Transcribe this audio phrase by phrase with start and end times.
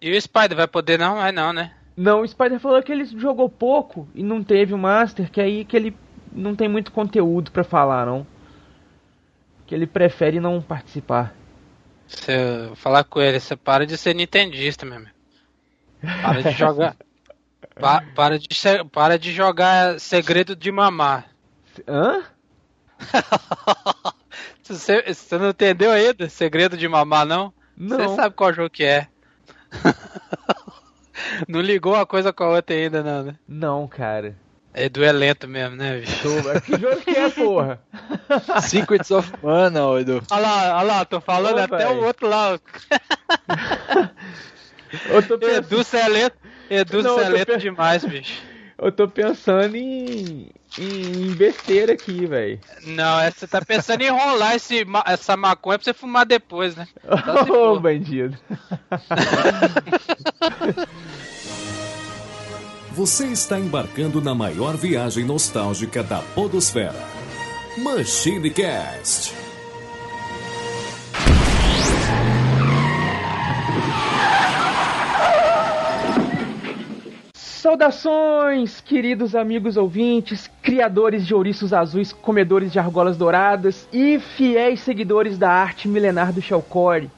[0.00, 1.16] E o Spider vai poder não?
[1.16, 1.72] Vai não, né?
[1.96, 5.64] Não, o Spider falou que ele jogou pouco e não teve o Master, que aí
[5.64, 5.96] que ele
[6.32, 8.26] não tem muito conteúdo para falar, não.
[9.66, 11.34] Que ele prefere não participar.
[12.06, 15.10] Você falar com ele, você para de ser nintendista, meu amigo.
[16.00, 16.96] Para de jogar.
[17.78, 18.48] pa, para, de,
[18.92, 21.28] para de jogar segredo de mamar.
[21.86, 22.22] Hã?
[24.62, 26.28] você, você não entendeu ainda?
[26.28, 27.52] Segredo de mamar, não?
[27.76, 27.98] Não.
[27.98, 29.08] Você sabe qual jogo que é.
[31.48, 33.34] não ligou uma coisa com a outra ainda, não, né?
[33.46, 34.36] Não, cara.
[34.74, 36.22] Edu é lento mesmo, né, bicho?
[36.62, 37.80] Que jogo que é, porra?
[38.62, 40.22] Secrets of Mana, Edu.
[40.30, 42.00] Olha lá, olha lá, tô falando Ô, até véio.
[42.00, 42.58] o outro lá.
[45.10, 46.36] Eu tô pensando, Edu, você é lento.
[46.70, 48.40] Edu, é tô lento pe- demais, bicho.
[48.80, 52.60] Eu tô pensando em, em besteira aqui, velho.
[52.86, 56.86] Não, você tá pensando em enrolar esse, essa maconha pra você fumar depois, né?
[57.04, 57.80] Tá Ô, for.
[57.80, 58.38] bandido.
[62.92, 66.94] Você está embarcando na maior viagem nostálgica da Podosfera.
[67.76, 69.32] Machine Cast.
[77.68, 85.36] Saudações, queridos amigos ouvintes, criadores de ouriços azuis, comedores de argolas douradas e fiéis seguidores
[85.36, 87.10] da arte milenar do Shelcore.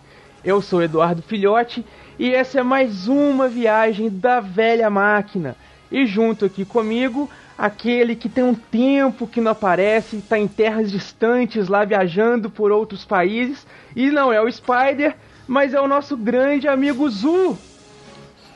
[0.44, 1.86] Eu sou Eduardo Filhote
[2.18, 5.54] e essa é mais uma viagem da velha máquina.
[5.88, 10.90] E junto aqui comigo, aquele que tem um tempo que não aparece, está em terras
[10.90, 13.64] distantes lá viajando por outros países,
[13.94, 15.14] e não é o Spider,
[15.46, 17.56] mas é o nosso grande amigo Zu.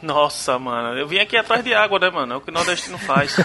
[0.04, 2.34] Nossa, mano, eu vim aqui atrás de água, né, mano?
[2.34, 3.34] É o que o nordestino faz.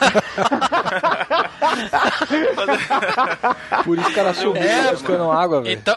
[3.85, 5.73] Por isso o cara subiu É, buscando água, velho.
[5.73, 5.95] Então,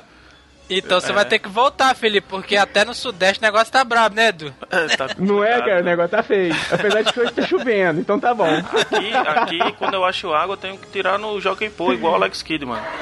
[0.78, 4.14] então você vai ter que voltar, Felipe, porque até no Sudeste o negócio tá brabo,
[4.16, 4.54] né, Edu?
[4.96, 5.80] Tá Não é, cara?
[5.80, 6.54] O negócio tá feio.
[6.70, 8.46] Apesar de que hoje tá chovendo, então tá bom.
[8.46, 12.16] Aqui, aqui, quando eu acho água, eu tenho que tirar no Jockey Pô, igual o
[12.16, 12.82] Alex Kidd, mano.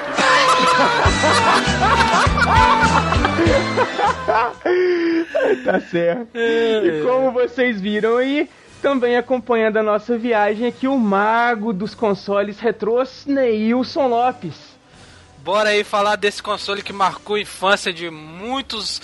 [5.64, 6.28] Tá certo.
[6.34, 8.48] E como vocês viram aí,
[8.80, 14.69] também acompanhando a nossa viagem aqui, o mago dos consoles retrôs, Neilson Lopes.
[15.42, 19.00] Bora aí falar desse console que marcou a infância de muitos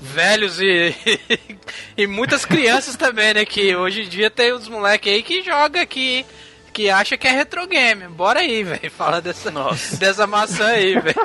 [0.00, 0.94] velhos e,
[1.96, 3.44] e muitas crianças também, né?
[3.44, 6.26] Que hoje em dia tem uns moleques aí que joga aqui,
[6.72, 8.06] que acha que é retro game.
[8.08, 9.96] Bora aí, velho, fala dessa, Nossa.
[9.96, 11.16] dessa maçã aí, velho.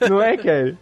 [0.08, 0.78] Não é, cara?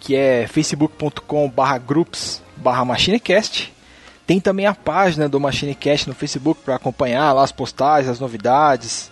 [0.00, 3.72] que é facebook.com barra groups barra machinecast.
[4.26, 9.10] Tem também a página do Machinecast no Facebook para acompanhar lá as postagens, as novidades,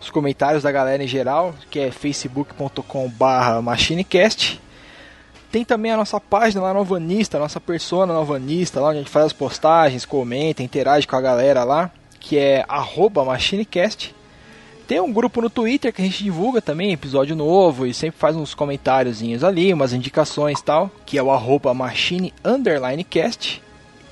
[0.00, 4.60] os comentários da galera em geral, que é facebook.com barra machinecast.
[5.50, 8.98] Tem também a nossa página lá no Alvanista, a nossa persona no Alvanista, lá onde
[8.98, 11.90] a gente faz as postagens, comenta, interage com a galera lá,
[12.20, 12.64] que é
[13.24, 14.14] machinecast.
[14.86, 18.34] Tem um grupo no Twitter que a gente divulga também episódio novo e sempre faz
[18.34, 23.62] uns comentáriozinhos ali, umas indicações tal, que é o arroba machine underline cast.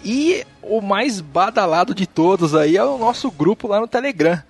[0.05, 4.43] E o mais badalado de todos aí é o nosso grupo lá no Telegram.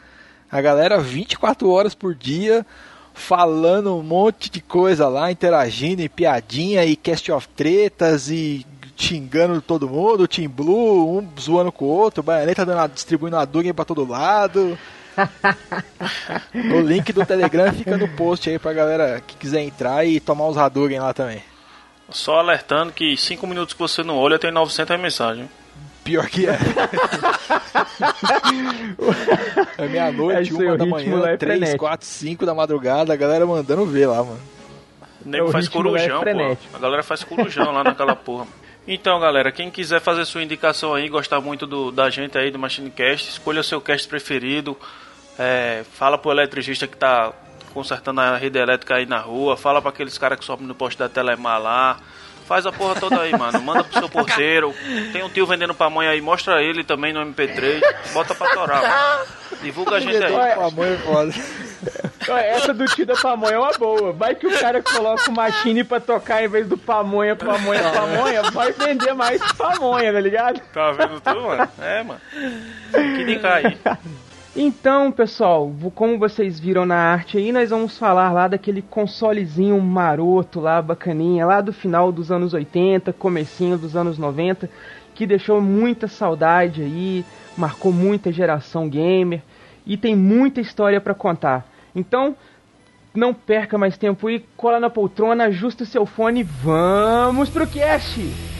[0.50, 2.64] A galera 24 horas por dia
[3.12, 8.64] falando um monte de coisa lá, interagindo e piadinha e cast of tretas e
[8.96, 13.74] xingando todo mundo, Team Blue, um zoando com o outro, Baioneta dando, distribuindo a Dugan
[13.74, 14.78] pra todo lado.
[16.54, 20.46] o link do Telegram fica no post aí pra galera que quiser entrar e tomar
[20.48, 21.42] os Hadouken lá também.
[22.10, 25.48] Só alertando que 5 minutos que você não olha tem 900 mensagens.
[26.04, 26.56] Pior que é.
[29.78, 31.84] é meia-noite, É, uma da manhã, lá é três, frenético.
[31.84, 34.40] quatro, cinco da madrugada, a galera mandando ver lá, mano.
[35.24, 36.22] O nego O faz é corujão, pô.
[36.22, 36.76] frenético.
[36.76, 38.46] A galera faz corujão lá naquela porra.
[38.86, 42.58] Então, galera, quem quiser fazer sua indicação aí, gostar muito do, da gente aí do
[42.58, 44.76] Machinecast, escolha o seu cast preferido.
[45.36, 47.32] É, fala pro eletricista que tá
[47.76, 49.54] consertando a rede elétrica aí na rua.
[49.54, 51.98] Fala pra aqueles caras que sobem no poste da Telemar lá.
[52.46, 53.60] Faz a porra toda aí, mano.
[53.60, 54.74] Manda pro seu porteiro.
[55.12, 57.82] Tem um tio vendendo pamonha aí, mostra ele também no MP3.
[58.14, 59.26] Bota pra torar, mano.
[59.60, 60.32] Divulga a gente aí.
[60.32, 61.34] Olha, A mãe é foda.
[62.40, 64.12] Essa do tio da pamonha é uma boa.
[64.14, 68.42] Vai que o cara coloca o machine pra tocar em vez do pamonha, pamonha, pamonha,
[68.52, 70.60] vai vender mais pamonha, tá ligado?
[70.72, 71.68] Tá vendo tu, mano?
[71.78, 72.20] É, mano.
[72.90, 73.76] Que dica aí.
[74.58, 80.60] Então, pessoal, como vocês viram na arte aí, nós vamos falar lá daquele consolezinho maroto
[80.60, 84.70] lá, bacaninha, lá do final dos anos 80, comecinho dos anos 90,
[85.14, 87.22] que deixou muita saudade aí,
[87.54, 89.42] marcou muita geração gamer
[89.84, 91.70] e tem muita história pra contar.
[91.94, 92.34] Então,
[93.14, 98.55] não perca mais tempo aí, cola na poltrona, ajusta o seu fone, vamos pro cast!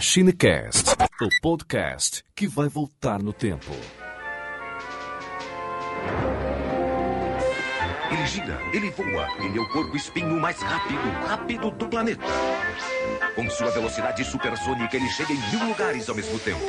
[0.00, 3.70] MachineCast, o podcast que vai voltar no tempo.
[8.10, 12.24] Ele gira, ele voa, ele é o porco espinho mais rápido, rápido do planeta.
[13.34, 16.64] Com sua velocidade supersônica, ele chega em mil lugares ao mesmo tempo.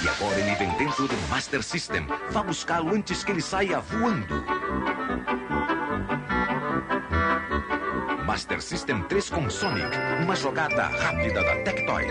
[0.00, 2.06] E agora ele vem dentro do Master System.
[2.30, 4.44] Vá buscá-lo antes que ele saia voando.
[8.36, 9.86] Master System 3 com Sonic,
[10.22, 12.04] uma jogada rápida da Tectoy.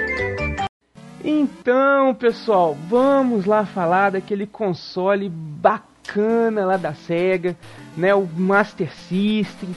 [1.23, 7.55] Então, pessoal, vamos lá falar daquele console bacana lá da Sega,
[7.95, 8.15] né?
[8.15, 9.69] O Master System.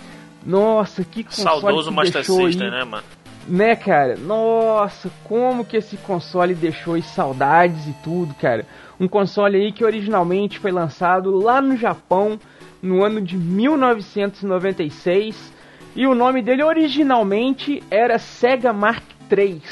[0.43, 3.05] Nossa, que console Saudoso que Master System, aí, né, mano?
[3.47, 4.17] né, cara?
[4.17, 8.65] Nossa, como que esse console deixou aí saudades e tudo, cara.
[8.99, 12.41] Um console aí que originalmente foi lançado lá no Japão
[12.81, 15.58] no ano de 1996
[15.95, 19.63] e o nome dele originalmente era Sega Mark III,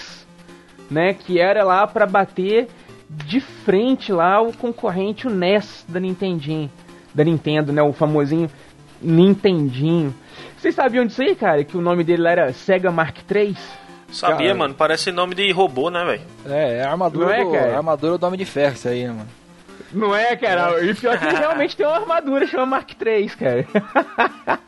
[0.91, 2.69] né, que era lá pra bater
[3.09, 6.71] de frente lá o concorrente o NES da Nintendinho,
[7.15, 8.51] da Nintendo, né, o famosinho
[9.01, 10.15] Nintendinho.
[10.57, 11.63] Vocês sabiam disso aí, cara?
[11.65, 13.57] Que o nome dele era Sega Mark III?
[14.11, 14.55] Sabia, Cara.
[14.55, 14.75] mano?
[14.75, 16.23] Parece nome de robô, né, velho?
[16.47, 19.13] É, é a armadura, é, do, a armadura do Homem de Ferro, isso aí, né,
[19.13, 19.29] mano?
[19.97, 20.85] Não é, cara?
[20.85, 23.67] E pior que ele realmente tem uma armadura chama Mark III, cara.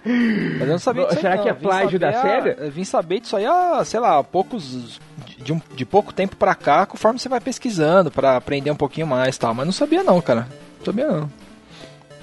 [0.05, 3.37] Mas eu não sabia disso Será que é plágio da saber a- vim saber disso
[3.37, 4.99] aí há, sei lá, poucos.
[5.39, 9.07] De, um- de pouco tempo pra cá, conforme você vai pesquisando, pra aprender um pouquinho
[9.07, 9.55] mais e tal.
[9.55, 10.49] Mas não sabia não, cara.
[10.79, 11.31] Não sabia não.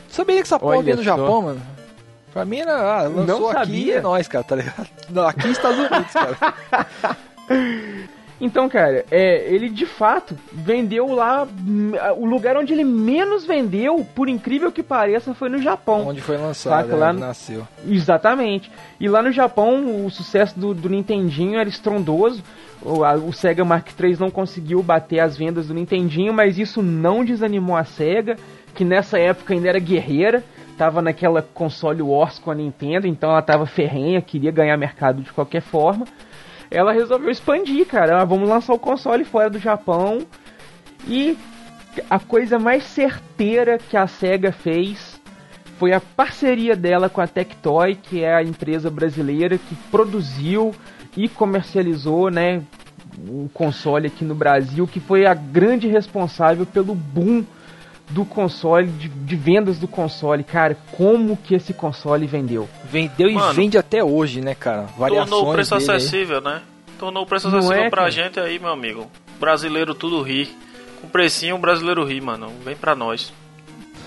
[0.09, 1.03] Sabia que essa porra vinha do.
[1.03, 1.61] Japão, mano.
[2.33, 3.85] Pra mim era, ah, lançou Não aqui sabia?
[3.85, 4.87] e é nóis, cara, tá ligado?
[5.09, 6.37] Não, Aqui nos Estados Unidos, cara.
[8.39, 11.47] Então, cara, é, ele de fato vendeu lá.
[11.65, 16.07] hum, O lugar onde ele menos vendeu, por incrível que pareça, foi no Japão.
[16.07, 17.65] Onde foi lançado, Saca, lá no- nasceu.
[17.87, 18.69] Exatamente.
[18.99, 22.43] E lá no Japão, o sucesso do, do Nintendinho era estrondoso.
[22.81, 26.81] O, a- o Sega Mark III não conseguiu bater as vendas do Nintendinho, mas isso
[26.83, 28.35] não desanimou a Sega,
[28.75, 30.43] que nessa época ainda era guerreira.
[30.77, 35.31] Tava naquela console wars com a Nintendo, então ela tava ferrenha, queria ganhar mercado de
[35.31, 36.05] qualquer forma.
[36.75, 38.21] Ela resolveu expandir, cara.
[38.21, 40.27] Ah, vamos lançar o console fora do Japão.
[41.07, 41.37] E
[42.09, 45.21] a coisa mais certeira que a SEGA fez
[45.77, 50.75] foi a parceria dela com a Tectoy, que é a empresa brasileira que produziu
[51.15, 52.61] e comercializou, né,
[53.25, 57.45] o console aqui no Brasil, que foi a grande responsável pelo boom
[58.09, 60.43] do console, de, de vendas do console.
[60.43, 62.69] Cara, como que esse console vendeu?
[62.85, 64.83] Vendeu e Mano, vende até hoje, né, cara?
[64.97, 65.97] Variações Tornou o preço dele aí.
[65.97, 66.61] acessível, né?
[66.99, 68.11] Tornou o preço Não acessível é, pra cara?
[68.11, 69.09] gente aí, meu amigo.
[69.39, 70.55] Brasileiro tudo ri.
[71.01, 72.51] Com precinho, o brasileiro ri, mano.
[72.63, 73.33] Vem pra nós.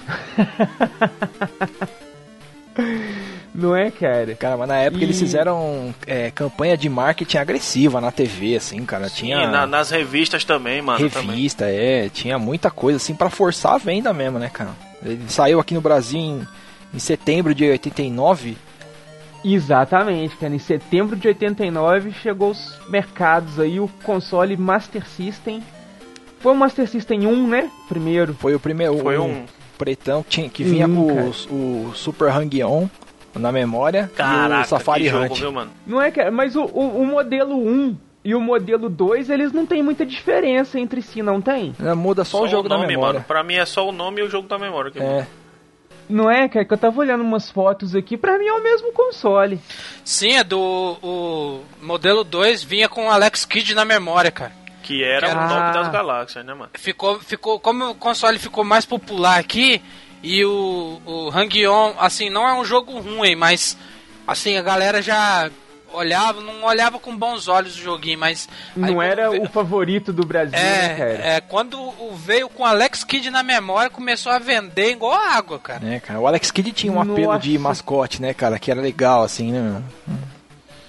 [3.60, 4.34] Não é, cara?
[4.36, 8.84] Cara, mas na época E- eles fizeram é, campanha de marketing agressiva na TV, assim,
[8.84, 9.10] cara.
[9.10, 11.10] Tinha E na- nas revistas também, mano.
[11.10, 11.30] Também.
[11.30, 14.70] revista, é, tinha muita coisa, assim, pra forçar a venda mesmo, né, cara?
[15.04, 16.46] Ele saiu aqui no Brasil em,
[16.94, 18.56] em setembro de 89
[19.44, 20.54] Exatamente, cara.
[20.54, 25.62] Em setembro de 89 chegou aos mercados aí o console Master System.
[26.40, 27.70] Foi o Master System 1, né?
[27.88, 28.34] Primeiro.
[28.34, 28.98] Foi o primeiro.
[28.98, 29.44] Foi o um.
[29.76, 32.88] pretão que, tinha, que vinha Hum, com os- o, Super Hang-On
[33.34, 35.38] na memória e Caraca, o Safari que jogo, Hunt.
[35.38, 35.70] viu, mano?
[35.86, 36.30] Não é, cara?
[36.30, 40.78] Mas o, o, o modelo 1 e o modelo 2, eles não tem muita diferença
[40.78, 41.74] entre si, não tem?
[41.78, 43.12] Não, Muda só, o jogo nome, da memória.
[43.14, 43.24] mano.
[43.26, 44.90] Pra mim é só o nome e o jogo da memória.
[44.90, 45.26] Que É,
[46.08, 46.64] Não é, cara?
[46.64, 49.60] Que eu tava olhando umas fotos aqui, pra mim é o mesmo console.
[50.04, 50.58] Sim, é do
[51.02, 54.52] o modelo 2 vinha com o Alex Kidd na memória, cara.
[54.82, 55.44] Que era Ah.
[55.44, 56.70] o top das galáxias, né, mano?
[56.74, 59.82] Ficou, ficou, como o console ficou mais popular aqui
[60.22, 63.76] e o, o Hang-On, assim, não é um jogo ruim, mas
[64.26, 65.50] assim, a galera já
[65.90, 68.46] olhava, não olhava com bons olhos o joguinho, mas
[68.76, 71.10] aí Não quando era veio- o favorito do Brasil, né, cara?
[71.10, 75.58] é, é, quando o veio com Alex Kidd na memória, começou a vender igual água,
[75.58, 75.80] cara.
[75.80, 76.20] né, cara.
[76.20, 77.38] O Alex Kidd tinha um apelo Nossa.
[77.38, 78.58] de mascote, né, cara?
[78.58, 79.82] Que era legal, assim, né?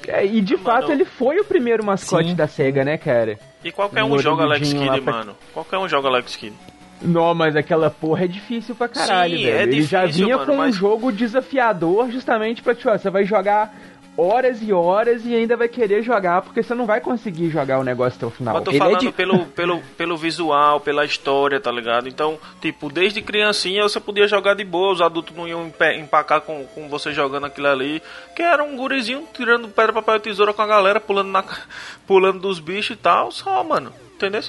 [0.07, 2.35] É, e de fato ele foi o primeiro mascote Sim.
[2.35, 3.39] da SEGA, né, cara?
[3.63, 5.37] E qualquer Um um joga Alex Kidd, pra- mano.
[5.53, 6.55] Qualquer um joga Alex Kidd.
[7.01, 9.57] Não, mas aquela porra é difícil pra caralho, Sim, velho.
[9.57, 12.97] é ele já difícil, vinha mano, com um mas- jogo desafiador justamente pra, tipo, ó,
[12.97, 13.73] você vai jogar
[14.17, 17.85] horas e horas e ainda vai querer jogar, porque você não vai conseguir jogar o
[17.85, 18.53] negócio até o final.
[18.53, 22.09] Mas eu tô Ele é falando de- pelo, pelo, pelo visual, pela história, tá ligado?
[22.09, 26.65] Então, tipo, desde criancinha você podia jogar de boa, os adultos não iam empacar com,
[26.75, 28.01] com você jogando aquilo ali.
[28.35, 31.41] Que era um gurizinho tirando pedra, papel e tesoura com a galera, pulando, na,
[32.05, 33.93] pulando dos bichos e tal, só, mano.
[34.15, 34.41] Entendeu?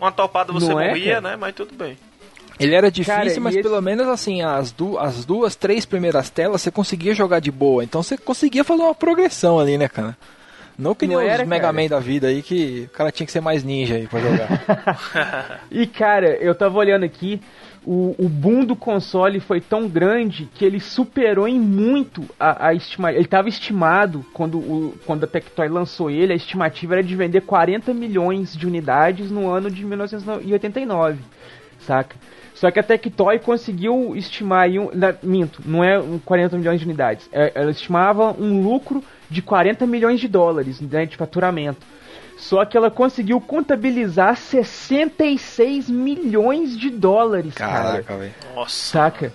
[0.00, 1.20] Uma topada você Não é, morria, cara?
[1.30, 1.36] né?
[1.36, 1.96] Mas tudo bem.
[2.58, 6.28] Ele era difícil, Cara, mas esse- pelo menos assim, as, du as duas, três primeiras
[6.30, 7.82] telas você conseguia jogar de boa.
[7.84, 10.16] Então você conseguia fazer uma progressão ali, né, cara?
[10.80, 11.72] Não que nem Não os era, Mega cara?
[11.72, 15.60] Man da vida aí, que o cara tinha que ser mais ninja aí pra jogar.
[15.70, 17.40] E cara, eu tava olhando aqui,
[17.84, 22.74] o, o boom do console foi tão grande que ele superou em muito a, a
[22.74, 23.18] estimativa.
[23.20, 27.42] Ele tava estimado, quando, o, quando a Tectoy lançou ele, a estimativa era de vender
[27.42, 31.18] 40 milhões de unidades no ano de 1989,
[31.80, 32.16] saca?
[32.54, 36.78] Só que a Tectoy conseguiu estimar aí um, na- minto, não é um 40 milhões
[36.80, 37.28] de unidades.
[37.32, 41.86] É, ela estimava um lucro de 40 milhões de dólares né, de faturamento.
[42.36, 47.72] Só que ela conseguiu contabilizar 66 milhões de dólares, cara.
[48.02, 48.34] Caraca, velho.
[48.54, 48.74] Nossa.
[48.74, 49.32] Saca?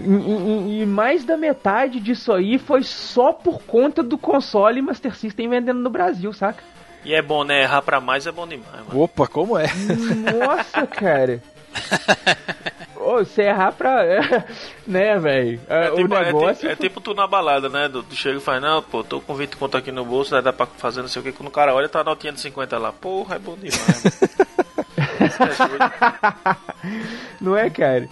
[0.00, 5.14] E, e- e mais da metade disso aí foi só por conta do console Master
[5.16, 6.62] System vendendo no Brasil, saca?
[7.04, 7.62] E é bom, né?
[7.62, 9.02] Errar pra mais é bom demais, mano.
[9.02, 9.66] Opa, como é?
[10.46, 11.40] Nossa, cara.
[13.16, 14.02] Você errar pra.
[14.86, 15.60] né, velho?
[15.68, 16.54] É o tipo, é negócio.
[16.56, 17.88] tipo- é tipo tu na balada, né?
[17.88, 20.52] Tu, chega e faz, não, pô, tô com 20 conto aqui no bolso, né, dá
[20.52, 21.32] pra fazer não sei o que.
[21.32, 22.92] Quando o cara olha, tá a notinha de 50 lá.
[22.92, 24.04] Porra, é bom demais.
[24.96, 26.58] é doido.
[27.40, 28.08] Não é, cara?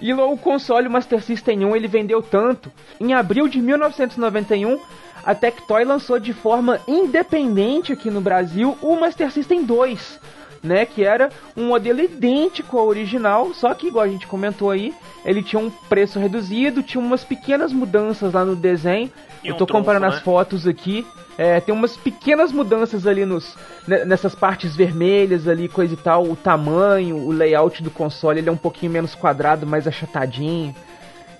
[0.00, 2.70] E o console Master System 1 ele vendeu tanto.
[3.00, 4.80] Em abril de 1991,
[5.28, 10.18] a Tectoy lançou de forma independente aqui no Brasil o Master System 2,
[10.62, 14.94] né, que era um modelo idêntico ao original, só que igual a gente comentou aí,
[15.26, 19.12] ele tinha um preço reduzido, tinha umas pequenas mudanças lá no desenho.
[19.44, 20.12] E Eu um tô trunfo, comparando né?
[20.16, 21.06] as fotos aqui.
[21.36, 23.54] É, tem umas pequenas mudanças ali nos,
[23.86, 26.24] ne- nessas partes vermelhas ali, coisa e tal.
[26.24, 30.74] O tamanho, o layout do console, ele é um pouquinho menos quadrado, mais achatadinho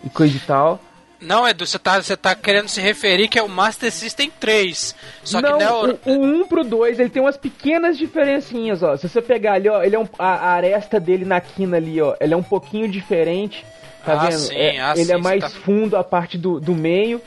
[0.05, 0.79] e coisa e tal.
[1.21, 4.95] Não, Edu, você tá, você tá querendo se referir que é o Master System 3.
[5.25, 5.99] Só Não, que na Euro...
[6.05, 8.97] o, o 1 pro 2, ele tem umas pequenas diferencinhas, ó.
[8.97, 12.01] Se você pegar ali, ó, ele é um, a, a aresta dele na quina ali,
[12.01, 13.67] ó, ele é um pouquinho diferente.
[14.05, 14.39] Tá Ah, vendo?
[14.39, 17.21] sim, É, ah, ele sim, é mais tá- fundo a parte do, do meio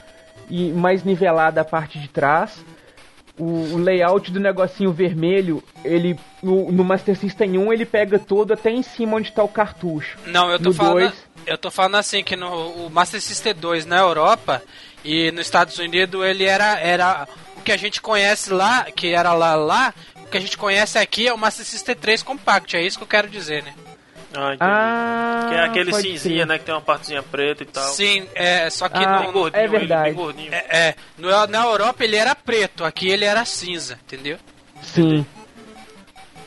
[0.49, 2.63] e mais nivelada a parte de trás.
[3.43, 8.53] O, o layout do negocinho vermelho, ele no, no Master System 1 ele pega todo
[8.53, 10.19] até em cima onde tá o cartucho.
[10.27, 10.93] Não, eu tô No falando.
[10.99, 11.13] dois-
[11.47, 12.47] Eu tô falando assim que no
[12.85, 14.61] o Master System 2 na Europa
[15.03, 19.33] e nos Estados Unidos ele era, era o que a gente conhece lá, que era
[19.33, 22.81] lá lá, o que a gente conhece aqui é o Master System 3 Compact, é
[22.85, 23.73] isso que eu quero dizer, né?
[24.33, 24.57] Ah, entendi.
[24.61, 26.47] Ah, que é aquele cinzinha, ser.
[26.47, 26.57] né?
[26.57, 27.91] Que tem uma partezinha preta e tal.
[27.93, 30.09] Sim, é, só que Ah, no, gordinho, é verdade.
[30.09, 30.53] Ele, gordinho.
[30.53, 34.37] é, é, no- na Europa ele era preto, aqui ele era cinza, entendeu?
[34.81, 35.25] Sim.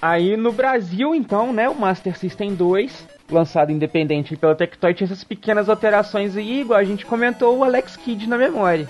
[0.01, 5.25] Aí no Brasil, então, né, o Master System 2, lançado independente pela Tectoy, tinha essas
[5.25, 8.89] pequenas alterações aí, igual a gente comentou, o Alex Kidd na memória.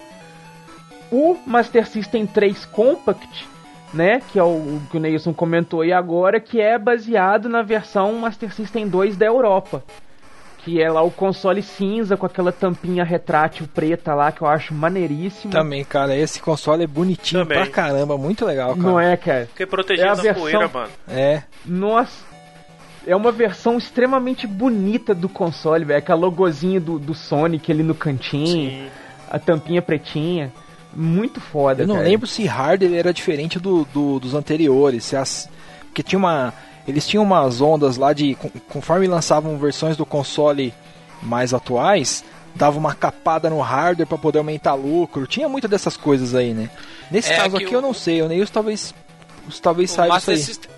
[1.11, 3.47] O Master System 3 Compact,
[3.95, 8.13] né, que é o que o Neilson comentou aí agora, que é baseado na versão
[8.15, 9.83] Master System 2 da Europa.
[10.59, 14.73] Que é lá o console cinza com aquela tampinha retrátil preta lá, que eu acho
[14.73, 15.53] maneiríssimo.
[15.53, 17.59] Também, cara, esse console é bonitinho Também.
[17.59, 18.83] pra caramba, muito legal, cara.
[18.83, 19.45] Não é, cara?
[19.47, 20.89] Porque protegido É a da versão- poeira, mano.
[21.07, 22.25] É, Nossa.
[23.07, 25.99] é uma versão extremamente bonita do console, velho.
[25.99, 28.87] Aquela logozinha do, do Sonic ali no cantinho, Sim.
[29.31, 30.51] a tampinha pretinha.
[30.95, 32.09] Muito foda, Eu não cara.
[32.09, 35.05] lembro se hardware era diferente do, do- dos anteriores.
[35.05, 35.49] Se as,
[35.87, 36.53] porque tinha uma.
[36.87, 38.35] Eles tinham umas ondas lá de.
[38.35, 40.73] con- Conforme lançavam versões do console
[41.23, 42.23] mais atuais,
[42.55, 45.27] dava uma capada no hardware para poder aumentar lucro.
[45.27, 46.69] Tinha muita dessas coisas aí, né?
[47.11, 48.95] Nesse É caso que aqui o- eu não sei, o Neils talvez.
[49.63, 50.41] Talvez O saiba isso Master aí.
[50.43, 50.71] System,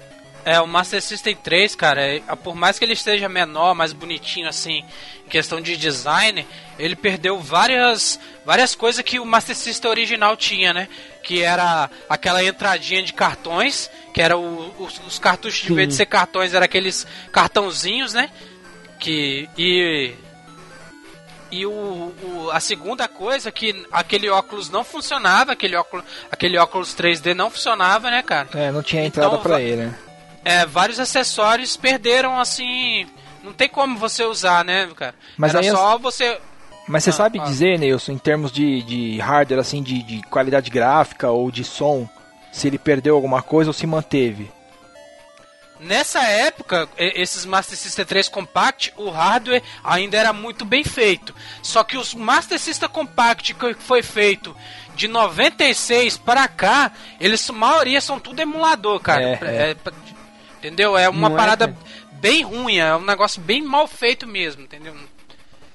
[0.47, 4.49] é, o Master System 3, cara, é- por mais que ele esteja menor, mais bonitinho
[4.49, 4.85] assim,
[5.27, 6.47] em questão de design,
[6.79, 10.89] ele perdeu várias várias coisas que o Master System original tinha, né?
[11.23, 15.75] Que era aquela entradinha de cartões, que era o- os, os cartuchos, de Sim.
[15.75, 18.31] vez de ser cartões, era aqueles cartãozinhos, né?
[19.01, 19.49] Que.
[19.59, 20.15] E.
[21.51, 26.95] E o, o- a segunda coisa que aquele óculos não funcionava, aquele óculos, aquele óculos
[26.95, 28.49] 3D não funcionava, né, cara?
[28.55, 29.95] É, não tinha entrada Então, pra ele, né?
[30.49, 33.07] É, vários acessórios perderam assim.
[33.43, 35.15] Não tem como você usar, né, cara?
[35.37, 36.39] Mas Era só você.
[36.89, 37.51] Mas você Ah, sabe fala.
[37.51, 42.09] dizer, Neilson, em termos de, de hardware, assim, de, de qualidade gráfica ou de som,
[42.53, 44.51] se ele perdeu alguma coisa ou se manteve?
[45.79, 51.35] Nessa época, esses Master System 3 Compact, o hardware ainda era muito bem feito.
[51.63, 54.57] Só que os Master System Compact que foi feito
[54.95, 59.23] de 96 para cá, eles, a maioria são tudo emulador, cara.
[59.23, 59.71] É, é.
[59.71, 59.93] É, pra-
[60.59, 60.97] entendeu?
[60.97, 61.79] É uma Não é, parada cara?
[62.13, 64.95] bem ruim, é um negócio bem mal feito mesmo, entendeu?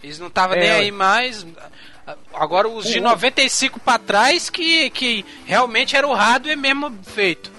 [0.03, 1.45] Eles não estavam É, nem aí mais.
[2.33, 7.51] Agora os de O- 95 para trás que, que realmente era o hardware mesmo feito.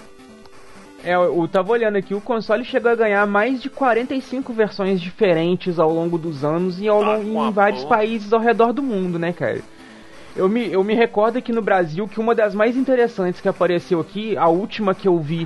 [1.03, 5.77] É, eu tava olhando aqui, o console chegou a ganhar mais de 45 versões diferentes
[5.77, 7.97] ao longo dos anos e ao Ah, longo, uma em vários porra.
[7.97, 9.61] países ao redor do mundo, né, cara?
[10.35, 13.99] Eu me, eu me recordo aqui no Brasil que uma das mais interessantes que apareceu
[13.99, 15.45] aqui, a última que eu vi,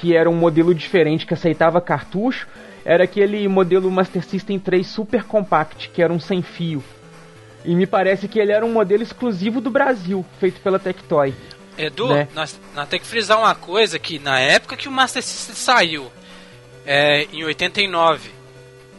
[0.00, 2.48] que era um modelo diferente que aceitava cartucho,
[2.84, 6.82] era aquele modelo Master System 3 Super Compact, que era um sem fio.
[7.64, 11.34] E me parece que ele era um modelo exclusivo do Brasil, feito pela Tectoy.
[11.76, 12.28] Edu, Né?
[12.34, 16.10] nós, nós temos que frisar uma coisa que na época que o Master System saiu,
[16.86, 18.30] é, em 89,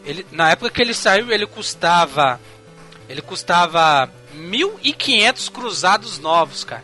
[0.06, 2.40] ele, na época que ele saiu, ele custava
[3.10, 6.84] ele custava 1.500 cruzados novos, cara.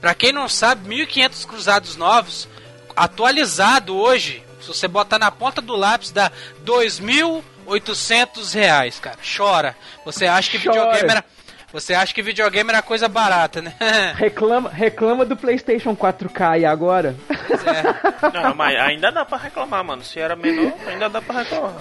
[0.00, 2.48] Pra quem não sabe, 1.500 cruzados novos,
[2.96, 6.30] atualizado hoje, se você botar na ponta do lápis, dá
[6.64, 9.18] 2.800 reais, cara.
[9.36, 9.76] Chora.
[10.04, 10.78] Você acha que Chora.
[10.80, 11.24] videogame era...
[11.72, 13.72] Você acha que videogame era coisa barata, né?
[14.14, 17.16] Reclama, reclama do PlayStation 4K e agora?
[18.34, 20.04] Não, mas ainda dá pra reclamar, mano.
[20.04, 21.72] Se era menor, ainda dá pra reclamar.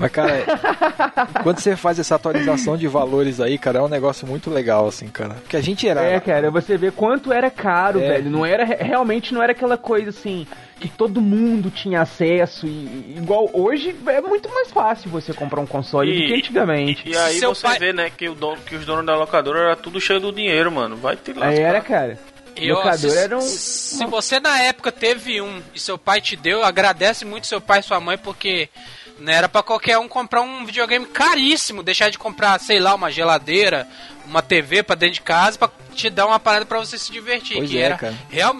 [0.00, 0.44] Mas, cara,
[1.42, 5.08] quando você faz essa atualização de valores aí, cara, é um negócio muito legal, assim,
[5.08, 5.34] cara.
[5.34, 6.02] Porque a gente era.
[6.02, 8.08] É, cara, você vê quanto era caro, É.
[8.08, 8.30] velho.
[8.30, 10.46] Não era realmente não era aquela coisa assim
[10.80, 15.60] que todo mundo tinha acesso e e igual hoje é muito mais fácil você comprar
[15.60, 17.02] um console do que antigamente.
[17.06, 19.14] E, e aí Seu você pai- vê, né, que, o dono, que os donos da
[19.14, 20.96] locadora era tudo cheio do dinheiro, mano.
[20.96, 21.48] Vai te lascar.
[21.50, 22.18] Aí era, cara.
[22.56, 26.34] E, ó, se, era um- se você na época teve um e seu pai te
[26.36, 28.68] deu, agradece muito seu pai e sua mãe porque
[29.20, 33.10] não era pra qualquer um comprar um videogame caríssimo, deixar de comprar, sei lá, uma
[33.10, 33.86] geladeira,
[34.26, 37.56] uma TV pra dentro de casa pra te dar uma parada pra você se divertir,
[37.58, 38.14] Pois que é, era cara.
[38.30, 38.56] real-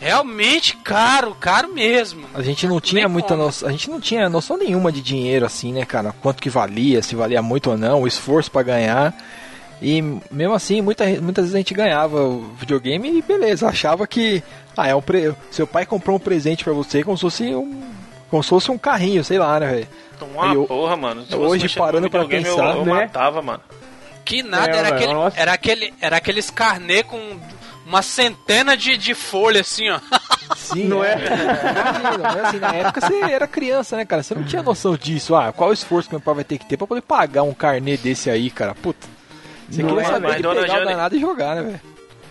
[0.00, 2.26] realmente caro, caro mesmo.
[2.34, 5.46] A gente não tinha Nem muita noção, a gente não tinha noção nenhuma de dinheiro
[5.46, 6.12] assim, né, cara?
[6.20, 9.14] Quanto que valia, se valia muito ou não, o esforço pra ganhar.
[9.80, 14.42] E mesmo assim, muita, muitas vezes a gente ganhava o videogame e beleza, achava que
[14.76, 15.34] ah, é um pre...
[15.50, 17.82] seu pai comprou um presente pra você como se fosse um
[18.32, 19.88] como se fosse um carrinho, sei lá, né, velho?
[20.22, 21.24] Uma E eu- porra, mano.
[21.26, 22.92] Se hoje, parando pra pensar, eu, eu né?
[22.92, 23.60] matava, mano.
[24.24, 25.38] Que nada, É, era, aquele, nossa.
[25.38, 27.20] era aquele era aqueles carnê com
[27.84, 29.98] uma centena de, de folha assim, ó.
[30.56, 31.14] Sim, Não é?
[31.14, 32.40] Imagina, né?
[32.44, 34.22] assim, na época você era criança, né, cara?
[34.22, 35.34] Você não tinha noção disso.
[35.34, 37.52] Ah, qual o esforço que meu pai vai ter que ter pra poder pagar um
[37.52, 38.74] carnê desse aí, cara?
[38.74, 39.06] Puta.
[39.68, 41.80] Você Não queria é, saber mas de pegar o Jane- danado e jogar, né, velho?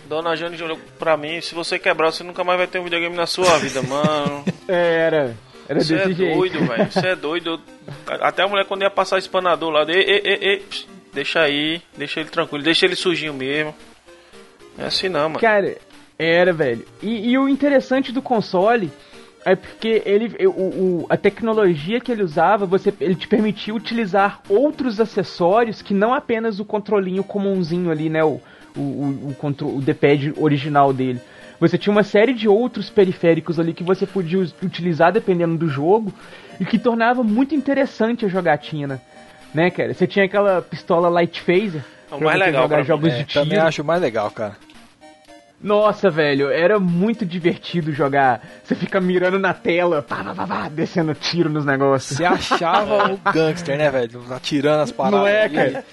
[0.08, 3.14] Dona Jane olhou pra mim, se você quebrar, você nunca mais vai ter um videogame
[3.16, 4.44] na sua vida, mano.
[4.68, 5.34] Era.
[5.72, 6.34] Era Você é jeito.
[6.36, 6.90] doido, velho.
[6.92, 7.60] Você é doido.
[8.06, 12.20] Até a mulher quando ia passar o espanador lá, ei, ei, pss, deixa aí, deixa
[12.20, 13.74] ele tranquilo, deixa ele sujinho mesmo.
[14.76, 15.40] Não é assim não, mano.
[15.40, 15.76] Cara,
[16.18, 16.84] era, velho.
[17.02, 18.90] E, e o interessante do console
[19.44, 24.40] é porque ele, o, o- a tecnologia que ele usava, você, ele te permitia utilizar
[24.48, 28.22] outros acessórios que não apenas o controlinho comumzinho ali, né?
[28.22, 28.40] O,
[28.76, 31.20] o, o, o, o D-pad original dele.
[31.68, 36.12] Você tinha uma série de outros periféricos ali que você podia utilizar dependendo do jogo
[36.60, 39.00] e que tornava muito interessante a jogatina.
[39.54, 39.92] Né, cara?
[39.94, 41.84] Você tinha aquela pistola Light Phaser.
[42.10, 42.84] É o pra mais você legal jogar pra mim.
[42.84, 43.62] jogos É, de também tiro.
[43.68, 44.56] acho mais legal, cara.
[45.62, 48.40] Nossa, velho, era muito divertido jogar.
[48.64, 52.16] Você fica mirando na tela, pá, pá, pá, pá, descendo tiro nos negócios.
[52.16, 54.24] Você achava o gangster, né, velho?
[54.34, 55.20] Atirando as paradas.
[55.20, 55.84] Não é, cara?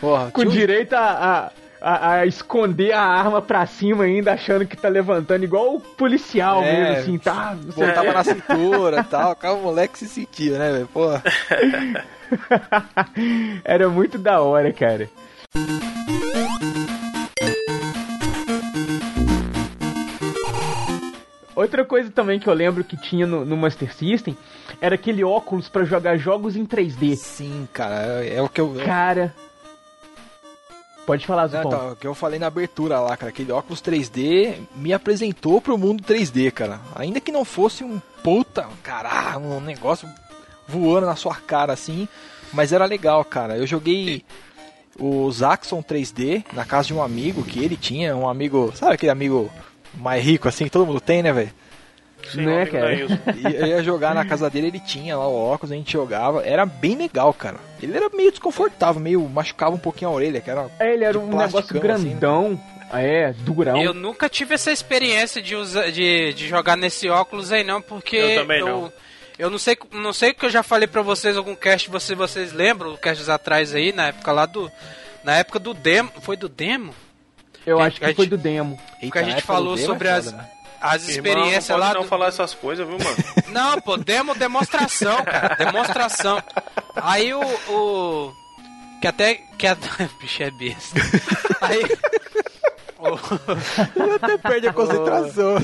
[0.00, 1.00] Porra, Com um- direito a,
[1.48, 5.80] a, a- a esconder a arma pra cima ainda, achando que tá levantando, igual o
[5.80, 7.56] policial É, mesmo, assim, tá?
[7.74, 9.34] Botava na cintura e tal.
[9.36, 10.86] Cara, o moleque se sentia, né, velho?
[10.88, 11.22] Porra.
[13.64, 15.08] Era muito da hora, cara.
[21.54, 24.36] Outra coisa também que eu lembro que tinha no, no Master System
[24.80, 27.16] era aquele óculos pra jogar jogos em 3D.
[27.16, 28.24] Sim, cara.
[28.24, 28.74] É, é o que eu.
[28.84, 29.34] Cara.
[31.10, 31.72] Pode falar, Não, Zupão.
[31.72, 35.76] então, o que eu falei na abertura lá, cara, aquele óculos 3D me apresentou pro
[35.76, 36.80] mundo 3D, cara.
[36.94, 40.08] Ainda que não fosse um puta, caralho, um negócio
[40.68, 42.06] voando na sua cara assim,
[42.52, 43.56] mas era legal, cara.
[43.56, 44.24] Eu joguei
[44.98, 49.10] o Zaxxon 3D na casa de um amigo que ele tinha, um amigo, sabe aquele
[49.10, 49.50] amigo
[49.94, 51.52] mais rico assim que todo mundo tem, né, velho?
[52.28, 52.94] Sim, Né, cara?
[52.94, 53.00] E
[53.54, 56.64] eu ia jogar na casa dele, ele tinha lá o óculos, a gente jogava, era
[56.66, 57.56] bem legal, cara.
[57.82, 61.18] Ele era meio desconfortável, meio machucava um pouquinho a orelha, que era É, ele era
[61.18, 62.10] um negócio plasticão, assim, né?
[62.10, 62.60] grandão.
[62.92, 63.80] É, durão.
[63.80, 68.16] Eu nunca tive essa experiência de, usar, de, de jogar nesse óculos aí não, porque
[68.16, 68.92] Eu também eu, não.
[69.38, 72.14] eu não sei, não sei o que eu já falei pra vocês algum cast, se
[72.16, 74.70] vocês lembram, castes atrás aí, na época lá do
[75.22, 76.92] na época do demo, foi do demo?
[77.64, 78.76] Eu a acho que gente- foi do demo.
[79.00, 80.48] Porque Eita, a gente falou é sobre foda, as né?
[80.80, 82.08] As Irmão, experiências não pode lá não do...
[82.08, 83.16] falar essas coisas, viu, mano?
[83.48, 85.56] Não, pô, demo demonstração, cara.
[85.56, 86.42] Demonstração.
[86.94, 87.40] Aí o.
[87.68, 88.32] o
[89.00, 89.34] que até.
[89.58, 90.08] Que até.
[90.20, 91.00] Bicho é besta.
[91.60, 91.82] Aí.
[92.98, 95.54] o- Até perde a concentração.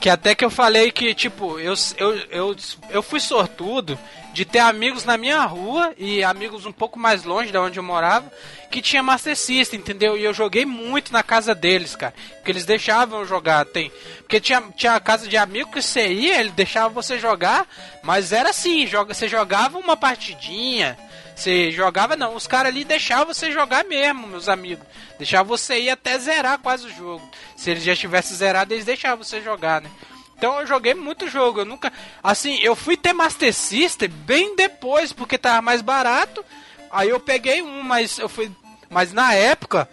[0.00, 2.56] Que até que eu falei que, tipo, eu, eu, eu,
[2.88, 3.98] eu fui sortudo
[4.32, 7.82] de ter amigos na minha rua e amigos um pouco mais longe da onde eu
[7.82, 8.30] morava
[8.70, 10.16] que tinha Master System, entendeu?
[10.16, 12.14] E eu joguei muito na casa deles, cara.
[12.36, 13.66] Porque eles deixavam jogar.
[13.66, 17.66] Tem, porque tinha, tinha a casa de amigo que você ia, ele deixava você jogar,
[18.02, 20.96] mas era assim, joga, você jogava uma partidinha.
[21.40, 24.84] Você jogava, não, os caras ali deixavam você jogar mesmo, meus amigos.
[25.16, 27.26] Deixavam você ir até zerar quase o jogo.
[27.56, 29.90] Se eles já tivessem zerado, eles deixavam você jogar, né?
[30.36, 31.60] Então eu joguei muito jogo.
[31.60, 31.90] Eu nunca.
[32.22, 36.44] Assim, eu fui ter Master System bem depois, porque tava mais barato.
[36.90, 38.50] Aí eu peguei um, mas eu fui.
[38.90, 39.88] Mas na época,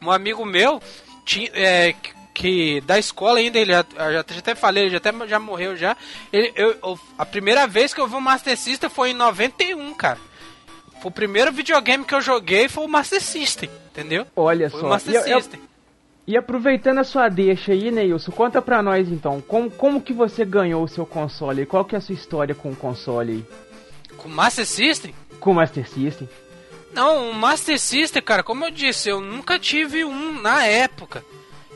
[0.00, 0.82] um amigo meu
[1.26, 1.50] tinha.
[1.52, 1.94] É,
[2.32, 5.94] que- da escola ainda, ele já, já, até falei, ele já até já morreu já.
[6.32, 9.92] Ele, eu, eu- a primeira vez que eu vi o Master System foi em 91,
[9.94, 10.18] cara.
[11.04, 14.26] O primeiro videogame que eu joguei foi o Master System, entendeu?
[14.34, 14.86] Olha Foi só.
[14.86, 15.60] o Master E eu- eu- System.
[16.26, 20.42] E aproveitando a sua deixa aí, Neilson, conta pra nós então, como, como que você
[20.42, 21.66] ganhou o seu console?
[21.66, 23.44] Qual que é a sua história com o console aí?
[24.16, 25.14] Com o Master System?
[25.38, 26.26] Com o Master System?
[26.94, 31.22] Não, o Master System, cara, como eu disse, eu nunca tive um na época.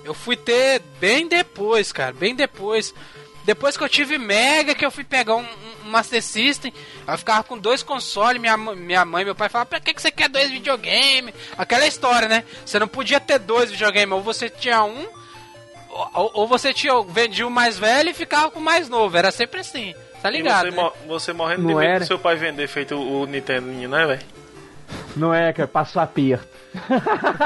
[0.03, 2.95] Eu fui ter bem depois, cara, bem depois.
[3.49, 5.47] Depois que eu tive Mega, que eu fui pegar um,
[5.87, 6.71] um Master System,
[7.07, 10.03] eu ficava com dois consoles, minha, minha mãe e meu pai falavam, pra que, que
[10.03, 11.33] você quer dois videogames?
[11.57, 12.45] Aquela história, né?
[12.67, 15.09] Você não podia ter dois videogames, ou você tinha um,
[16.15, 19.17] ou, ou você tinha, vendia o mais velho e ficava com o mais novo.
[19.17, 20.67] Era sempre assim, tá E ligado?
[20.67, 20.83] você, né?
[20.83, 22.01] mo- você morrendo Não de medo era?
[22.01, 24.23] do seu pai vender feito o, o Nintendinho, né, velho?
[25.17, 26.47] Não é, cara, passou aperto.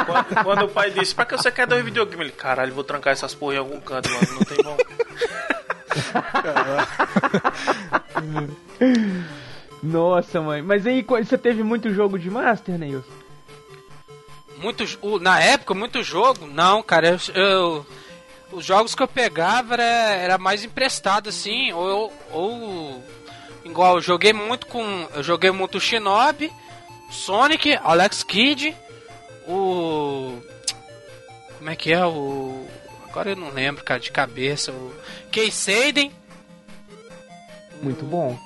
[0.07, 2.21] Quando, quando o pai disse, pra que você quer dois videogames?
[2.27, 4.77] Ele, caralho, vou trancar essas porra em algum canto, mano, não tem como.
[9.83, 10.62] Nossa, mãe.
[10.62, 13.07] Mas aí, você teve muito jogo de Master, Neilson?
[14.59, 16.47] Muito, jo- o- na época, muito jogo?
[16.47, 17.87] Não, cara, eu, eu-
[18.53, 23.03] os jogos que eu pegava era, era mais emprestado, assim, ou, ou
[23.64, 26.53] igual, eu joguei muito com, eu joguei muito Shinobi,
[27.11, 28.73] Sonic, Alex Kidd,
[29.47, 30.41] o,
[31.59, 32.67] como é que é, o,
[33.09, 34.95] agora eu não lembro, cara, de cabeça, o
[35.31, 36.13] Case Aiden,
[37.83, 38.39] Muito bom.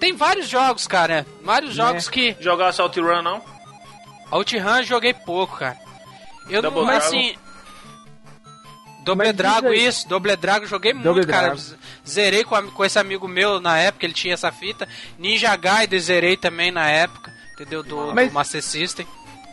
[0.00, 1.84] tem vários jogos, cara, vários Né?
[1.84, 3.42] jogos que Jogar Salt Run, não?
[4.30, 5.78] OutRun eu joguei pouco, cara.
[6.50, 7.34] Eu Double não, mas assim.
[9.34, 9.86] Dragon, aí.
[9.86, 11.46] isso, Double Dragon eu joguei Double muito, cara.
[11.48, 11.56] Dragon.
[11.62, 14.86] Z- Zerei com, a- com esse amigo meu na época, ele tinha essa fita.
[15.18, 17.82] Ninja Gaiden zerei também na época, entendeu?
[17.82, 19.06] Do, Mas- do Master System.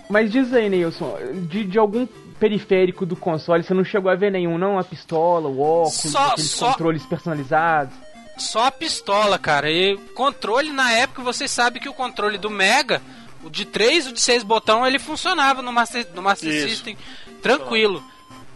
[0.10, 1.18] Mas diz aí, Neilson,
[1.50, 2.06] de, de algum
[2.40, 4.78] periférico do console, você não chegou a ver nenhum, não?
[4.78, 7.94] A pistola, o óculos, Só- aqueles só- controles personalizados?
[8.38, 9.72] Só a pistola, cara.
[9.72, 13.02] E controle na época, vocês sabem que o controle do Mega,
[13.44, 16.68] o de 3 e o de 6 botão, ele funcionava no Master, no Master Isso.
[16.70, 16.98] System
[17.42, 18.04] tranquilo.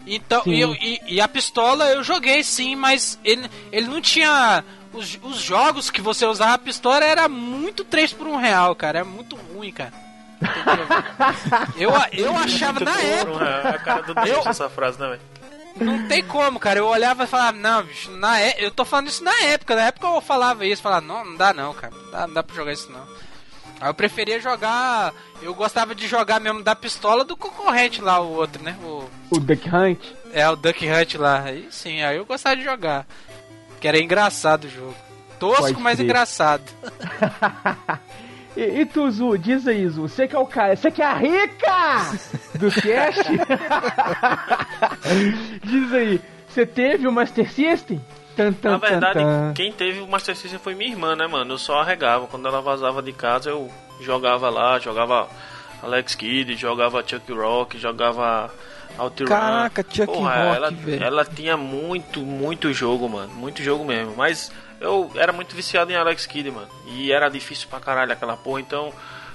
[0.06, 4.62] Então, e, eu- e- e a pistola eu joguei sim, mas ele, ele não tinha.
[4.92, 8.98] Os, os jogos que você usava a pistola era muito 3 por 1 real, cara.
[9.00, 9.92] É muito ruim, cara.
[11.76, 13.44] Eu, eu achava na época.
[13.44, 15.20] É a cara do Deus essa frase, né, velho?
[15.80, 16.78] Não tem como, cara.
[16.78, 18.56] Eu olhava e falava, não, bicho, na é...
[18.58, 19.76] eu tô falando isso na época.
[19.76, 21.92] Na época eu falava isso, falava, não, não dá não, cara.
[21.94, 23.06] Não dá, não dá pra jogar isso não.
[23.80, 25.14] Aí eu preferia jogar.
[25.40, 28.76] Eu gostava de jogar mesmo da pistola do concorrente lá, o outro, né?
[28.82, 29.98] O, O Duck Hunt.
[30.32, 31.42] é, o Duck Hunt lá.
[31.44, 33.06] Aí sim, aí eu gostava de jogar.
[33.80, 34.94] Que era engraçado o jogo.
[35.38, 36.64] Tosco, Pode mas engraçado.
[38.56, 41.06] E, e tu, Zu, diz aí, Zu, você que é o cara, você que é
[41.06, 41.98] a rica
[42.54, 43.22] do cast?
[45.64, 48.00] diz aí, você teve o Master System?
[48.36, 49.52] Tan, tan, Na verdade, tan, tan.
[49.54, 51.54] quem teve o Master System foi minha irmã, né, mano?
[51.54, 52.26] Eu só arregava.
[52.26, 55.28] Quando ela vazava de casa, eu jogava lá, jogava
[55.82, 58.50] Alex Kidd, jogava Chuck Rock, jogava
[58.98, 59.28] OutRun.
[59.28, 61.04] Caraca, Chuck Porra, Rock, ela, velho.
[61.04, 63.32] ela tinha muito, muito jogo, mano.
[63.34, 64.14] Muito jogo mesmo.
[64.16, 64.50] Mas
[64.80, 66.68] eu era muito viciado em Alex Kidd, mano.
[66.86, 68.60] E era difícil pra caralho aquela porra.
[68.60, 68.92] Então,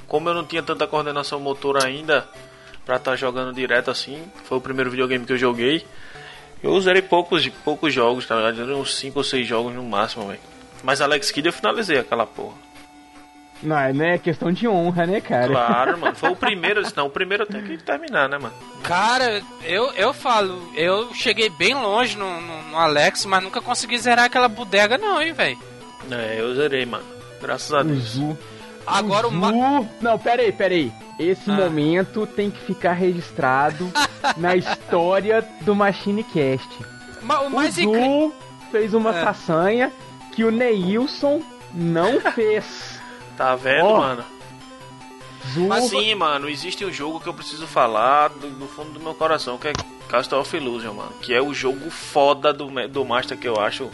[0.07, 2.27] como eu não tinha tanta coordenação motora ainda
[2.85, 5.85] pra estar jogando direto assim, foi o primeiro videogame que eu joguei.
[6.63, 8.75] Eu usei poucos, poucos jogos, tá ligado?
[8.75, 10.39] Uns 5 ou 6 jogos no máximo, velho.
[10.83, 12.55] Mas Alex Kidd eu finalizei aquela porra.
[13.65, 15.47] Não, é né, questão de honra, né, cara?
[15.47, 16.15] Claro, mano.
[16.15, 18.53] Foi o primeiro, não, o primeiro eu tenho que terminar, né, mano?
[18.83, 23.97] Cara, eu, eu falo, eu cheguei bem longe no, no, no Alex, mas nunca consegui
[23.97, 25.57] zerar aquela bodega não, hein, velho.
[26.11, 27.03] É, eu zerei, mano.
[27.41, 27.99] Graças a O Deus.
[28.03, 28.37] Zu.
[28.85, 29.51] Agora o, ma-.
[29.99, 30.91] Não, pera aí, pera aí.
[31.17, 31.53] Esse Ah.
[31.55, 33.91] momento tem que ficar registrado
[34.37, 36.69] na história do Machine Cast.
[37.23, 38.31] ma- o mais incrível...
[38.31, 39.23] Zu fez uma É.
[39.23, 39.91] façanha
[40.33, 41.41] que o Neilson
[41.73, 42.99] não fez.
[43.37, 43.97] Tá vendo, Ó.
[43.97, 44.23] mano?
[45.53, 45.61] Zu...
[45.67, 49.13] Mas sim, mano, existe um jogo que eu preciso falar do, do fundo do meu
[49.13, 49.73] coração, que é
[50.09, 51.11] Castle of Illusion, mano.
[51.21, 53.89] Que é o jogo foda do, do Master que eu acho,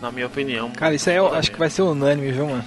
[0.00, 0.70] na minha opinião.
[0.70, 2.64] Cara, isso aí eu acho que vai ser unânime, viu, mano?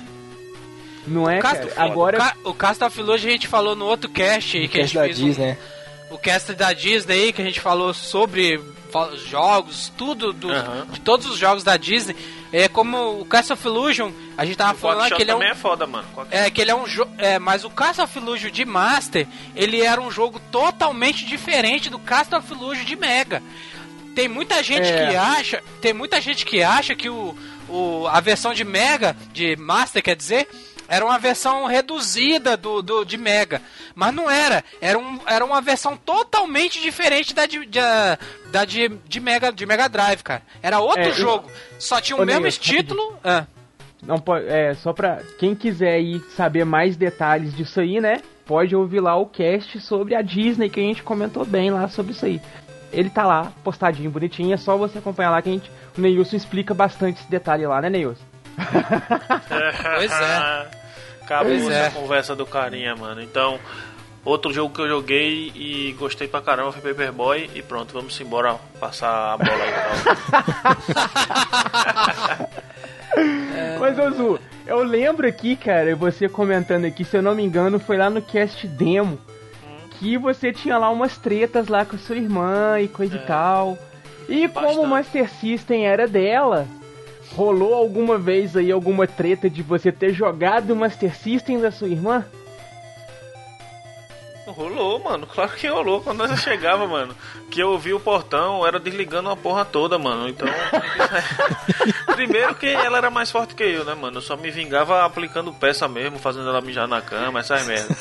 [1.08, 1.68] Não é, cara?
[1.78, 2.18] Agora...
[2.18, 4.82] o, Ca- o Cast of Illusion a gente falou no outro cast aí, que a
[4.82, 5.58] Cast gente da fez um- Disney, né?
[6.12, 8.62] o cast da Disney aí, que a gente falou sobre
[9.28, 10.86] jogos, tudo dos, Aham.
[10.92, 12.16] de todos os jogos da Disney.
[12.54, 15.38] É como o Cast of Illusion, a gente tava O falando que ele é um,
[15.38, 16.06] também é foda, mano.
[16.30, 17.12] É, que ele é um jogo.
[17.18, 19.26] É, mas o Cast of Illusion de Master,
[19.56, 23.42] ele era um jogo totalmente diferente do Cast of Illusion de Mega.
[24.14, 25.08] Tem muita gente É.
[25.08, 25.64] que acha.
[25.80, 27.34] Tem muita gente que acha que o,
[27.70, 30.50] o, a versão de Mega, de Master, quer dizer,
[30.92, 33.62] era uma versão reduzida do, do, de Mega.
[33.96, 34.62] Mas não era.
[34.82, 37.80] Era, um, era uma versão totalmente diferente da de, de,
[38.52, 40.42] da de, de, Mega, de Mega Drive, cara.
[40.62, 41.50] Era outro É, eu- jogo.
[41.80, 43.18] Só tinha o Ô, mesmo Neilson, título.
[43.24, 43.46] Ah.
[44.04, 48.22] Não pode, é, só pra quem quiser aí saber mais detalhes disso aí, né?
[48.46, 52.12] Pode ouvir lá o cast sobre a Disney que a gente comentou bem lá sobre
[52.12, 52.42] isso aí.
[52.92, 56.36] Ele tá lá, postadinho, bonitinho, é só você acompanhar lá que a gente, o Neilson
[56.36, 58.26] explica bastante esse detalhe lá, né, Neilson?
[59.96, 60.81] Pois é.
[61.32, 61.90] Acabou Pois essa é.
[62.02, 63.22] conversa do carinha, mano.
[63.22, 63.58] Então,
[64.26, 67.50] outro jogo que eu joguei e gostei pra caramba foi Paperboy.
[67.56, 69.70] E pronto, vamos embora passar a bola aí.
[70.90, 72.48] Então.
[73.80, 77.98] Mas, Ozu, eu lembro aqui, cara, você comentando aqui, se eu não me engano, foi
[77.98, 79.18] lá no cast demo,
[80.00, 83.78] que você tinha lá umas tretas lá com a sua irmã e coisa e tal.
[84.28, 84.88] E como o Bastante.
[84.88, 86.68] Master System era dela,
[87.36, 91.88] rolou alguma vez aí alguma treta de você ter jogado o Master System da sua
[91.88, 92.26] irmã?
[94.48, 95.26] Rolou, mano.
[95.28, 96.02] Claro que rolou.
[96.02, 97.16] Quando eu chegava, mano,
[97.50, 100.28] que eu ouvi o portão, era desligando a porra toda, mano.
[100.28, 100.48] Então.
[102.16, 104.18] Primeiro que ela era mais forte que eu, né, mano?
[104.18, 107.96] Eu só me vingava aplicando peça mesmo, fazendo ela mijar na cama, essas merda.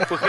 [0.00, 0.26] É, porque.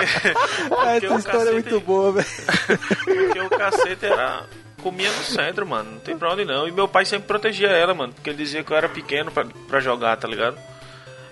[0.69, 2.27] porque Essa o história é cacete- muito boa, velho.
[3.05, 4.43] Porque o cacete era.
[4.81, 5.91] Comia no centro, mano.
[5.91, 6.67] Não tem pra onde não.
[6.67, 8.13] E meu pai sempre protegia ela, mano.
[8.13, 10.57] Porque ele dizia que eu era pequeno pra, pra jogar, tá ligado?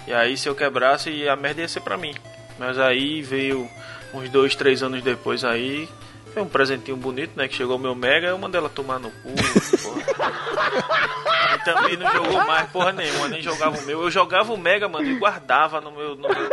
[0.07, 2.13] E aí se eu quebrasse, a merda ia ser pra mim.
[2.57, 3.69] Mas aí veio
[4.13, 5.87] uns dois, três anos depois aí.
[6.33, 7.47] Foi um presentinho bonito, né?
[7.47, 9.29] Que chegou o meu Mega, eu mandei ela tomar no cu.
[9.81, 11.55] porra.
[11.55, 14.03] E também não jogou mais porra nenhuma, nem jogava o meu.
[14.03, 16.15] Eu jogava o Mega, mano, e guardava no meu.
[16.15, 16.49] No meu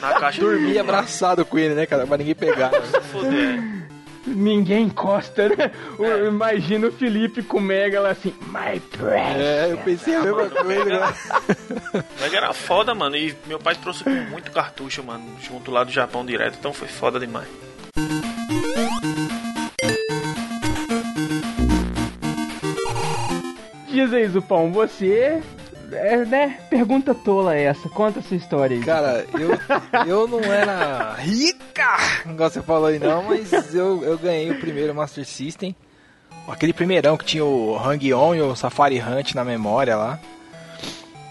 [0.00, 2.06] na caixa do Dormia abraçado com ele, né, cara?
[2.06, 2.70] Pra ninguém pegar.
[2.70, 2.80] né?
[3.12, 3.62] Foder.
[4.26, 5.70] Ninguém encosta, né?
[5.98, 9.36] O- Imagina o Felipe com o Mega lá assim, my precious.
[9.40, 11.14] É, eu pensei a mesma coisa, né?
[12.20, 13.16] Mega era foda, mano.
[13.16, 17.20] E meu pai trouxe muito cartucho, mano, junto lá do Japão direto, então foi foda
[17.20, 17.48] demais.
[23.88, 25.40] Diz aí, Zupão, você.
[25.92, 26.58] É, né?
[26.70, 27.88] Pergunta tola essa.
[27.88, 28.82] Conta a sua história aí.
[28.82, 29.50] Cara, eu,
[30.06, 34.94] eu não era rica, igual você falou aí não, mas eu, eu ganhei o primeiro
[34.94, 35.74] Master System.
[36.46, 40.18] Aquele primeirão que tinha o Hang On e o Safari Hunt na memória lá.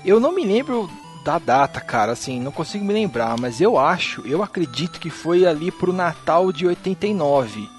[0.03, 0.89] Eu não me lembro
[1.23, 5.45] da data, cara, assim, não consigo me lembrar, mas eu acho, eu acredito que foi
[5.45, 7.69] ali pro Natal de 89,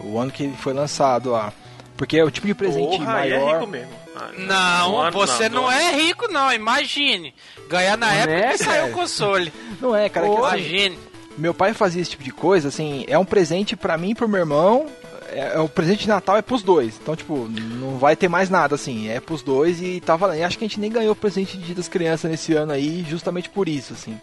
[0.00, 1.52] o ano que ele foi lançado lá.
[1.96, 3.60] Porque é o tipo de presente Porra, aí é maior.
[3.60, 4.05] rico mesmo.
[4.38, 5.78] Não, ano, você não, ano.
[5.78, 6.52] é rico, não.
[6.52, 7.34] Imagine.
[7.68, 9.52] Ganhar na Não época é, que saiu o console.
[9.80, 10.98] Não é, cara, é que, assim, Imagine.
[11.36, 14.28] meu pai fazia esse tipo de coisa, assim, é um presente pra mim e pro
[14.28, 14.86] meu irmão.
[15.28, 16.98] É, é o presente de Natal é pros dois.
[17.02, 19.08] Então, tipo, não vai ter mais nada, assim.
[19.08, 20.40] É pros dois e tá valendo.
[20.40, 23.04] E acho que a gente nem ganhou presente de Dia das Crianças nesse ano aí,
[23.08, 24.18] justamente por isso, assim.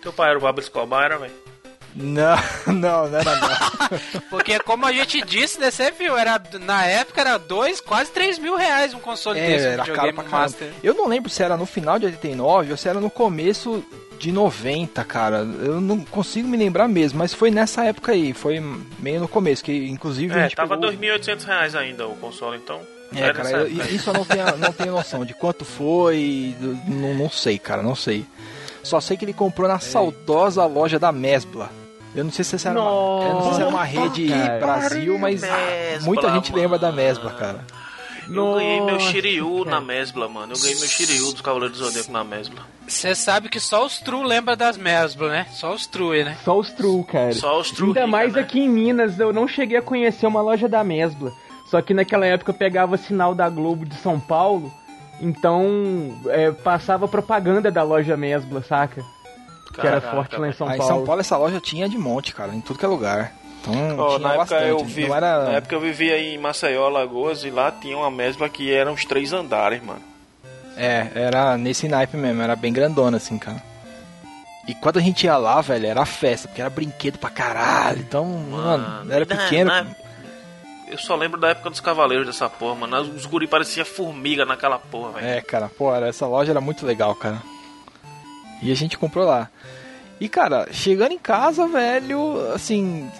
[0.00, 1.32] Teu pai era o Pablo Escobar, era, velho?
[1.94, 2.36] Não,
[2.72, 4.20] não, não era não.
[4.30, 8.38] Porque como a gente disse, né, você viu, era, na época era dois, quase 3
[8.38, 9.66] mil reais um console É, desse.
[9.66, 10.30] um era caro pra caramba.
[10.38, 10.72] Master.
[10.82, 13.84] Eu não lembro se era no final de 89 ou se era no começo
[14.18, 15.38] de 90, cara.
[15.38, 18.62] Eu não consigo me lembrar mesmo, mas foi nessa época aí, foi
[18.98, 20.92] meio no começo, que inclusive a É, gente tava pegou...
[20.92, 22.80] 2.800 reais ainda o console, então.
[23.16, 26.54] É, cara, eu- isso eu não tenho, não tenho noção de quanto foi,
[26.86, 28.24] não, não sei, cara, não sei.
[28.84, 31.70] Só sei que ele comprou na saudosa loja da Mesbla.
[32.14, 32.90] Eu não sei se essa era uma,
[33.24, 34.58] eu não sei se era uma rede cara.
[34.58, 36.96] Brasil, mas Mesbla, muita gente lembra da mano.
[37.02, 37.64] Mesbla, cara.
[38.28, 39.70] Eu ganhei meu Nossa, Shiryu cara.
[39.70, 40.52] na Mesbla, mano.
[40.52, 42.62] Eu ganhei meu Shiryu dos Cavaleiros do Zodíaco na Mesbla.
[42.86, 45.46] Você sabe que só os True lembra das Mesbla, né?
[45.52, 46.36] Só os True, né?
[46.44, 47.32] Só os True, cara.
[47.32, 48.40] Só os True Ainda rica, mais né?
[48.40, 51.32] aqui em Minas, eu não cheguei a conhecer uma loja da Mesbla.
[51.70, 54.72] Só que naquela época eu pegava sinal da Globo de São Paulo,
[55.20, 59.04] então é, passava propaganda da loja Mesbla, saca?
[59.80, 60.52] Que era forte lá em.
[60.52, 60.94] São Aí em Paulo.
[60.94, 63.32] São Paulo essa loja tinha de monte, cara, em tudo que é lugar.
[63.60, 64.68] Então tinha na, época bastante.
[64.68, 65.44] eu vi, Não era...
[65.44, 68.92] na época eu vivia aí em Maceió, Lagoas, e lá tinha uma mesbla que eram
[68.92, 70.00] uns três andares, mano.
[70.76, 73.62] É, era nesse naipe mesmo, era bem grandona assim, cara.
[74.66, 77.98] E quando a gente ia lá, velho, era festa, porque era brinquedo pra caralho.
[77.98, 79.70] Então, mano, era na- pequeno.
[79.70, 79.86] na-
[80.88, 83.00] Eu só lembro da época dos Cavaleiros dessa porra, mano.
[83.00, 85.26] Os guri pareciam formiga naquela porra, velho.
[85.26, 87.42] É, cara, pô, era- essa loja era muito legal, cara.
[88.62, 89.48] E a gente comprou lá.
[90.20, 93.10] E, cara, chegando em casa, velho, assim.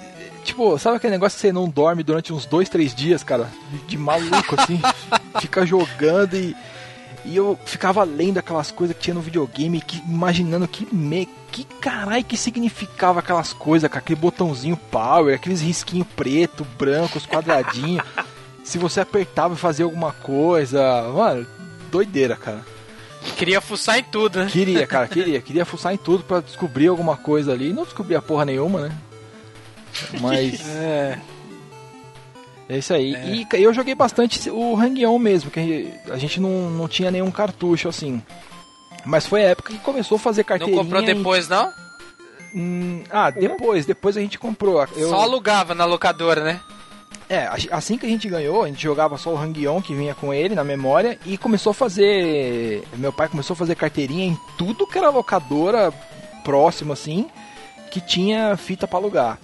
[0.44, 3.48] Tipo, sabe aquele negócio que você não dorme durante uns dois, três dias, cara?
[3.70, 4.80] De, de maluco, assim.
[5.40, 6.54] fica jogando e.
[7.22, 11.64] E eu ficava lendo aquelas coisas que tinha no videogame, que, imaginando que me, que
[11.64, 18.02] caralho que significava aquelas coisas, com aquele botãozinho power, aqueles risquinhos preto, branco, os quadradinhos.
[18.64, 20.80] Se você apertava e fazia alguma coisa.
[21.14, 21.46] Mano,
[21.90, 22.64] doideira, cara.
[23.36, 24.48] Queria fuçar em tudo, né?
[24.50, 25.40] Queria, cara, queria.
[25.40, 27.72] Queria fuçar em tudo pra descobrir alguma coisa ali.
[27.72, 28.92] Não descobria porra nenhuma, né?
[30.20, 30.60] Mas.
[30.76, 31.18] É.
[32.68, 33.40] É isso aí.
[33.40, 37.28] E ca- eu joguei bastante o Hang-On mesmo, que a gente não, não tinha nenhum
[37.28, 38.22] cartucho assim.
[39.04, 40.78] Mas foi a época que começou a fazer Não carteirinha.
[40.80, 41.72] comprou e- depois, não?
[42.54, 44.86] Hum, ah, depois, depois a gente comprou.
[44.94, 46.60] Eu, Só alugava na locadora, né?
[47.30, 50.34] É, assim que a gente ganhou, a gente jogava só o Hang-On que vinha com
[50.34, 52.82] ele na memória e começou a fazer.
[52.96, 55.92] Meu pai começou a fazer carteirinha em tudo que era locadora
[56.42, 57.30] próximo assim,
[57.88, 59.38] que tinha fita pra alugar.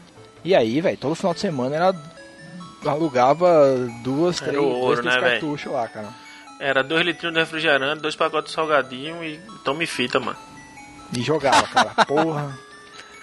[0.45, 1.95] E aí, velho, todo final de semana era
[2.85, 5.31] alugava duas, três, dois, ouro, três né, véi?
[5.31, 6.09] cartuchos lá, cara.
[6.59, 10.39] Era dois litrinhos de refrigerante, dois pacotes de salgadinho e tome fita, mano.
[11.17, 11.91] E jogava, cara.
[12.05, 12.59] Porra.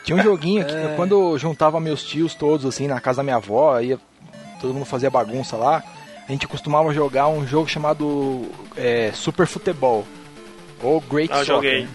[0.06, 3.38] Tinha um joguinho que quando eu juntava meus tios todos assim na casa da minha
[3.38, 4.00] avó, ia
[4.64, 5.84] todo mundo fazia bagunça lá.
[6.28, 8.46] A gente costumava jogar um jogo chamado
[8.78, 10.06] é, Super Futebol
[10.82, 11.56] ou Great Ah, eu Soccer.
[11.72, 11.88] joguei.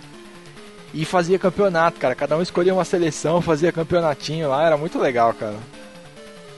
[0.94, 2.14] E fazia campeonato, cara.
[2.14, 5.56] Cada um escolhia uma seleção, fazia campeonatinho lá, era muito legal, cara.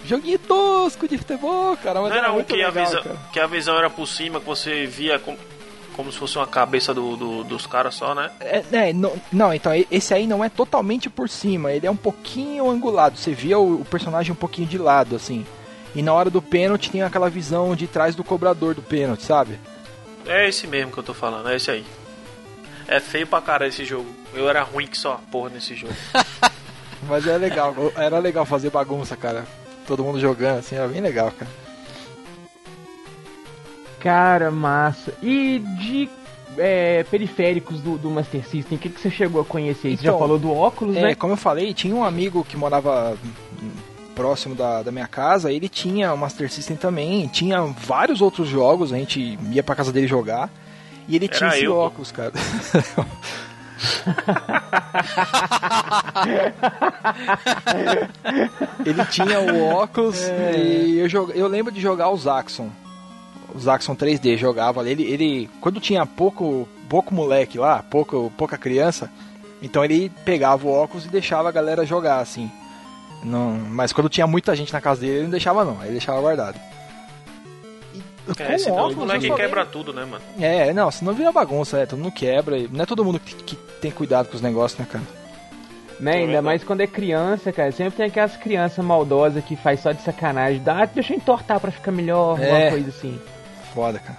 [0.05, 3.17] Joguinho tosco de futebol, cara, mas Não era era muito que a, legal, visão, cara.
[3.33, 5.37] que a visão era por cima, que você via como,
[5.95, 8.31] como se fosse uma cabeça do, do- dos caras só, né?
[8.41, 11.97] É, é, não, não, então esse aí não é totalmente por cima, ele é um
[11.97, 13.19] pouquinho angulado.
[13.19, 15.45] Você via o, o personagem um pouquinho de lado, assim.
[15.95, 19.59] E na hora do pênalti tem aquela visão de trás do cobrador do pênalti, sabe?
[20.27, 21.85] É esse mesmo que eu tô falando, é esse aí.
[22.87, 24.07] É feio pra caralho esse jogo.
[24.35, 25.95] Eu era ruim que só a porra nesse jogo.
[27.09, 29.45] Mas era legal, era legal fazer bagunça, cara.
[29.87, 31.51] Todo mundo jogando, assim, era bem legal, cara.
[33.99, 35.13] Cara, massa.
[35.23, 36.09] E de
[36.59, 39.91] é, periféricos do, do Master System, o que, que você chegou a conhecer?
[39.97, 41.15] Você já Então, falou do óculos, É, né?
[41.15, 43.17] como eu falei, tinha um amigo que morava
[44.21, 48.93] próximo da, da minha casa, ele tinha o Master System também, tinha vários outros jogos,
[48.93, 50.51] a gente ia pra casa dele jogar.
[51.09, 51.79] E ele Era tinha esse eu, pô.
[51.79, 52.33] óculos, cara.
[58.85, 60.21] ele tinha o óculos
[60.55, 61.33] e eu, jog...
[61.35, 62.69] eu lembro de jogar o Zaxxon.
[63.55, 64.91] O Zaxxon 3D jogava ali.
[64.91, 69.11] Ele, ele quando tinha pouco, pouco moleque lá, pouco, pouca criança,
[69.63, 72.53] então ele pegava o óculos e deixava a galera jogar assim.
[73.23, 75.93] Não, mas quando tinha muita gente na casa dele, ele não deixava não, aí ele
[75.93, 76.59] deixava guardado.
[77.95, 78.03] E
[78.43, 80.23] É, com senão o óculos, moleque eu só quebra tudo, né, mano?
[80.39, 82.57] É, não, senão vira bagunça, é, todo mundo quebra.
[82.71, 85.05] Não é todo mundo que, que tem cuidado com os negócios, né, cara?
[85.99, 86.13] Né?
[86.15, 87.71] Ainda mais quando é criança, cara.
[87.73, 90.63] Sempre tem aquelas crianças maldosas que faz só de sacanagem.
[90.63, 92.51] Dá, ah, deixa eu entortar pra ficar melhor, É.
[92.65, 93.21] uma coisa assim.
[93.75, 94.19] Foda, cara.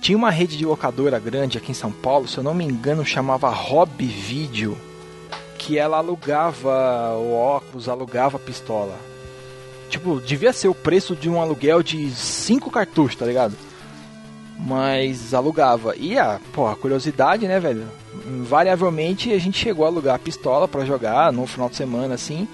[0.00, 3.04] Tinha uma rede de locadora grande aqui em São Paulo, se eu não me engano,
[3.06, 4.76] chamava Hobby Video,
[5.62, 8.96] que ela alugava o óculos, alugava a pistola.
[9.88, 13.54] Tipo, devia ser o preço de um aluguel de cinco cartuchos, tá ligado?
[14.58, 15.94] Mas alugava.
[15.96, 17.86] E a, pô, a curiosidade, né, velho?
[18.26, 22.48] Invariavelmente a gente chegou a alugar a pistola pra jogar no final de semana, assim.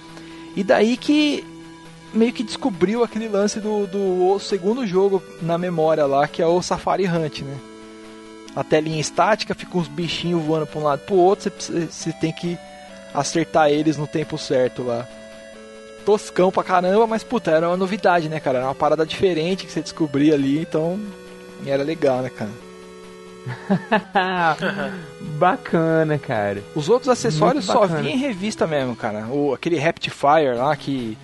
[0.55, 1.45] E daí que
[2.13, 6.61] meio que descobriu aquele lance do, do segundo jogo na memória lá, que é o
[6.61, 7.57] Safari Hunt, né?
[8.55, 12.33] A telinha estática, fica uns bichinhos voando pra um lado pro outro, você, você tem
[12.33, 12.59] que
[13.15, 15.07] acertar eles no tempo certo lá.
[16.05, 18.59] Toscão pra caramba, mas puta, era uma novidade, né, cara?
[18.59, 20.99] Era uma parada diferente que você descobria ali, então
[21.67, 22.51] era legal, né, cara?
[25.39, 26.63] Bacana, cara.
[26.75, 29.27] Os outros acessórios só vinha em revista mesmo, cara.
[29.27, 31.17] O, aquele Raptifire lá que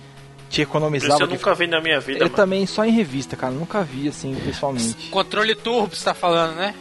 [0.49, 1.23] te Isso economizava.
[1.23, 2.35] eu de- nunca vi na minha vida, Eu mano.
[2.35, 3.53] também só em revista, cara.
[3.53, 5.09] Nunca vi assim pessoalmente.
[5.09, 6.73] Controle turbo, você tá falando, né?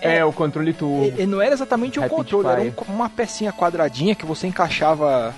[0.00, 1.12] É, o controle turbo.
[1.18, 2.74] E, e não era exatamente um Rapid controle, era um- Fire.
[2.88, 5.34] uma pecinha quadradinha que você encaixava.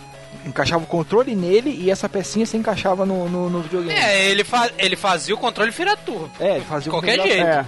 [0.46, 3.98] Encaixava o controle nele e essa pecinha se encaixava no, no, no videogame.
[3.98, 6.30] É, ele, fa ele fazia o controle virar turbo.
[6.40, 7.46] É, ele fazia De o qualquer controle jeito.
[7.48, 7.64] É.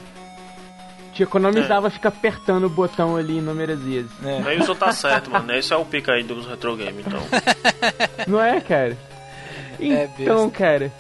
[1.13, 4.11] Te economizava ficar apertando o botão ali inúmeras vezes.
[4.25, 4.41] É.
[4.41, 5.53] Neilson tá certo, mano.
[5.55, 7.21] Esse é o pica aí dos retro game, então.
[8.27, 8.97] Não é, cara?
[9.79, 10.59] É Então, besta.
[10.59, 10.93] cara,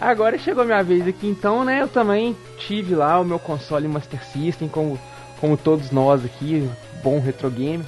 [0.00, 1.82] agora chegou a minha vez aqui, então, né?
[1.82, 4.98] Eu também tive lá o meu console Master System, como,
[5.40, 6.68] como todos nós aqui,
[7.02, 7.84] bom retro game.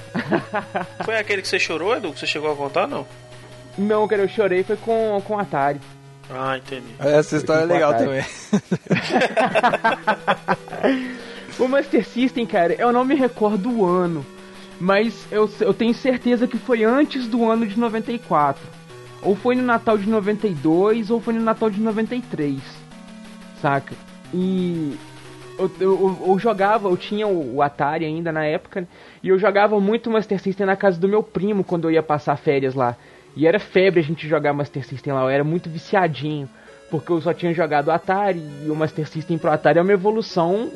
[1.05, 2.13] Foi aquele que você chorou, Edu?
[2.13, 3.07] Que você chegou a contar, não?
[3.79, 5.81] Não, cara, eu chorei foi com, com Atari.
[6.29, 6.89] Ah, entendi.
[6.99, 8.25] Essa história é legal também.
[11.61, 14.25] O Master System, cara, eu não me recordo o ano,
[14.81, 18.63] mas eu, eu tenho certeza que foi antes do ano de 94.
[19.23, 22.59] Ou foi no Natal de 92, ou foi no Natal de 93,
[23.61, 23.95] saca?
[24.33, 24.97] E
[25.61, 28.87] eu, eu, eu- jogava, eu tinha o, o Atari ainda na época,
[29.23, 32.37] e eu jogava muito Master System na casa do meu primo quando eu ia passar
[32.37, 32.97] férias lá.
[33.37, 36.49] E era febre a gente jogar Master System lá, eu era muito viciadinho,
[36.91, 39.93] porque eu só tinha jogado o Atari, e o Master System pro Atari é uma
[39.93, 40.71] evolução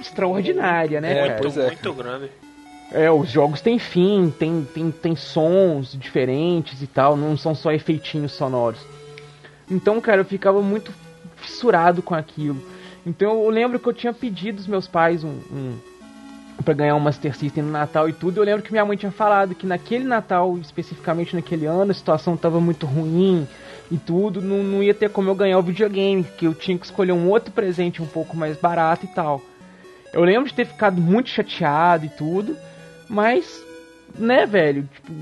[0.00, 1.28] extraordinária, né, É, cara?
[1.28, 2.30] muito, pois é, muito grande.
[2.90, 7.72] É, os jogos têm fim, tem, tem, tem sons diferentes e tal, não são só
[7.72, 8.80] efeitinhos sonoros.
[9.70, 10.92] Então, cara, eu ficava muito
[11.36, 12.60] fissurado com aquilo.
[13.04, 15.78] Então eu lembro que eu tinha pedido aos meus pais um, um
[16.62, 18.38] para ganhar um Master System no Natal e tudo.
[18.38, 22.36] Eu lembro que minha mãe tinha falado que naquele Natal, especificamente naquele ano, a situação
[22.36, 23.46] tava muito ruim
[23.90, 26.84] e tudo, não, não ia ter como eu ganhar o videogame, que eu tinha que
[26.84, 29.42] escolher um outro presente um pouco mais barato e tal.
[30.12, 32.56] Eu lembro de ter ficado muito chateado e tudo,
[33.08, 33.62] mas,
[34.16, 35.12] né, velho, tipo,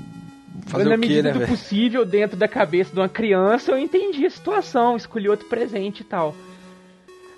[0.67, 3.77] Fazer na o quê, medida né, do possível, dentro da cabeça de uma criança, eu
[3.77, 6.35] entendi a situação, escolhi outro presente e tal.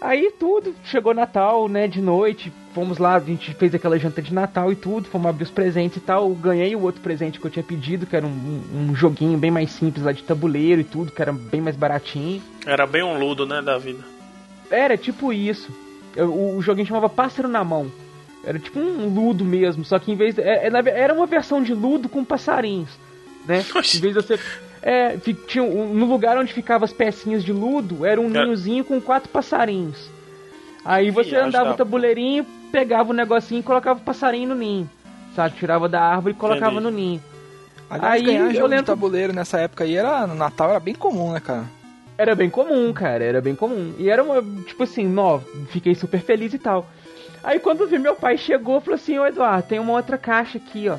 [0.04, 4.34] Aí tudo, chegou Natal, né, de noite, fomos lá, a gente fez aquela janta de
[4.34, 7.50] Natal e tudo, fomos abrir os presentes e tal, ganhei o outro presente que eu
[7.50, 10.84] tinha pedido, que era um, um- um joguinho bem mais simples lá de tabuleiro e
[10.84, 12.42] tudo, que era bem mais baratinho.
[12.66, 14.04] Era bem um ludo, né, da vida.
[14.70, 15.72] Era tipo isso.
[16.16, 17.90] Eu- o, o joguinho chamava Pássaro na Mão.
[18.44, 20.38] Era tipo um ludo mesmo, só que em vez.
[20.38, 22.90] é- é era uma versão de ludo com passarinhos.
[23.48, 23.60] Né?
[23.96, 24.40] Em vez de você.
[24.86, 25.16] É,
[25.48, 28.44] tinha, um- no lugar onde ficavam as pecinhas de ludo, era um É.
[28.44, 30.10] ninhozinho com quatro passarinhos.
[30.84, 34.56] Aí você Viagem andava da o tabuleirinho, pegava o negocinho e colocava o passarinho no
[34.56, 34.90] ninho.
[35.36, 35.56] Sabe?
[35.56, 36.84] Tirava da árvore e colocava Entendi.
[36.84, 37.22] no ninho.
[37.90, 40.28] Aliás, Aí, ganhar eu jogo lembro- de tabuleiro nessa época aí era.
[40.28, 41.64] No Natal era bem comum, né, cara?
[42.18, 43.94] Era bem comum, cara, era bem comum.
[43.98, 46.86] E era uma, tipo assim, nó, fiquei super feliz e tal.
[47.44, 50.58] Aí quando eu vi meu pai chegou, falou assim, ô Eduardo, tem uma outra caixa
[50.58, 50.98] aqui, ó.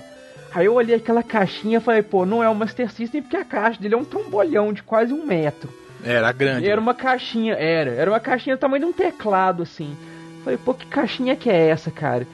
[0.54, 3.44] Aí eu olhei aquela caixinha e falei, pô, não é o Master System porque a
[3.44, 5.68] caixa dele é um trombolhão de quase um metro.
[6.04, 6.66] Era grande.
[6.66, 9.96] E era uma caixinha, era, era uma caixinha do tamanho de um teclado, assim.
[10.44, 12.26] Falei, pô, que caixinha que é essa, cara?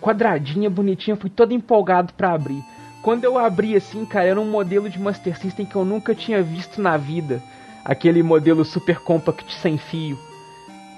[0.00, 2.62] Quadradinha, bonitinha, fui todo empolgado pra abrir.
[3.02, 6.42] Quando eu abri assim, cara, era um modelo de Master System que eu nunca tinha
[6.42, 7.40] visto na vida.
[7.84, 10.18] Aquele modelo Super Compact sem fio.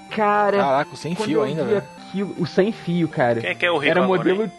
[0.09, 1.77] Cara, Caraca, sem quando fio eu ainda, velho.
[2.07, 3.41] aquilo, o sem fio, cara.
[3.41, 4.43] Quem é que é o rico Era agora, modelo.
[4.43, 4.51] hein?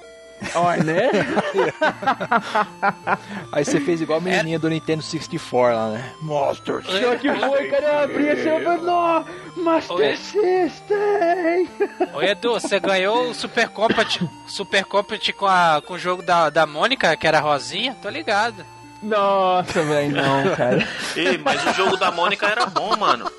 [0.54, 1.10] Ó, né?
[3.52, 6.12] Aí você fez igual a menininha do Nintendo 64 lá, né?
[6.20, 9.24] Monster Pior que foi, cara, eu abri assim, eu falei, não,
[9.56, 10.16] Master Oi.
[10.16, 11.68] System!
[12.14, 16.50] Ô Edu, você ganhou o Super Compact, Super Compact com, a, com o jogo da,
[16.50, 17.96] da Mônica, que era rosinha?
[18.00, 18.64] Tô ligado.
[19.04, 20.88] Nossa, velho, não, cara.
[21.14, 23.30] Ei, mas o jogo da Mônica era bom, mano.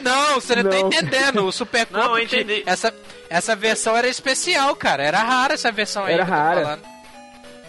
[0.00, 0.86] Não, você não, tá Não.
[0.86, 1.44] entendendo.
[1.46, 2.62] O Super Não, eu entendi.
[2.66, 2.92] Essa,
[3.28, 5.02] essa versão era especial, cara.
[5.02, 6.14] Era rara essa versão aí.
[6.14, 6.78] Era rara.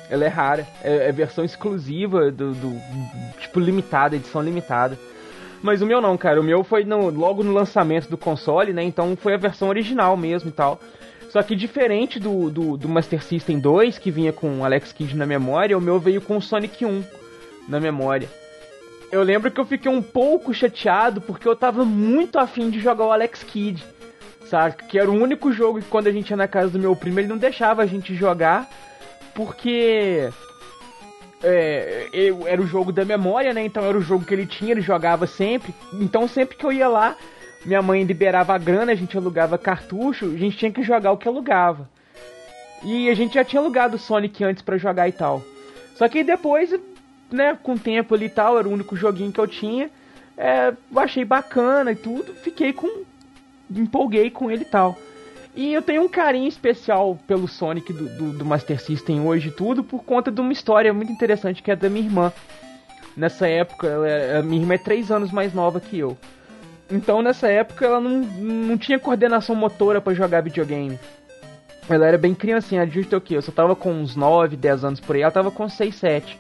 [0.10, 0.68] Ela é rara.
[0.84, 2.82] É, é versão exclusiva do, do-
[3.40, 4.98] Tipo, limitada, edição limitada.
[5.62, 6.40] Mas o meu não, cara.
[6.40, 8.84] O meu foi no- logo no lançamento do console, né?
[8.84, 10.80] Então foi a versão original mesmo e tal.
[11.32, 15.16] Só que diferente do, do, do Master System 2, que vinha com o Alex Kidd
[15.16, 17.04] na memória, o meu veio com o Sonic 1
[17.68, 18.30] na memória.
[19.12, 23.06] Eu lembro que eu fiquei um pouco chateado porque eu tava muito afim de jogar
[23.06, 23.84] o Alex Kidd.
[24.46, 24.76] Sabe?
[24.88, 27.20] Que era o único jogo que quando a gente ia na casa do meu primo,
[27.20, 28.70] ele não deixava a gente jogar
[29.34, 30.30] porque
[31.44, 33.64] é, eu, era o jogo da memória, né?
[33.64, 35.74] Então era o jogo que ele tinha, ele jogava sempre.
[35.94, 37.16] Então sempre que eu ia lá,
[37.66, 41.18] minha mãe liberava a grana, a gente alugava cartucho, a gente tinha que jogar o
[41.18, 41.90] que alugava.
[42.84, 45.42] E a gente já tinha alugado o Sonic antes pra jogar e tal.
[45.96, 46.74] Só que depois,
[47.34, 49.90] né, com o tempo ali e tal, era o único joguinho que eu tinha.
[50.38, 53.04] É, eu achei bacana e tudo, fiquei com.
[53.70, 54.98] empolguei com ele e tal.
[55.56, 59.52] E eu tenho um carinho especial pelo Sonic do, do, do Master System hoje e
[59.52, 62.34] tudo, por conta de uma história muito interessante que é da minha irmã.
[63.16, 66.18] Nessa época, ela é- a minha irmã é 3 anos mais nova que eu.
[66.92, 71.00] Então nessa época ela não, não tinha coordenação motora pra jogar videogame.
[71.90, 73.36] Ela era bem criancinha, ter o quê?
[73.38, 76.40] Eu só tava com uns 9, 10 anos por aí, ela tava com 6, 7.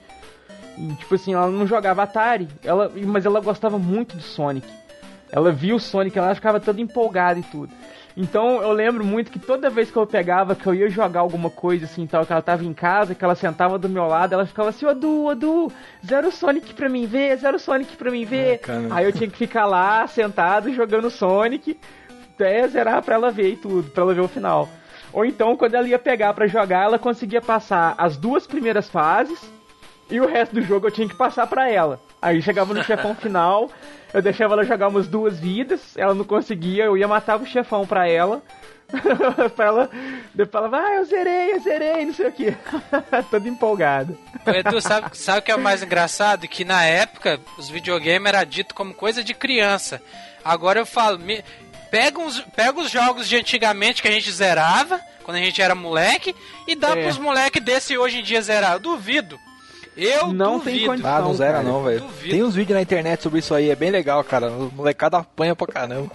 [0.77, 4.67] E, tipo assim, ela não jogava Atari, ela, mas ela gostava muito do Sonic.
[5.31, 7.73] Ela via o Sonic, ela ficava toda empolgada e tudo.
[8.15, 11.49] Então eu lembro muito que toda vez que eu pegava, que eu ia jogar alguma
[11.49, 14.45] coisa assim tal, que ela tava em casa, que ela sentava do meu lado, ela
[14.45, 15.71] ficava assim, ô Du, ô Du,
[16.05, 18.61] zero Sonic pra mim ver, zero Sonic pra mim ver.
[18.67, 18.97] Ah.
[18.97, 21.79] Aí eu tinha que ficar lá, sentado, jogando Sonic,
[22.35, 24.69] até zerar pra ela ver e tudo, pra ela ver o final.
[25.11, 29.39] Ou então, quando ela ia pegar pra jogar, ela conseguia passar as duas primeiras fases
[30.13, 31.99] e o resto do jogo eu tinha que passar pra ela.
[32.21, 33.69] Aí chegava no chefão final,
[34.13, 37.85] eu deixava ela jogar umas duas vidas, ela não conseguia, eu ia matar o chefão
[37.85, 38.41] pra ela.
[39.55, 39.89] pra ela.
[40.35, 42.55] Depois ela vai, ah, eu zerei, eu zerei, não sei o que.
[43.31, 44.13] Toda empolgada.
[44.45, 46.47] Ô, Edu, sabe, sabe o que é o mais engraçado?
[46.47, 49.99] Que na época os videogames era dito como coisa de criança.
[50.45, 51.43] Agora eu falo, me-
[51.89, 55.73] pega, uns, pega os jogos de antigamente que a gente zerava, quando a gente era
[55.73, 56.35] moleque,
[56.67, 57.01] e dá É.
[57.03, 58.73] pros moleque desse hoje em dia zerar.
[58.73, 59.39] Eu duvido.
[59.95, 60.85] Eu Não tem duvido.
[60.91, 61.15] condição.
[61.15, 61.63] Ah, não zera cara.
[61.63, 62.03] não, velho.
[62.21, 64.51] Tem uns vídeos na internet sobre isso aí, é bem legal, cara.
[64.51, 66.11] O molecada apanha pra caramba.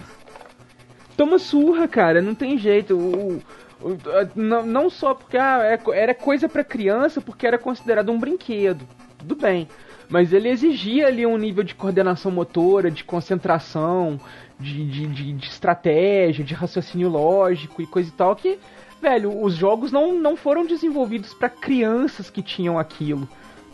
[1.15, 2.95] Toma surra, cara, não tem jeito.
[2.97, 3.41] O,
[3.81, 3.97] o-
[4.35, 8.85] não, não só porque ah, é era coisa pra criança, porque era considerado um brinquedo.
[9.17, 9.67] Tudo bem.
[10.09, 14.19] Mas ele exigia ali um nível de coordenação motora, de concentração,
[14.59, 18.57] de, de, de, de estratégia, de raciocínio lógico e coisa e tal, que,
[19.01, 23.29] velho, os jogos não, não foram desenvolvidos pra crianças que tinham aquilo,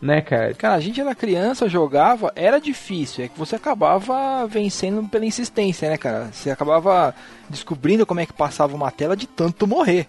[0.06, 0.54] né, cara?
[0.54, 3.26] Cara, a gente era criança, jogava, era difícil.
[3.26, 6.30] É que você acabava vencendo pela insistência, né, cara?
[6.32, 7.14] Você acabava
[7.50, 10.08] descobrindo como é que passava uma tela de tanto morrer.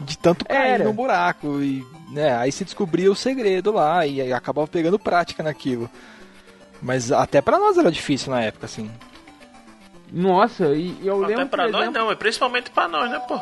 [0.00, 0.84] De tanto cair Era.
[0.84, 1.60] no buraco.
[1.62, 5.88] E, né, aí você descobria o segredo lá e aí acabava pegando prática naquilo.
[6.82, 8.90] Mas até pra nós era difícil na época, assim.
[10.12, 11.48] Nossa, e eu Até lembro.
[11.48, 13.40] pra por nós exemplo- não, é principalmente pra nós, né, pô?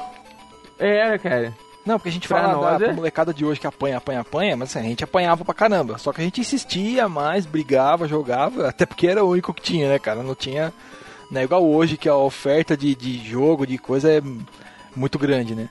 [0.78, 1.53] Era, cara.
[1.85, 2.93] Não, porque a gente Pra fala nós, da é.
[2.93, 5.99] molecada de hoje que apanha, apanha, apanha, mas assim, a gente apanhava pra caramba.
[5.99, 9.89] Só que a gente insistia mais, brigava, jogava, até porque era o único que tinha,
[9.89, 10.22] né, cara?
[10.22, 10.72] Não tinha.
[11.30, 14.22] Não é igual hoje que a oferta de, de jogo, de coisa é
[14.97, 15.68] muito grande, né?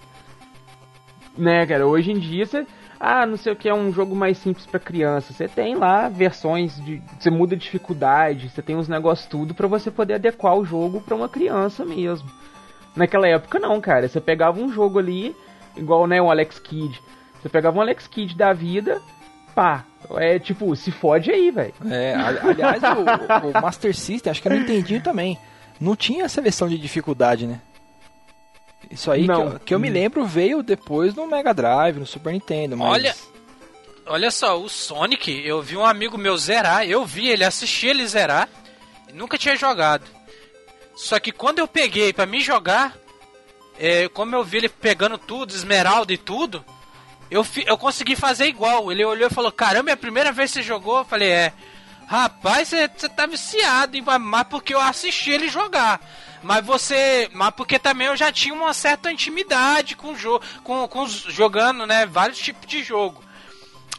[1.37, 1.87] né, cara?
[1.87, 2.65] Hoje em dia você.
[2.99, 5.33] Ah, não sei o que é um jogo mais simples pra criança.
[5.33, 7.01] Você tem lá versões de.
[7.19, 11.01] Você muda a dificuldade, você tem uns negócios tudo pra você poder adequar o jogo
[11.01, 12.29] pra uma criança mesmo.
[12.95, 14.07] Naquela época não, cara.
[14.07, 15.35] Você pegava um jogo ali,
[15.75, 16.99] igual né, o Alex Kidd.
[17.41, 19.01] Você pegava um Alex Kidd da vida,
[19.53, 19.85] pá.
[20.17, 21.73] É tipo, se fode aí, velho.
[21.89, 25.37] É, aliás, o, o Master System, acho que eu não entendi também.
[25.79, 27.61] Não tinha seleção de dificuldade, né?
[28.91, 29.53] Isso aí que Não.
[29.53, 32.77] eu, que eu me lembro veio depois no Mega Drive, no Super Nintendo.
[32.77, 32.89] Mas...
[32.91, 33.15] Olha-
[34.05, 38.05] Olha só, o Sonic, eu vi um amigo meu zerar, eu vi ele, assisti ele
[38.05, 38.49] zerar,
[39.07, 40.03] e nunca tinha jogado.
[40.93, 42.97] Só que quando eu peguei pra me jogar,
[43.79, 46.63] é, como eu vi ele pegando tudo, esmeralda e tudo,
[47.29, 48.91] eu, fi- eu consegui fazer igual.
[48.91, 50.99] Ele olhou e falou: Caramba, é a primeira vez que você jogou?
[50.99, 51.53] Eu falei: É.
[52.05, 55.99] Rapaz, você tá viciado, mas porque eu assisti ele jogar.
[56.43, 57.29] Mas você.
[57.33, 60.43] Mas porque também eu já tinha uma certa intimidade com o jogo.
[60.63, 62.05] Com, com jogando, né?
[62.05, 63.23] Vários tipos de jogo.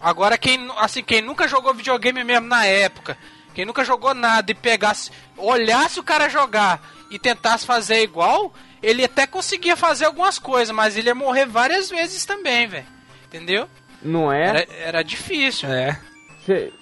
[0.00, 3.16] Agora, quem, assim, quem nunca jogou videogame mesmo na época,
[3.54, 8.52] quem nunca jogou nada e pegasse, olhasse o cara jogar e tentasse fazer igual,
[8.84, 12.86] ele até conseguia fazer algumas coisas, mas ele ia morrer várias vezes também, velho.
[13.26, 13.66] Entendeu?
[14.02, 14.48] Não é?
[14.48, 15.68] Era, era difícil.
[15.68, 15.98] É.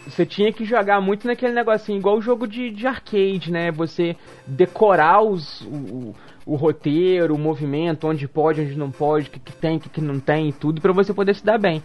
[0.06, 3.70] Você tinha que jogar muito naquele negocinho, igual o jogo de, de arcade, né?
[3.70, 9.38] Você decorar os, o, o roteiro, o movimento, onde pode, onde não pode, o que,
[9.38, 11.80] que tem, o que, que não tem e tudo, para você poder se dar bem.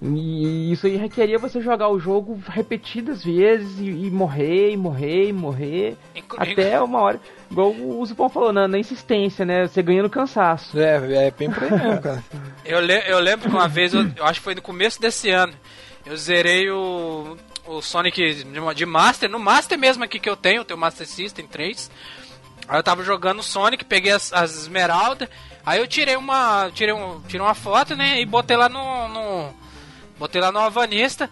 [0.00, 5.28] E isso aí requeria você jogar o jogo repetidas vezes e, e morrer, e morrer,
[5.28, 5.96] e morrer.
[6.36, 7.20] Até uma hora.
[7.50, 9.66] Igual o Zupão falou, na, na insistência, né?
[9.66, 10.78] Você ganha no cansaço.
[10.78, 12.22] É, é bem por aí mesmo, cara.
[12.64, 15.30] Eu, le- eu lembro que uma vez, eu, eu acho que foi no começo desse
[15.30, 15.52] ano,
[16.04, 20.62] eu zerei o, o Sonic de, de Master, no Master mesmo aqui que eu tenho,
[20.62, 21.88] eu tenho o Master System 3.
[22.66, 25.28] Aí eu tava jogando o Sonic, peguei as, as esmeraldas,
[25.64, 26.68] aí eu tirei uma.
[26.74, 28.20] Tirei, um, tirei uma foto, né?
[28.20, 29.08] E botei lá no.
[29.10, 29.65] no
[30.18, 31.30] botei lá no Avanista.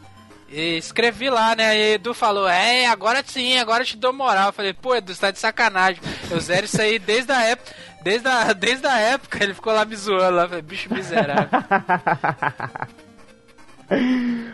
[0.50, 1.76] E escrevi lá, né?
[1.76, 4.48] E Edu falou, é, agora sim, agora te dou moral.
[4.48, 6.00] Eu falei, pô, Edu, você tá de sacanagem.
[6.30, 7.72] Eu zero isso aí desde a época.
[8.02, 10.46] Desde a, desde a época, ele ficou lá me zoando lá.
[10.46, 11.48] Falei, bicho miserável.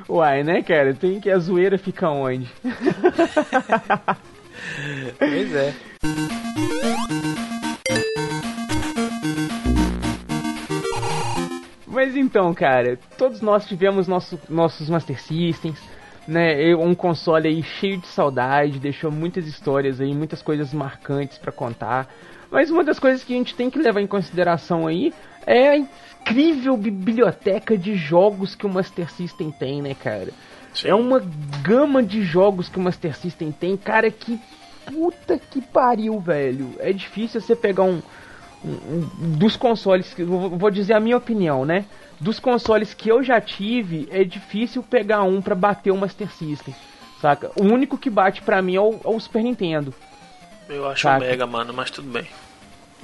[0.09, 0.95] Uai, né, cara?
[0.95, 2.49] Tem que a zoeira fica onde?
[5.19, 5.75] pois é.
[11.91, 15.81] Mas então, cara, todos nós tivemos nosso, nossos Master Systems,
[16.27, 16.75] né?
[16.77, 22.09] Um console aí cheio de saudade, deixou muitas histórias aí, muitas coisas marcantes pra contar.
[22.49, 25.13] Mas uma das coisas que a gente tem que levar em consideração aí
[25.45, 30.29] é a incrível biblioteca de jogos que o Master System tem, né, cara?
[30.85, 31.21] É uma
[31.63, 34.39] gama de jogos que o Master System tem, cara, que
[34.87, 36.71] puta que pariu, velho.
[36.79, 38.03] É difícil você pegar um-
[38.63, 41.85] dos consoles que vou dizer a minha opinião, né?
[42.21, 46.75] Dos consoles que eu já tive, é difícil pegar um pra bater o Master System,
[47.21, 47.51] saca?
[47.57, 49.95] O único que bate pra mim é o, é o Super Nintendo,
[50.69, 51.25] Eu acho Saca.
[51.25, 52.29] o Mega, mano, mas tudo bem.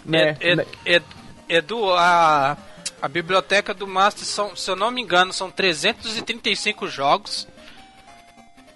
[0.04, 0.36] né?
[0.40, 1.04] Ed- Ed- Ed-
[1.48, 2.56] Edu, a,
[3.00, 7.48] a biblioteca do Master, são, se eu não me engano, são 335 jogos.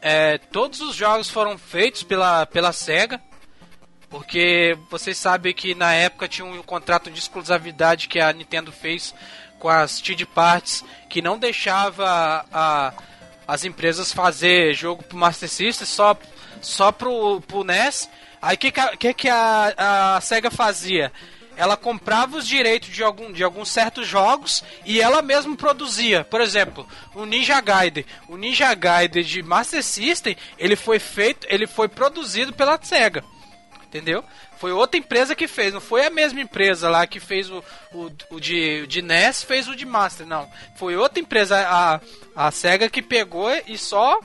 [0.01, 3.20] É, todos os jogos foram feitos pela, pela SEGA.
[4.11, 9.14] Porque vocês sabem que na época tinha um contrato de exclusividade que a Nintendo fez
[9.61, 12.92] com as TD Parts que não deixava a,
[13.46, 16.18] as empresas fazer jogo pro Master System só,
[16.61, 18.11] só pro, pro NES.
[18.42, 21.12] Aí o que, que, que a, a SEGA fazia?
[21.56, 26.24] Ela comprava os direitos de, algum, de alguns certos jogos e ela mesma produzia.
[26.24, 26.84] Por exemplo,
[27.14, 28.04] o Ninja Gaiden.
[28.26, 33.22] O Ninja Gaiden de Master System, ele foi feito, ele foi produzido pela SEGA
[33.91, 34.24] entendeu?
[34.57, 37.62] Foi outra empresa que fez, não foi a mesma empresa lá que fez o,
[37.93, 40.49] o, o de, de NES, fez o de Master, não.
[40.76, 42.01] Foi outra empresa, a,
[42.36, 44.20] a SEGA, que pegou e só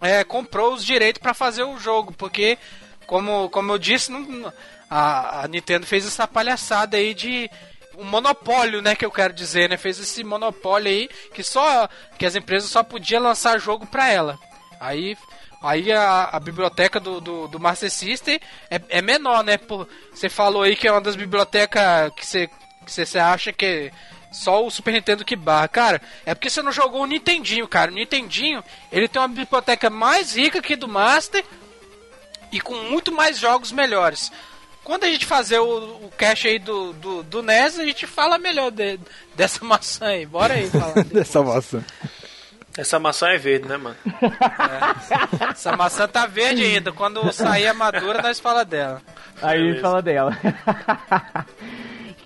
[0.00, 2.56] é, comprou os direitos para fazer o jogo, porque,
[3.04, 4.52] como, como eu disse, não,
[4.88, 7.50] a, a Nintendo fez essa palhaçada aí de
[7.98, 9.76] um monopólio, né, que eu quero dizer, né?
[9.76, 14.38] Fez esse monopólio aí que só que as empresas só podiam lançar jogo para ela.
[14.80, 15.16] Aí
[15.62, 18.40] Aí a, a biblioteca do, do, do Master System
[18.70, 19.58] é, é menor, né?
[20.12, 22.48] Você falou aí que é uma das bibliotecas que você
[23.06, 23.90] que acha que é
[24.32, 25.68] só o Super Nintendo que barra.
[25.68, 27.90] Cara, é porque você não jogou o Nintendinho, cara.
[27.90, 31.44] O Nintendinho, ele tem uma biblioteca mais rica que do Master
[32.50, 34.32] e com muito mais jogos melhores.
[34.82, 38.38] Quando a gente fazer o, o cache aí do, do, do NES, a gente fala
[38.38, 38.98] melhor de-
[39.34, 40.24] dessa maçã aí.
[40.24, 41.04] Bora aí falar.
[41.12, 41.84] Dessa maçã.
[42.80, 43.96] Essa maçã é verde, né, mano?
[45.50, 46.90] Essa maçã tá verde ainda.
[46.92, 49.02] Quando sair a madura, nós fala dela.
[49.42, 49.80] Aí Beleza.
[49.82, 50.36] fala dela.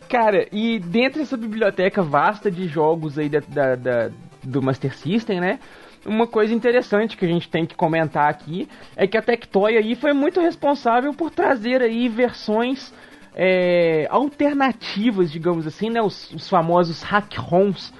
[0.09, 4.11] Cara, e dentro dessa biblioteca vasta de jogos aí da, da- da-
[4.42, 5.59] do Master System, né?
[6.07, 9.96] Uma coisa interessante que a gente tem que comentar aqui é que a Tectoy aí
[9.96, 12.92] foi muito responsável por trazer aí versões
[13.34, 16.00] é, alternativas, digamos assim, né?
[16.02, 17.92] Os, os famosos hack-ROMs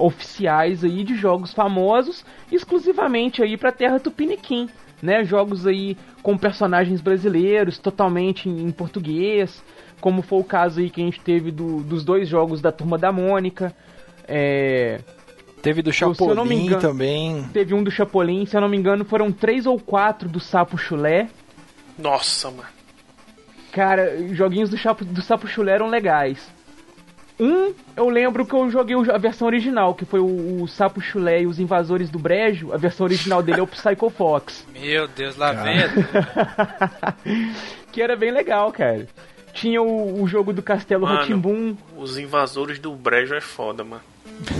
[0.00, 4.68] oficiais aí de jogos famosos exclusivamente aí para Terra Tupiniquim,
[5.02, 5.24] né?
[5.24, 9.62] Jogos aí com personagens brasileiros totalmente em, em português,
[10.00, 12.96] como foi o caso aí que a gente teve do- dos dois jogos da Turma
[12.98, 13.74] da Mônica.
[14.26, 15.00] É,
[15.62, 17.44] Teve do Chapolin engano- também.
[17.52, 20.78] teve um do Chapolin, se eu não me engano, foram três ou quatro do Sapo
[20.78, 21.28] Chulé.
[21.98, 22.68] Nossa, mano.
[23.72, 26.50] Cara, joguinhos do, Chapo, do Sapo Chulé eram legais.
[27.40, 31.40] Um, eu lembro que eu joguei a versão original, que foi o, o Sapo Chulé
[31.40, 32.70] e os Invasores do Brejo.
[32.70, 34.66] A versão original dele é o Psycho Fox.
[34.78, 35.80] Meu Deus, lá vem.
[37.90, 39.08] Que era bem legal, cara.
[39.52, 41.18] Tinha o, o jogo do Castelo Mano.
[41.18, 41.76] Ratimbum.
[41.96, 44.02] Os invasores do brejo é foda, mano.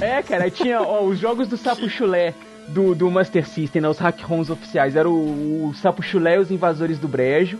[0.01, 2.35] É, cara, tinha ó, os jogos do Sapo Chulé
[2.69, 4.97] do, do Master System, né, os hack ROMs oficiais.
[4.97, 7.59] Era o, o Sapo Chulé e os Invasores do Brejo.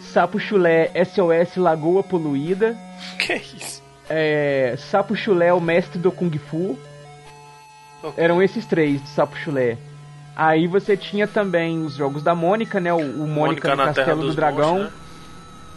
[0.00, 2.76] Sapo Chulé SOS Lagoa Poluída.
[3.18, 3.79] Que isso?
[4.10, 6.76] É, Sapo Chulé, o mestre do Kung Fu.
[8.02, 8.22] Ok.
[8.22, 9.78] Eram esses três Sapo Chulé.
[10.34, 12.92] Aí você tinha também os jogos da Mônica, né?
[12.92, 14.78] O, o Mônica, Mônica no Castelo do Dragão.
[14.78, 15.00] Monstros, né?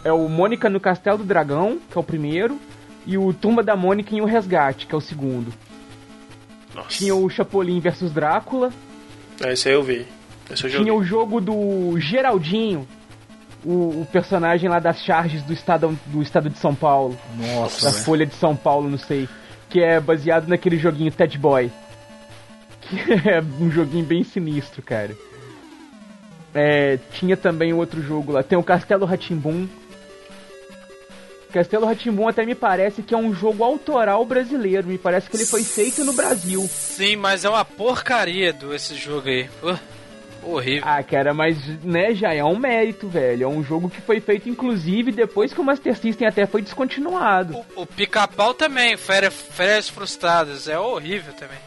[0.04, 2.58] É o Mônica no Castelo do Dragão, que é o primeiro.
[3.06, 5.52] E o Tumba da Mônica em O Resgate, que é o segundo.
[6.74, 6.88] Nossa.
[6.88, 8.70] Tinha o Chapolin versus Drácula.
[9.42, 10.06] É, Esse aí eu vi.
[10.50, 10.70] Esse eu.
[10.70, 12.86] Tinha o jogo do Geraldinho,
[13.64, 17.18] o, o personagem lá das charges do estado, do estado de São Paulo.
[17.36, 17.92] Nossa, da.
[17.92, 19.28] Folha de São Paulo, não sei.
[19.68, 21.70] Que é baseado naquele joguinho Ted Boy.
[22.82, 22.96] Que
[23.28, 25.16] é um joguinho bem sinistro, cara.
[26.54, 28.42] É, tinha também outro jogo lá.
[28.42, 29.66] Tem o Castelo Ratimbum.
[31.52, 34.86] Castelo Ratimbum até me parece que é um jogo autoral brasileiro.
[34.86, 36.60] Me parece que ele foi feito no Brasil.
[36.68, 39.48] Sim, mas é uma porcaria do esse jogo aí.
[39.62, 39.78] Uh,
[40.46, 40.82] horrível.
[40.86, 43.44] Ah, cara, mas né, já é um mérito, velho.
[43.44, 47.56] É um jogo que foi feito, inclusive, depois que o Master System até foi descontinuado.
[47.76, 51.58] O, o pica-pau também, férias, férias frustradas, é horrível também.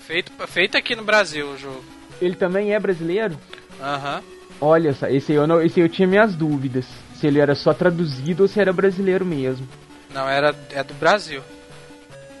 [0.00, 1.84] Feito, feito aqui no Brasil o jogo.
[2.20, 3.38] Ele também é brasileiro?
[3.80, 4.22] Aham.
[4.60, 6.86] Olha só, esse aí eu, não, esse aí eu tinha minhas dúvidas.
[7.16, 9.66] Se ele era só traduzido ou se era brasileiro mesmo.
[10.12, 11.42] Não, era, é do Brasil.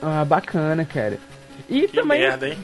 [0.02, 1.18] Ah, bacana, cara.
[1.68, 2.20] E Que também.
[2.20, 2.58] merda, hein?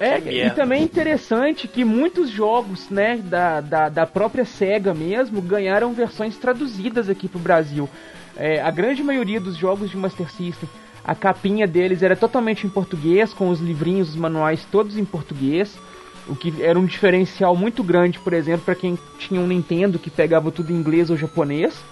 [0.00, 4.94] É, Que e também é interessante que muitos jogos, né, da, da, da própria SEGA
[4.94, 7.88] mesmo, ganharam versões traduzidas aqui pro Brasil.
[8.36, 10.68] É, a grande maioria dos jogos de Master System,
[11.04, 15.76] a capinha deles era totalmente em português, com os livrinhos, os manuais todos em português.
[16.28, 20.10] O que era um diferencial muito grande, por exemplo, para quem tinha um Nintendo que
[20.10, 21.82] pegava tudo em inglês ou japonês.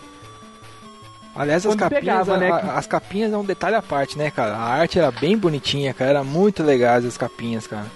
[1.37, 4.31] Aliás, as capinhas, pegava, né, a- que- as capinhas é um detalhe à parte, né,
[4.31, 4.55] cara?
[4.57, 6.11] A arte era bem bonitinha, cara.
[6.11, 7.87] Era muito legais as capinhas, cara.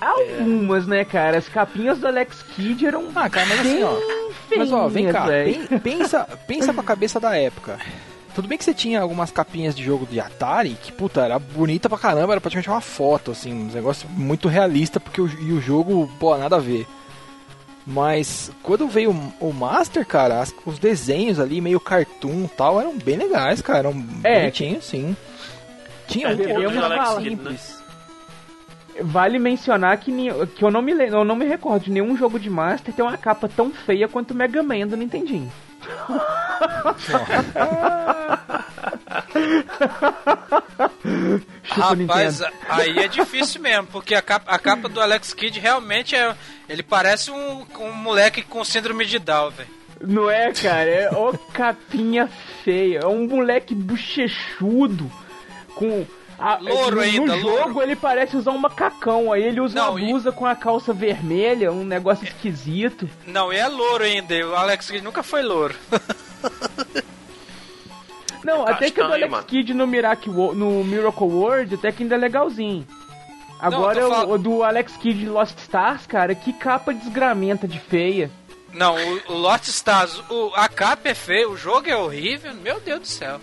[0.00, 1.38] Algumas, né, cara?
[1.38, 3.96] As capinhas do Alex Kidd eram Ah, cara, mas assim, ó.
[4.56, 5.26] Mas ó, vem cá,
[5.68, 7.78] pen- pensa, pensa com a cabeça da época.
[8.34, 11.88] Tudo bem que você tinha algumas capinhas de jogo de Atari que, puta, era bonita
[11.88, 15.60] pra caramba, era praticamente uma foto, assim, um negócio muito realista, porque o, e o
[15.60, 16.86] jogo, pô, nada a ver.
[17.86, 19.10] Mas quando veio
[19.40, 23.80] o- Master, cara, as- os desenhos ali, meio cartoon e tal, eram bem legais, cara,
[23.80, 24.40] eram É.
[24.40, 25.16] bonitinhos, sim.
[26.06, 27.82] Tinha É, um bala Kidd, simples.
[29.00, 30.12] Vale mencionar que,
[30.54, 33.16] que eu, não me, eu não me recordo de nenhum jogo de Master ter uma
[33.16, 35.50] capa tão feia quanto o Mega Man do Nintendinho.
[41.62, 42.56] Chupa, Rapaz, Nintendo.
[42.68, 46.34] aí é difícil mesmo, porque a capa, a capa do Alex Kidd realmente é.
[46.68, 49.68] Ele parece um, um moleque com síndrome de Down, velho.
[50.00, 50.90] Não é, cara?
[50.90, 52.28] É ó capinha
[52.64, 53.00] feia.
[53.04, 55.10] É um moleque bochechudo
[55.76, 56.04] com.
[56.38, 57.82] a- Louro no, ainda, no jogo louro.
[57.82, 60.92] ele parece usar um macacão, aí ele usa Não, uma e- blusa com a calça
[60.92, 63.08] vermelha, um negócio esquisito.
[63.24, 64.34] Não, e é louro ainda.
[64.48, 65.76] O Alex Kidd nunca foi louro.
[68.44, 69.44] Não, É até que o do Alex mano.
[69.44, 72.86] Kid no Miracle, no Miracle World até que ainda é legalzinho.
[73.60, 77.78] Agora tô o- fal- o do Alex Kid Lost Stars, cara, que capa desgramenta de
[77.78, 78.30] feia.
[78.72, 82.52] Não, o, o Lost Stars, o, a capa é feia, o jogo é horrível.
[82.54, 83.40] Meu Deus do céu.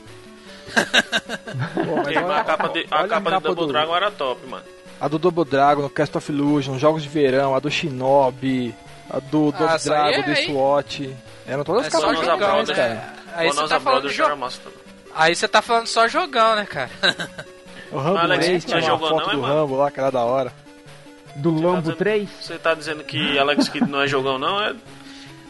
[1.74, 4.64] Pô, olha- a capa de, a capa de Double do- Dragon era top, mano.
[5.00, 8.76] A do Double Dragon, no Cast of Illusion, jogos de verão, a do Shinobi,
[9.10, 11.16] a do Double Ah, essa aí Dragon, é- do SWAT.
[11.48, 12.76] Eram todas É capas legais, né?
[12.76, 13.14] cara.
[13.36, 14.30] Aí você tá falando de Brothers jogo.
[15.16, 16.90] Aí você tá falando só jogão, né, cara?
[17.92, 19.62] O Rambo Alex 3 Kidd tinha já uma jogou foto não, do é, mano?
[19.62, 20.54] Rambo lá, que era da hora.
[21.38, 22.30] Do Lambo dizendo- 3?
[22.40, 24.62] Você tá dizendo que Alex Kidd não é jogão, não?
[24.62, 24.76] É...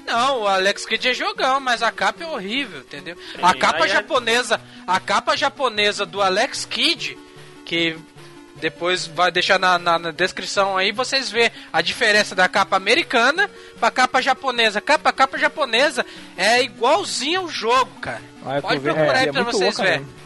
[0.07, 3.17] Não, o Alex Kidd é jogão, mas a capa é horrível, entendeu?
[3.41, 7.17] A Sim, capa aí é- japonesa, a capa japonesa do Alex Kidd,
[7.65, 7.97] que
[8.59, 13.49] depois vai deixar na, na- na descrição aí, vocês vê a diferença da capa americana
[13.79, 14.79] pra capa japonesa.
[14.81, 16.05] Capa, capa japonesa
[16.37, 18.21] é igualzinha ao jogo, cara.
[18.45, 19.99] Ah, Pode procurar é, aí é pra muito vocês louca verem.
[19.99, 20.19] mesmo.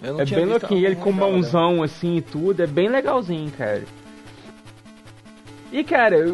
[0.00, 3.50] Eu não É tinha bem louquinho, ele com mãozão assim e tudo, é bem legalzinho,
[3.50, 3.82] cara.
[5.70, 6.24] E cara,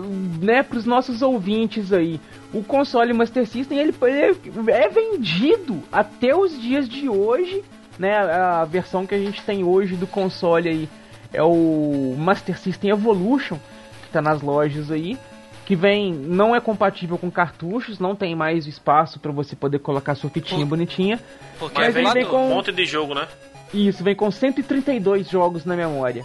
[0.40, 2.20] né, pros nossos ouvintes aí,
[2.52, 7.64] o console Master System ele, ele é vendido até os dias de hoje,
[7.98, 8.16] né?
[8.16, 10.88] A versão que a gente tem hoje do console aí
[11.34, 13.56] é o Master System Evolution,
[14.02, 15.18] que tá nas lojas aí,
[15.66, 20.14] que vem, não é compatível com cartuchos, não tem mais espaço para você poder colocar
[20.14, 20.70] sua fitinha Pô.
[20.70, 21.18] bonitinha.
[21.58, 22.30] Porque Mas é ele vem voador.
[22.30, 23.26] com- Um monte de jogo, né?
[23.72, 26.24] Isso, vem com 132 jogos na memória.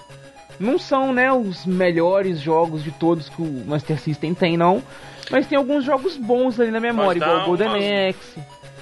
[0.59, 4.83] Não são, né, os melhores jogos de todos que o Master System tem, não.
[5.31, 8.39] Mas tem alguns jogos bons ali na memória, igual o Golden umas- Axe.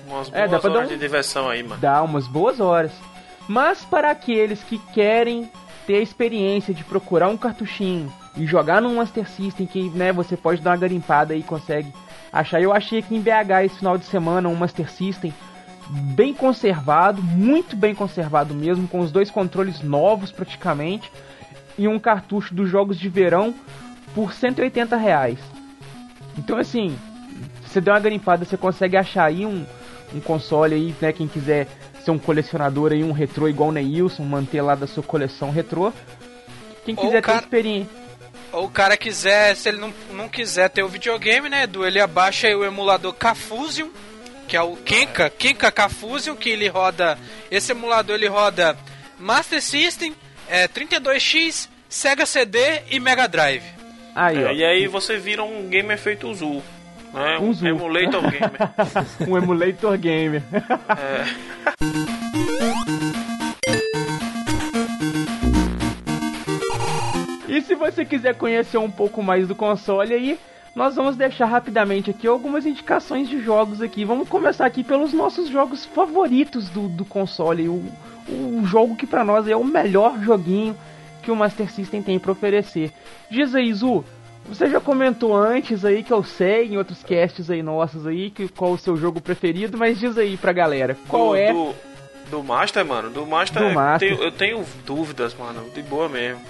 [0.07, 1.79] Umas É, dá boas pra dar horas um- de diversão aí, mano.
[1.79, 2.91] Dá umas boas horas.
[3.47, 5.49] Mas para aqueles que querem
[5.87, 10.35] ter a experiência de procurar um cartuchinho e jogar num Master System que, né, você
[10.35, 11.91] pode dar uma garimpada e consegue
[12.31, 12.61] achar.
[12.61, 15.33] Eu achei aqui em BH esse final de semana um Master System
[15.89, 21.09] bem conservado, muito bem conservado mesmo, com os dois controles novos praticamente.
[21.77, 23.53] e um cartucho dos jogos de verão
[24.13, 25.39] por 180 reais.
[26.37, 26.97] Então assim,
[27.65, 29.63] você der uma garimpada, você consegue achar aí um,
[30.13, 31.13] um console aí, né?
[31.13, 31.67] Quem quiser
[32.07, 35.91] ser um colecionador aí, um retrô igual o Neilson, manter lá da sua coleção retrô.
[36.85, 38.07] Quem quiser cara- ter experiência.
[38.53, 41.99] Ou o cara quiser, se ele não, não quiser ter o videogame, né, Edu, ele
[41.99, 43.89] abaixa aí o emulador Cafusion,
[44.47, 47.19] que é o Kenka, Kenka Cafusion, que ele roda,
[47.51, 48.77] esse emulador ele roda
[49.19, 50.15] Master System,
[50.47, 53.63] é, 32X, Sega CD e Mega Drive.
[54.15, 54.47] Aí, ó.
[54.47, 56.63] É, e aí você vira um gamer feito Zul.
[57.17, 57.39] Né?
[57.39, 59.27] Um Um, emulator gamer.
[59.27, 60.43] um emulator gamer.
[67.47, 70.39] E se você quiser conhecer um pouco mais do console aí,
[70.75, 74.05] nós vamos deixar rapidamente aqui algumas indicações de jogos aqui.
[74.05, 77.67] Vamos começar aqui pelos nossos jogos favoritos do, do console.
[77.67, 77.83] O,
[78.29, 80.75] o jogo que pra nós é o melhor joguinho
[81.23, 82.91] que o Master System tem pra oferecer.
[83.29, 84.05] Diz aí, Zu,
[84.47, 88.47] você já comentou antes aí que eu sei em outros casts aí nossos aí que
[88.49, 91.51] qual o seu jogo preferido, mas diz aí pra galera, qual do, é?
[91.53, 91.73] Do,
[92.31, 93.09] do Master, mano.
[93.09, 94.09] Do Master, Do eu Master.
[94.09, 95.69] tenho- eu tenho dúvidas, mano.
[95.73, 96.41] De boa mesmo.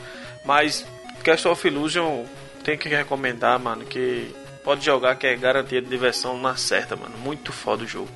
[0.45, 0.85] Mas
[1.23, 2.23] Castle of Illusion
[2.63, 3.83] tem que recomendar, mano.
[3.85, 4.33] Que
[4.63, 7.17] pode jogar que é garantia de diversão na certa, mano.
[7.17, 8.09] Muito foda o jogo.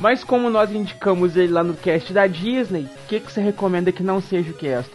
[0.00, 3.90] Mas como nós indicamos ele lá no cast da Disney, o que, que você recomenda
[3.90, 4.92] que não seja o cast?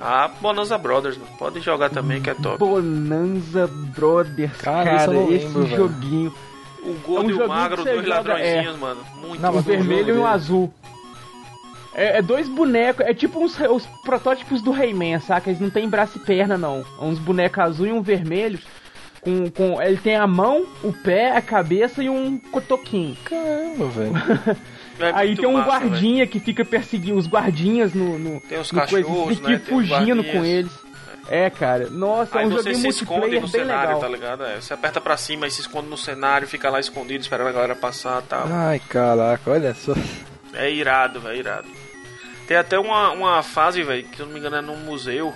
[0.00, 1.30] Ah, Bonanza Brothers, mano.
[1.38, 2.58] Pode jogar também que é top.
[2.58, 6.34] Bonanza Brothers, Cara, cara, esse lembro, joguinho.
[6.82, 9.00] O É gordo um e o magro, dois joga, ladrõezinhos, mano.
[9.20, 10.26] Muito Não, Um o jogo vermelho e um dele.
[10.26, 10.72] azul.
[11.94, 15.48] É, é dois bonecos, é tipo uns, os protótipos do Rayman, saca?
[15.48, 16.84] Eles não tem braço e perna, não.
[17.00, 18.58] É uns bonecos azul e um vermelho.
[19.22, 23.16] Com, com, ele tem a mão, o pé, a cabeça e um cotoquinho.
[23.24, 24.12] Caramba, velho.
[24.98, 28.70] É Aí tem um massa, guardinha que fica perseguindo os guardinhas no, no, Tem os
[28.70, 29.58] coisa, cachorros, fica né?
[29.58, 30.72] Fugindo com eles.
[31.28, 31.90] É, cara.
[31.90, 34.00] Nossa, é Aí um você se esconde no cenário, legal.
[34.00, 34.44] tá ligado?
[34.44, 37.52] É, você aperta pra cima e se esconde no cenário, fica lá escondido esperando a
[37.52, 38.46] galera passar e tal.
[38.48, 39.92] Ai, caraca, olha só.
[40.54, 41.68] É irado, velho, irado.
[42.46, 45.34] Tem até uma, uma fase, velho, que se eu não me engano é num museu,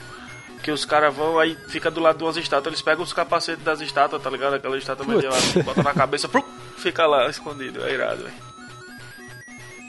[0.62, 3.64] que os caras vão aí, fica do lado de umas estátuas, eles pegam os capacetes
[3.64, 4.54] das estátuas, tá ligado?
[4.54, 5.16] Aquela estátua Putz.
[5.16, 6.44] medieval, bota na cabeça, prum,
[6.76, 8.49] fica lá escondido, é irado, velho.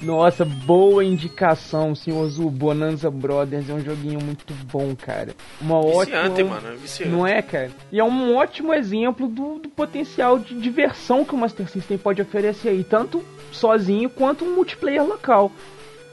[0.02, 2.50] Nossa, boa indicação, senhor Zu.
[2.50, 5.36] Bonanza Brothers é um joguinho muito bom, cara.
[5.62, 6.50] Uma Viciante, ótima.
[6.56, 7.12] mano, é viciante.
[7.12, 7.70] Não é, cara?
[7.92, 12.20] E é um ótimo exemplo do, do potencial de diversão que o Master System pode
[12.22, 15.52] oferecer aí, tanto sozinho quanto um multiplayer local.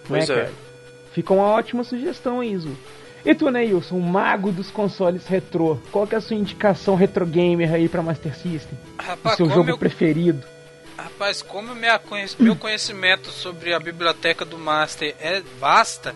[0.07, 0.39] Pois né, é.
[0.43, 0.53] cara?
[1.13, 2.77] Fica uma ótima sugestão aí, Zu.
[3.25, 7.27] E tu, Neilson, o mago dos consoles retrô, qual que é a sua indicação retro
[7.27, 8.79] gamer aí pra Master System?
[8.99, 10.45] O Rapaz, seu como jogo eu- preferido?
[10.99, 16.15] Rapaz, como minha conhe- meu conhecimento sobre a biblioteca do Master é vasta.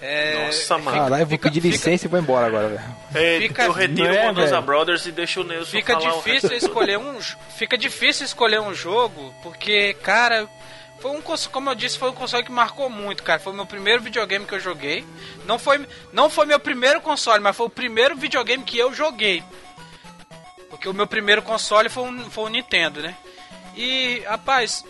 [0.00, 0.96] É, Nossa, mano.
[0.96, 2.82] Caralho, eu vou fica- pedir fica- licença e vou embora agora, velho.
[3.14, 4.60] É, Fica- eu retiro é, o Bonanza?
[4.60, 6.64] Brothers e deixo o Nelson Fica falar o difícil resto.
[6.66, 7.20] escolher um,
[7.56, 10.48] fica difícil escolher um jogo, porque, cara,
[10.98, 13.38] foi um como eu disse, foi um console que marcou muito, cara.
[13.38, 15.04] Foi o meu primeiro videogame que eu joguei.
[15.46, 19.40] Não foi não foi meu primeiro console, mas foi o primeiro videogame que eu joguei.
[20.68, 23.14] Porque o meu primeiro console foi um, foi um Nintendo, né?
[23.76, 24.84] E, rapaz,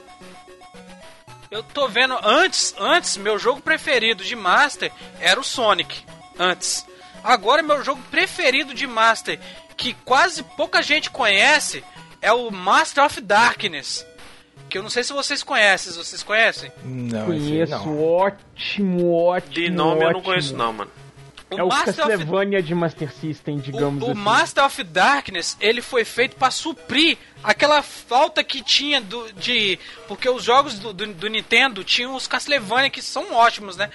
[1.51, 6.03] eu tô vendo antes, antes meu jogo preferido de Master era o Sonic,
[6.39, 6.87] antes.
[7.23, 9.39] Agora meu jogo preferido de Master,
[9.77, 11.85] que quase pouca gente conhece,
[12.21, 14.05] é o Master of Darkness.
[14.69, 16.73] Que eu não sei se vocês conhecem, vocês conhecem?
[16.83, 18.03] Não, Conheço, não.
[18.03, 19.53] ótimo, ótimo.
[19.53, 20.23] De nome eu não ótimo.
[20.23, 20.91] conheço não, mano.
[21.55, 24.21] O É o Master of Castlevania de Master System, digamos o, o assim.
[24.21, 29.79] Master of Darkness ele foi feito pra suprir aquela falta que tinha do, de
[30.09, 33.91] porque os jogos do, do, do Nintendo tinham os Castlevania que são ótimos, né?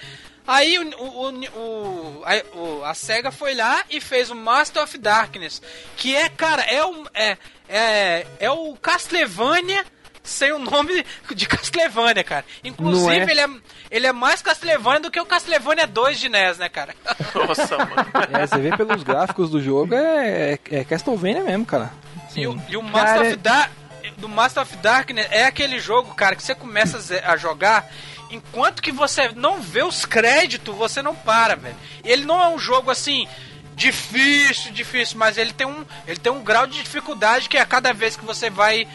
[0.46, 4.96] Aí o, o, o- a, o- a Sega foi lá e fez o Master of
[4.96, 5.60] Darkness,
[5.96, 7.36] que é, cara, é o é,
[7.68, 9.84] é, é o Castlevania
[10.22, 11.04] sem o nome
[11.34, 12.44] de Castlevania, cara.
[12.62, 13.30] Inclusive, Não é?
[13.30, 13.48] ele, é,
[13.90, 16.94] ele é mais Castlevania do que o Castlevania 2 de NES, né, cara?
[17.34, 18.08] Nossa, mano.
[18.38, 21.90] É, você vê pelos gráficos do jogo, é, é, é Castlevania mesmo, cara.
[22.36, 23.70] E o, e o Cara, Master of Dark,
[24.18, 27.90] do Master of Darkness é aquele jogo, cara, que você começa a jogar,
[28.30, 31.76] enquanto que você não vê os créditos, você não para, velho.
[32.04, 33.26] Ele não é um jogo assim
[33.74, 37.92] difícil, difícil, mas ele tem um, ele tem um grau de dificuldade que a cada
[37.92, 38.86] vez que você vai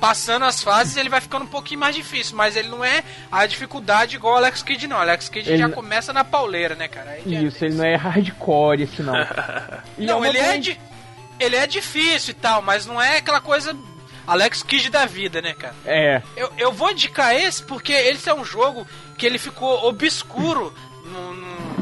[0.00, 3.44] passando as fases, ele vai ficando um pouquinho mais difícil, mas ele não é a
[3.46, 4.96] dificuldade igual o Alex Kidd não.
[4.96, 7.10] O Alex Kidd Ele já começa na pauleira, né, cara?
[7.12, 9.14] Aí já- Isso, ele não é hardcore esse não.
[9.98, 10.80] Não, uma ele boa é, di-
[11.40, 13.76] ele é difícil e tal, mas não é aquela coisa
[14.26, 15.74] Alex Kidd da vida, né, cara?
[15.84, 18.86] É, Eu, eu vou indicar esse porque esse é um jogo
[19.16, 20.72] que ele ficou obscuro
[21.04, 21.78] no, no-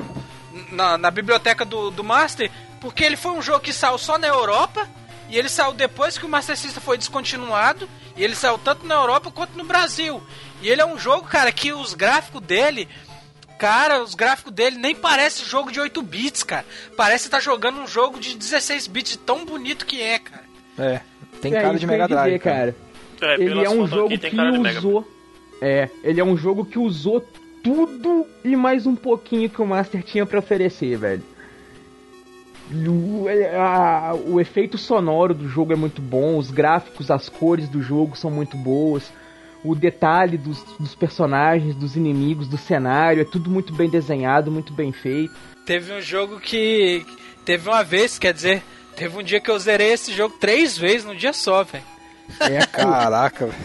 [0.73, 2.51] na, na biblioteca do, do Master,
[2.81, 4.89] porque ele foi um jogo que saiu só na Europa,
[5.29, 8.95] e ele saiu depois que o Master System foi descontinuado, e ele saiu tanto na
[8.95, 10.23] Europa quanto no Brasil.
[10.63, 12.89] E ele é um jogo, cara, que os gráficos dele.
[13.59, 16.65] Cara, os gráficos dele nem parece jogo de 8 bits, cara.
[16.97, 20.45] Parece estar tá jogando um jogo de 16 bits, tão bonito que é, cara.
[20.79, 21.01] É,
[21.41, 22.75] tem é, cara de Mega Drive, cara.
[23.21, 23.35] cara.
[23.35, 24.37] É, ele é um jogo que
[24.77, 25.09] usou.
[25.61, 27.27] É, ele é um jogo que usou
[27.63, 31.23] tudo e mais um pouquinho que o Master tinha para oferecer, velho.
[32.71, 37.69] O, é, a, o efeito sonoro do jogo é muito bom, os gráficos, as cores
[37.69, 39.13] do jogo são muito boas,
[39.63, 44.73] o detalhe dos, dos personagens, dos inimigos, do cenário, é tudo muito bem desenhado, muito
[44.73, 45.35] bem feito.
[45.65, 47.05] Teve um jogo que.
[47.45, 48.63] Teve uma vez, quer dizer,
[48.97, 51.85] teve um dia que eu zerei esse jogo três vezes num dia só, velho.
[52.41, 53.59] É, caraca, velho.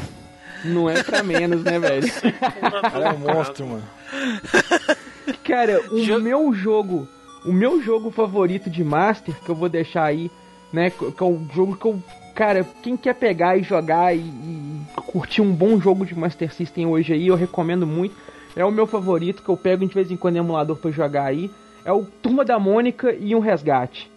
[0.64, 2.06] Não é pra menos, né, velho?
[3.04, 3.90] é um monstro, mano.
[5.44, 7.08] Cara, o jo meu jogo,
[7.46, 10.30] o meu jogo favorito de Master, que eu vou deixar aí,
[10.72, 12.02] né, que é o jogo que eu,
[12.36, 16.86] cara, quem quer pegar e jogar e, e curtir um bom jogo de Master System
[16.88, 18.16] hoje aí, eu recomendo muito.
[18.56, 21.26] É o meu favorito, que eu pego de vez em quando em emulador para jogar
[21.26, 21.50] aí.
[21.86, 24.12] É o Turma da Mônica e um Resgate.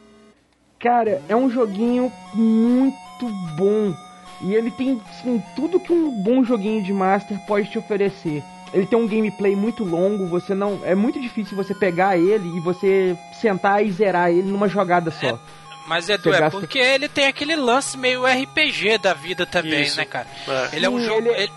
[0.79, 3.95] Cara, é um joguinho muito bom
[4.43, 8.43] e ele tem assim, tudo que um bom joguinho de Master pode te oferecer.
[8.75, 10.81] Ele tem um gameplay muito longo, você não.
[10.85, 15.29] É muito difícil você pegar ele e você sentar e zerar ele numa jogada só.
[15.29, 15.39] É,
[15.87, 16.59] mas Edu, é gasta...
[16.59, 19.97] porque ele tem aquele lance meio RPG da vida também, Isso.
[19.97, 20.27] né, cara?
[20.49, 20.77] É.
[20.77, 21.29] Ele é um Sim, jogo.
[21.29, 21.53] Ele, ele,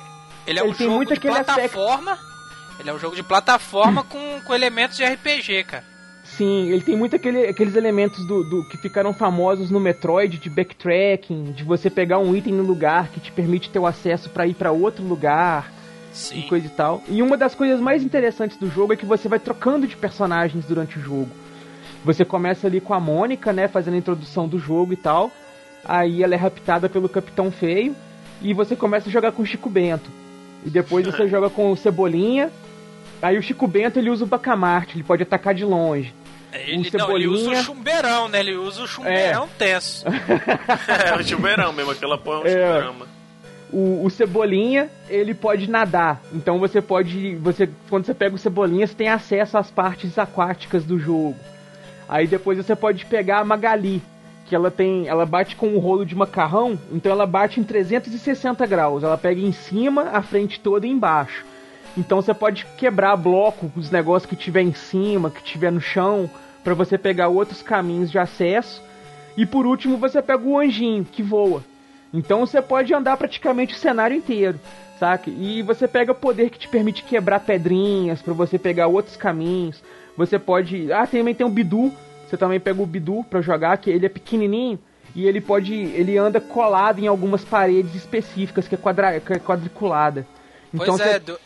[0.46, 2.12] ele é ele um jogo de plataforma.
[2.12, 2.28] Aspecto...
[2.80, 5.98] Ele é um jogo de plataforma com, com elementos de RPG, cara.
[6.24, 10.50] Sim, ele tem muito aquele, aqueles elementos do, do, que ficaram famosos no Metroid de
[10.50, 14.46] backtracking, de você pegar um item no lugar que te permite ter o acesso para
[14.46, 15.72] ir para outro lugar.
[16.18, 16.40] Sim.
[16.40, 17.04] E coisa e tal.
[17.08, 20.66] E uma das coisas mais interessantes do jogo é que você vai trocando de personagens
[20.66, 21.30] durante o jogo.
[22.04, 25.32] Você começa ali com a Mônica, né, fazendo a introdução do jogo e tal.
[25.86, 27.96] Aí ela é raptada pelo Capitão Feio
[28.42, 30.10] e você começa a jogar com o Chico Bento.
[30.66, 32.52] E depois você joga com o Cebolinha.
[33.22, 36.14] Aí o Chico Bento ele usa o Bacamarte, ele pode atacar de longe.
[36.52, 38.40] Ele, não, ele usa o chumbeirão, né?
[38.40, 39.48] Ele usa o chumbeirão é.
[39.58, 40.06] tenso.
[40.08, 43.17] é, o chumbeirão mesmo, aquela porra é um é.
[43.72, 46.22] O, o, Cebolinha, ele pode nadar.
[46.34, 47.36] Então você pode.
[47.36, 51.36] Você, quando você pega o Cebolinha, você tem acesso às partes aquáticas do jogo.
[52.08, 54.02] Aí depois você pode pegar a Magali,
[54.46, 55.08] que ela tem.
[55.08, 59.04] Ela bate com um rolo de macarrão, então ela bate em 360 graus.
[59.04, 61.46] Ela pega em cima, a frente toda e embaixo.
[61.98, 66.30] Então você pode quebrar bloco, os negócios que tiver em cima, que tiver no chão,
[66.64, 68.82] para você pegar outros caminhos de acesso.
[69.36, 71.64] E por último você pega o anjinho que voa.
[72.18, 74.60] Então você pode andar praticamente o cenário inteiro,
[75.00, 75.30] saca?
[75.30, 79.84] E você pega poder que te permite quebrar pedrinhas para você pegar outros caminhos.
[80.18, 81.94] Você pode, ah, também tem o Bidu.
[82.28, 84.80] Você também pega o Bidu para jogar, que ele é pequenininho
[85.16, 89.40] e ele pode, ele anda colado em algumas paredes específicas que é, quadra, que é
[89.40, 90.28] quadriculada.
[90.74, 91.40] Então pois é, do,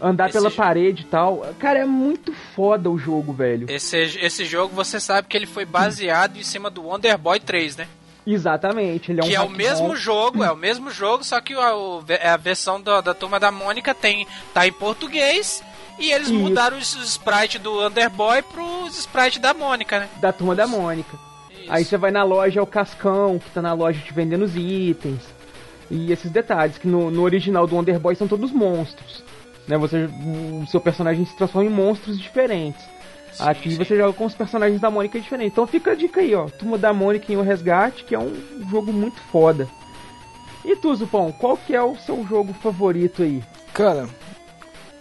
[0.00, 1.54] andar esse pela parede e tal.
[1.58, 3.70] Cara, é muito foda o jogo, velho.
[3.70, 7.76] Esse, esse jogo você sabe que ele foi baseado em cima do Wonder Boy 3,
[7.76, 7.88] né?
[8.26, 11.54] Exatamente, ele é um Que é o mesmo jogo, é o mesmo jogo, só que
[11.54, 15.62] a, a versão da, da Turma da Mônica tem, tá em português
[15.98, 16.38] e eles Isso.
[16.38, 20.08] mudaram os sprites do Underboy pros sprites da Mônica, né?
[20.20, 21.16] Da Turma da Mônica.
[21.50, 21.72] Isso.
[21.72, 24.56] Aí você vai na loja, é o Cascão, que tá na loja te vendendo os
[24.56, 25.22] itens.
[25.88, 29.24] E esses detalhes, que no, no original do Underboy são todos monstros
[29.66, 29.76] né?
[29.78, 30.08] Você,
[30.62, 32.82] o seu personagem se transforma em monstros diferentes.
[33.38, 33.76] Aqui sim.
[33.76, 35.52] você joga com os personagens da Mônica diferentes.
[35.52, 36.46] Então fica a dica aí, ó.
[36.46, 38.32] Turma da Mônica em O Resgate, que é um
[38.70, 39.68] jogo muito foda.
[40.64, 43.42] E tu, Zupão, qual que é o seu jogo favorito aí?
[43.72, 44.08] Cara,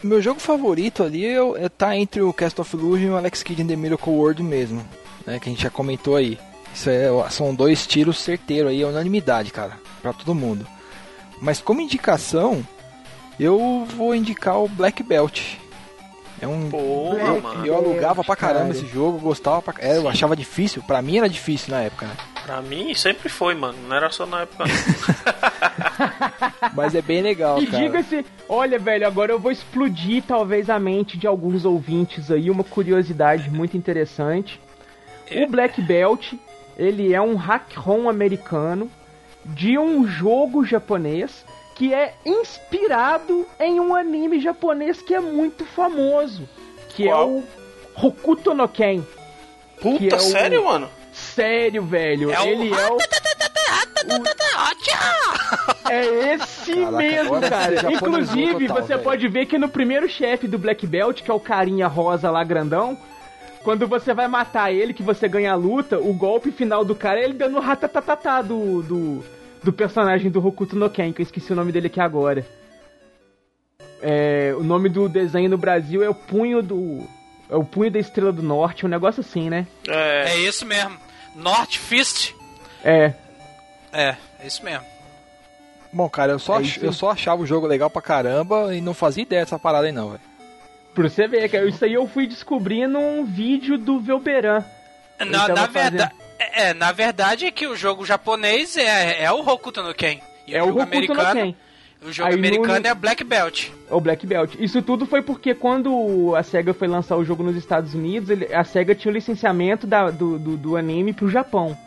[0.03, 3.41] meu jogo favorito ali é, é tá entre o Cast of Illusion e o Alex
[3.41, 4.85] Kidd in the Miracle World mesmo,
[5.25, 5.39] né?
[5.39, 6.37] Que a gente já comentou aí.
[6.73, 10.67] Isso é, são dois tiros certeiros aí, é unanimidade, cara, para todo mundo.
[11.41, 12.65] Mas como indicação,
[13.39, 15.57] eu vou indicar o Black Belt.
[16.41, 16.69] É um.
[16.69, 17.65] Porra, mano.
[17.65, 18.77] Eu alugava pra caramba cara.
[18.77, 20.83] esse jogo, gostava pra é, Eu achava difícil.
[20.83, 22.15] Pra mim era difícil na época, né?
[22.45, 23.77] Pra mim sempre foi, mano.
[23.87, 24.65] Não era só na época.
[26.75, 27.83] Mas é bem legal, e cara.
[27.83, 32.49] E diga-se, olha, velho, agora eu vou explodir talvez a mente de alguns ouvintes aí.
[32.49, 34.59] Uma curiosidade muito interessante.
[35.29, 35.43] É.
[35.43, 36.33] O Black Belt,
[36.77, 38.89] ele é um hack-ROM americano
[39.45, 46.47] de um jogo japonês que é inspirado em um anime japonês que é muito famoso,
[46.89, 47.21] que é Qual?
[47.21, 47.43] é o
[47.95, 49.03] Hokuto no Ken.
[49.81, 50.65] Puta, é sério, o...
[50.65, 50.89] mano?
[51.11, 52.31] Sério, velho.
[52.31, 52.75] É Ele o...
[52.75, 52.97] é o...
[55.89, 57.93] É esse Caraca, mesmo, cara.
[57.93, 59.03] Inclusive, total, você véio.
[59.03, 62.43] pode ver que no primeiro chefe do Black Belt, que é o carinha rosa lá
[62.43, 62.97] grandão,
[63.63, 67.19] quando você vai matar ele, que você ganha a luta, o golpe final do cara
[67.19, 69.25] é ele dando o ratatatata do, do,
[69.65, 72.45] do personagem do Hokuto no Ken, que eu esqueci o nome dele aqui agora.
[74.01, 77.03] É, o nome do desenho no Brasil é o punho do.
[77.49, 79.67] É o punho da estrela do norte, um negócio assim, né?
[79.87, 80.97] É, É isso mesmo.
[81.35, 82.33] North Fist.
[82.83, 83.13] É.
[83.91, 84.85] É, é isso mesmo.
[85.91, 88.81] Bom, cara, eu só, É ach- eu só achava o jogo legal pra caramba e
[88.81, 90.21] não fazia ideia dessa parada aí não, velho.
[90.93, 94.63] Pra você ver, cara, isso aí eu fui descobrir num vídeo do Velberan.
[95.19, 99.81] Na, na verdade, é, na verdade é que o jogo japonês é, é o Hokuto
[99.83, 100.19] no Ken.
[100.47, 101.55] E É o jogo Hokuto no americano, Ken.
[102.07, 103.69] o jogo Aí no- americano é Black Belt.
[103.89, 104.55] O Black Belt.
[104.59, 108.63] Isso tudo foi porque quando a SEGA foi lançar o jogo nos Estados Unidos, a
[108.63, 111.77] SEGA tinha o licenciamento da- do, do, do anime pro Japão.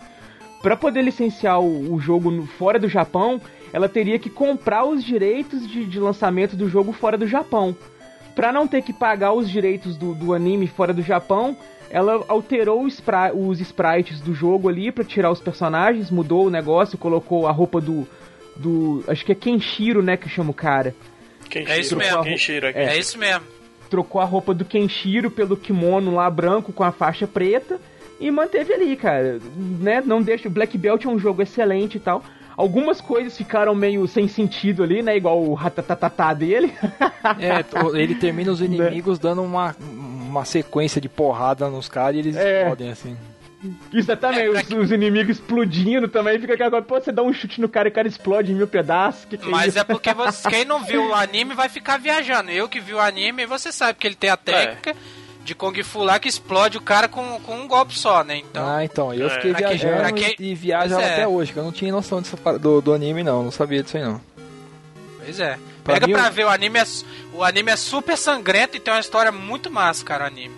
[0.62, 3.40] Pra poder licenciar o, o jogo no- fora do Japão,
[3.72, 7.76] ela teria que comprar os direitos de, de lançamento do jogo fora do Japão.
[8.34, 11.56] Pra não ter que pagar os direitos do, do anime fora do Japão,
[11.90, 16.98] ela alterou spri- os sprites do jogo ali pra tirar os personagens, mudou o negócio,
[16.98, 18.06] colocou a roupa do.
[18.56, 20.94] do acho que é Kenshiro, né, que chama o cara.
[21.48, 22.22] Kenshiro, É isso mesmo.
[22.24, 22.78] Kenshiro aqui.
[22.78, 23.44] É, isso mesmo.
[23.88, 27.80] trocou a roupa do Kenshiro pelo kimono lá branco com a faixa preta
[28.20, 29.38] e manteve ali, cara.
[29.56, 30.02] Né?
[30.04, 30.46] Não deixa.
[30.48, 32.22] O Black Belt é um jogo excelente e tal.
[32.58, 35.16] Algumas coisas ficaram meio sem sentido ali, né?
[35.16, 36.74] Igual o ratatatá dele.
[37.40, 37.64] É,
[38.00, 42.60] ele termina os inimigos dando uma, uma sequência de porrada nos caras e eles É.
[42.62, 43.16] explodem assim.
[43.92, 46.38] Isso também, É, pra os, que- os inimigos explodindo também.
[46.38, 48.54] Fica aquela coisa, pô, você dá um chute no cara e o cara explode em
[48.54, 49.24] mil pedaços.
[49.24, 49.78] Que que é Mas isso?
[49.80, 52.50] é porque você, quem não viu o anime vai ficar viajando.
[52.50, 54.94] Eu que vi o anime, você sabe que ele tem a técnica
[55.48, 58.36] de Kung Fu lá que explode o cara com, com um golpe só, né?
[58.38, 59.30] Então, Ah, então, eu É.
[59.30, 61.12] fiquei Pra quem- viajando pra quem- e viajo é.
[61.12, 63.96] até hoje, que eu não tinha noção par- do, do anime não, não sabia disso
[63.96, 64.20] aí não.
[65.24, 65.58] pois é.
[65.82, 66.84] Pra Pega mim, pra o- ver, o anime, é,
[67.32, 70.54] o anime é super sangrento e tem uma história muito massa, cara, o anime.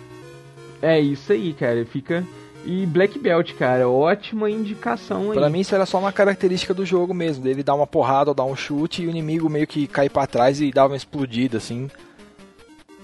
[0.81, 1.85] É isso aí, cara.
[1.85, 2.23] Fica.
[2.65, 5.37] E Black Belt, cara, ótima indicação aí.
[5.37, 8.35] Pra mim isso era só uma característica do jogo mesmo, dele dar uma porrada ou
[8.35, 11.57] dar um chute e o inimigo meio que cair pra trás e dar uma explodida
[11.57, 11.89] assim.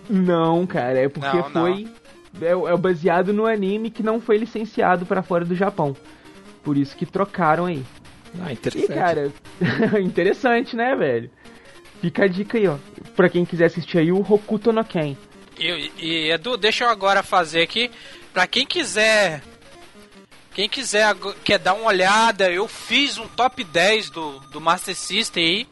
[0.10, 1.62] Não, cara, é porque Não, não.
[1.62, 1.88] foi.
[2.42, 5.96] É, é baseado no anime que não foi licenciado pra fora do Japão.
[6.64, 7.84] Por isso que trocaram aí.
[8.42, 8.94] Ah, E, interessante.
[8.94, 9.32] cara,
[10.02, 11.30] interessante, né, velho?
[12.02, 12.78] Fica a dica aí, ó.
[13.16, 15.16] Pra quem quiser assistir aí, o Hokuto no Ken.
[15.58, 17.90] E, e, Edu, deixa eu agora fazer aqui.
[18.34, 19.42] Pra quem quiser.
[20.54, 25.44] Quem quiser quer dar uma olhada, eu fiz um top 10 do, do Master System
[25.44, 25.68] aí.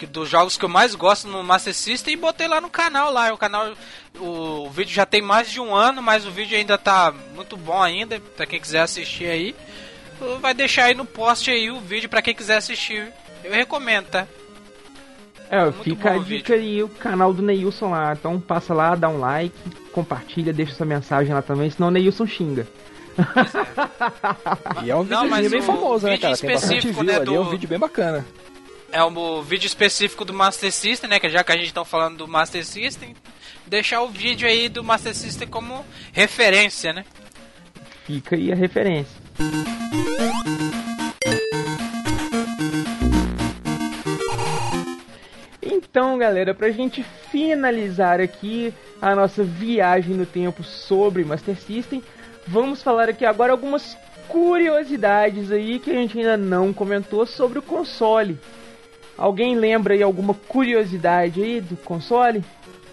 [0.00, 3.12] Que, dos jogos que eu mais gosto no Master System e botei lá no canal
[3.12, 3.30] lá.
[3.34, 3.74] O canal.
[4.18, 7.54] O, o vídeo já tem mais de um ano, mas o vídeo ainda tá muito
[7.54, 8.18] bom ainda.
[8.34, 9.54] Pra quem quiser assistir aí.
[10.40, 13.12] Vai deixar aí no post aí o vídeo pra quem quiser assistir.
[13.44, 14.26] Eu recomendo, tá?
[15.50, 18.14] É, Muito fica a dica aí, o canal do Neilson lá.
[18.14, 19.54] Então passa lá, dá um like,
[19.92, 22.66] compartilha, deixa sua mensagem lá também, senão o Neilson xinga.
[24.82, 26.36] E é um Não, vídeo bem o famoso, né, vídeo cara?
[26.38, 28.24] Tem bastante específico, view né, ali, é um vídeo bem bacana.
[28.92, 31.20] É o vídeo específico do Master System, né?
[31.20, 33.14] Que já que a gente tá falando do Master System,
[33.64, 37.04] deixar o vídeo aí do Master System como referência, né?
[38.04, 39.16] Fica aí a referência.
[45.62, 52.02] Então, galera, pra gente finalizar aqui a nossa viagem no tempo sobre Master System,
[52.46, 57.62] vamos falar aqui agora algumas curiosidades aí que a gente ainda não comentou sobre o
[57.62, 58.36] console.
[59.20, 62.42] Alguém lembra aí alguma curiosidade aí do console?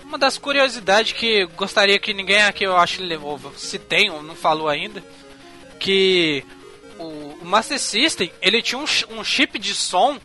[0.03, 4.35] Uma das curiosidades que gostaria que ninguém aqui, eu acho, levou, se tem ou não
[4.35, 5.01] falou ainda,
[5.79, 6.43] que
[6.99, 8.85] o, Master System, ele tinha um,
[9.17, 10.19] um chip de som,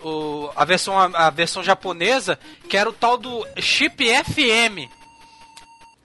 [0.00, 4.90] o, a, versão, a versão japonesa, que era o tal do chip FM.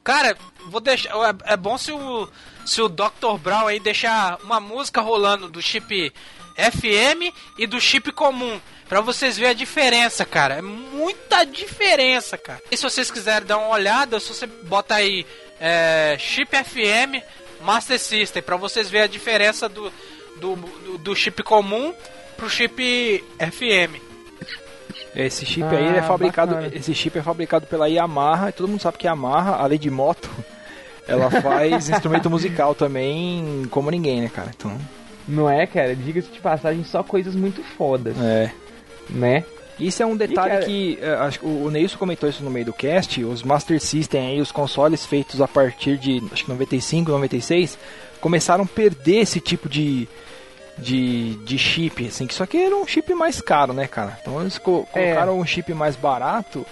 [0.03, 0.37] Cara,
[0.67, 1.15] vou deixar.
[1.47, 2.27] É, é bom se o,
[2.65, 3.37] se o Dr.
[3.41, 6.11] Brown aí deixar uma música rolando do chip
[6.57, 8.59] FM e do chip comum.
[8.93, 10.53] Pra vocês verem a diferença, cara.
[10.59, 12.61] É muita diferença, cara.
[12.69, 15.25] E se vocês quiserem dar uma olhada, se você bota aí
[15.59, 17.23] é, chip FM
[17.65, 19.91] Master System, pra vocês verem a diferença do,
[20.39, 21.91] do, do, do chip comum
[22.37, 23.99] pro chip FM.
[25.15, 26.75] Esse chip Ah, aí ele é fabricado, bacana.
[26.75, 29.89] esse chip é fabricado pela Yamaha, e todo mundo sabe que a Yamaha, além de
[29.89, 30.29] moto,
[31.07, 34.51] ela faz instrumento musical também como ninguém, né, cara?
[34.55, 34.79] Então,
[35.27, 35.95] Não é, cara?
[35.95, 38.51] Diga-se de passagem, só coisas muito fodas, é.
[39.09, 39.43] Né?
[39.79, 42.73] Isso é um detalhe que é, acho que o Neilson comentou isso no meio do
[42.73, 47.77] cast, os Master System aí, os consoles feitos a partir de acho que 95, 96,
[48.21, 50.07] começaram a perder esse tipo de
[50.77, 54.17] de, de chip, assim, que só que era um chip mais caro, né, cara?
[54.21, 55.05] Então eles co- É.
[55.05, 56.65] colocaram um chip mais barato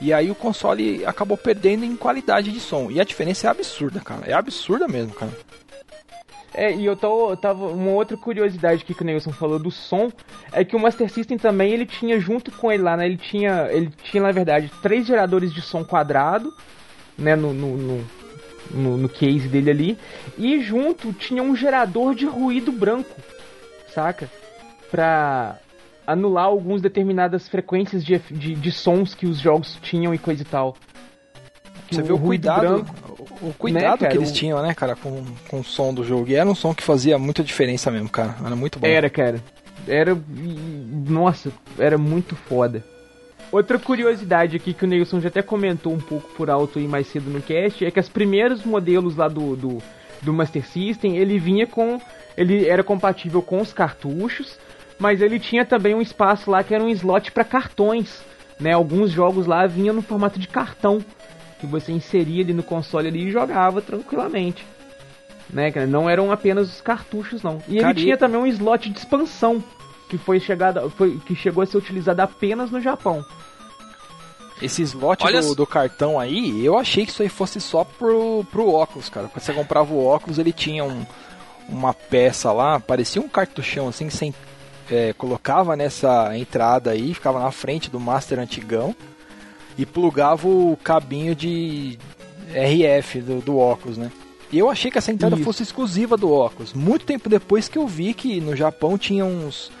[0.00, 2.90] E aí o console acabou perdendo em qualidade de som.
[2.90, 4.22] E a diferença é absurda, cara.
[4.26, 5.32] É absurda mesmo, cara.
[6.54, 10.10] É, e eu tô, tava uma outra curiosidade aqui que o Nelson falou do som
[10.52, 13.06] é que o Master System também ele tinha junto com ele lá, né?
[13.06, 16.54] Ele tinha, ele tinha na verdade três geradores de som quadrado,
[17.18, 17.34] né?
[17.34, 18.04] No, no, no,
[18.70, 19.98] no, no case dele ali
[20.38, 23.14] e junto tinha um gerador de ruído branco,
[23.92, 24.30] saca?
[24.92, 25.58] Pra
[26.06, 30.44] anular algumas determinadas frequências de, de, de sons que os jogos tinham e coisa e
[30.44, 30.76] tal.
[31.90, 34.34] Você vê o cuidado, branco, o cuidado né, que eles o...
[34.34, 36.28] tinham, né, cara, com, com o som do jogo.
[36.28, 38.36] E era um som que fazia muita diferença mesmo, cara.
[38.44, 38.86] Era muito bom.
[38.86, 39.42] Era, cara.
[39.86, 40.16] Era.
[41.08, 42.84] Nossa, era muito foda.
[43.52, 47.06] Outra curiosidade aqui que o Nelson já até comentou um pouco por alto aí mais
[47.06, 49.78] cedo no cast é que os primeiros modelos lá do, do,
[50.22, 52.00] do Master System ele vinha com.
[52.36, 54.58] Ele era compatível com os cartuchos,
[54.98, 58.22] mas ele tinha também um espaço lá que era um slot para cartões.
[58.58, 58.72] Né?
[58.72, 61.00] Alguns jogos lá vinham no formato de cartão
[61.58, 64.64] que você inseria ali no console ali e jogava tranquilamente.
[65.50, 67.62] Né, Não eram apenas os cartuchos, não.
[67.68, 69.62] E ele tinha também um slot de expansão,
[70.08, 73.24] que foi chegada, foi, que chegou a ser utilizado apenas no Japão.
[74.60, 78.72] Esse slot do, do, cartão aí, eu achei que isso aí fosse só pro, pro
[78.72, 79.28] óculos, cara.
[79.28, 81.04] Quando você comprava o óculos, ele tinha um,
[81.68, 84.32] uma peça lá, parecia um cartuchão assim, sem,
[84.90, 88.94] é, colocava nessa entrada aí, ficava na frente do Master antigão
[89.76, 91.98] e plugava o cabinho de
[92.50, 94.10] RF do, do óculos, né?
[94.52, 95.44] E eu achei que essa entrada Isso.
[95.44, 96.72] fosse exclusiva do óculos.
[96.72, 99.72] Muito tempo depois que eu vi que no Japão tinha uns,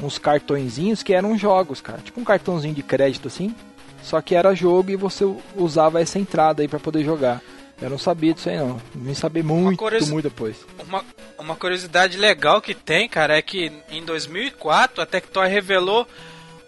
[0.00, 2.00] uns cartõezinhos que eram jogos, cara.
[2.00, 3.54] Tipo um cartãozinho de crédito assim.
[4.02, 5.24] Só que era jogo e você
[5.54, 7.42] usava essa entrada aí para poder jogar.
[7.80, 8.80] Eu não sabia disso aí não.
[8.94, 10.10] Vim saber muito, curiosi...
[10.10, 10.56] muito depois.
[10.86, 11.04] Uma,
[11.38, 16.06] uma curiosidade legal que tem, cara, é que em 2004 a Tectoy revelou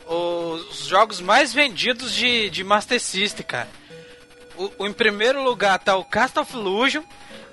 [0.07, 3.69] os jogos mais vendidos de, de Master System, cara.
[4.57, 7.03] O, o, em primeiro lugar tá o Cast of Illusion,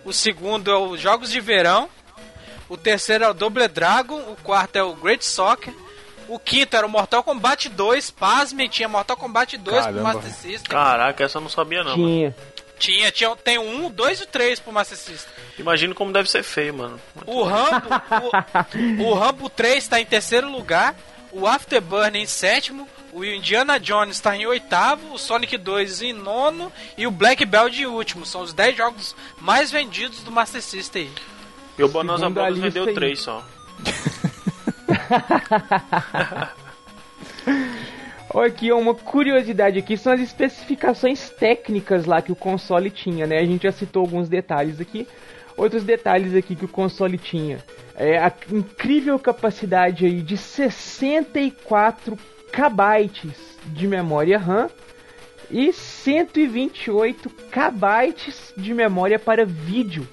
[0.05, 1.89] o segundo é o Jogos de Verão,
[2.69, 5.73] o terceiro é o Double Dragon, o quarto é o Great Soccer,
[6.27, 9.93] o quinto era o Mortal Kombat 2, pasme, tinha Mortal Kombat 2 Caramba.
[9.93, 10.71] pro Master System.
[10.71, 11.95] Caraca, essa eu não sabia não.
[11.95, 12.29] Tinha.
[12.29, 12.35] Mano.
[12.77, 15.31] Tinha, tinha, tem um, dois e três pro Master System.
[15.59, 16.99] Imagino como deve ser feio, mano.
[17.15, 17.89] Muito o Rambo,
[18.99, 20.95] o, o Rambo 3 tá em terceiro lugar
[21.31, 26.71] o Afterburn em sétimo, o Indiana Jones está em oitavo, o Sonic 2 em nono
[26.97, 28.25] e o Black Belt em último.
[28.25, 31.09] São os 10 jogos mais vendidos do Master System.
[31.77, 33.45] E o Bonanza Bros vendeu 3 só.
[38.33, 43.39] Olha aqui, uma curiosidade aqui são as especificações técnicas lá que o console tinha, né?
[43.39, 45.05] A gente já citou alguns detalhes aqui.
[45.57, 47.61] Outros detalhes aqui que o console tinha.
[48.03, 52.17] É a incrível capacidade aí de 64
[52.51, 53.31] KB
[53.67, 54.71] de memória RAM
[55.51, 58.15] e 128 KB
[58.57, 60.07] de memória para vídeo,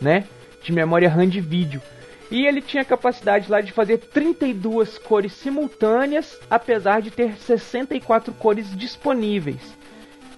[0.00, 0.24] né?
[0.62, 1.82] De memória RAM de vídeo.
[2.30, 8.74] E ele tinha capacidade lá de fazer 32 cores simultâneas, apesar de ter 64 cores
[8.74, 9.60] disponíveis.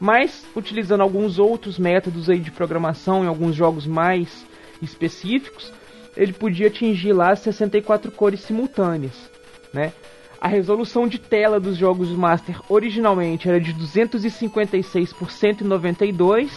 [0.00, 4.44] Mas utilizando alguns outros métodos aí de programação em alguns jogos mais
[4.82, 5.72] específicos,
[6.16, 9.30] ele podia atingir lá 64 cores simultâneas,
[9.72, 9.92] né?
[10.40, 16.50] A resolução de tela dos jogos Master originalmente era de 256 por 192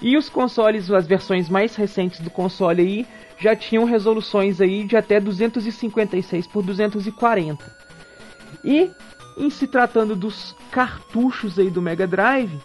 [0.00, 3.06] e os consoles, as versões mais recentes do console aí
[3.38, 7.82] já tinham resoluções aí de até 256 por 240.
[8.64, 8.90] E
[9.36, 12.58] em se tratando dos cartuchos aí do Mega Drive,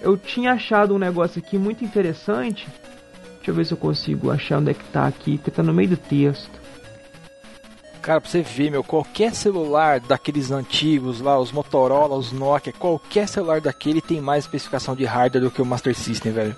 [0.00, 2.66] eu tinha achado um negócio aqui muito interessante
[3.46, 5.72] Deixa eu ver se eu consigo achar onde é que tá aqui, porque tá no
[5.72, 6.50] meio do texto.
[8.02, 13.28] Cara, pra você ver, meu, qualquer celular daqueles antigos lá, os Motorola, os Nokia, qualquer
[13.28, 16.56] celular daquele tem mais especificação de hardware do que o Master System, velho.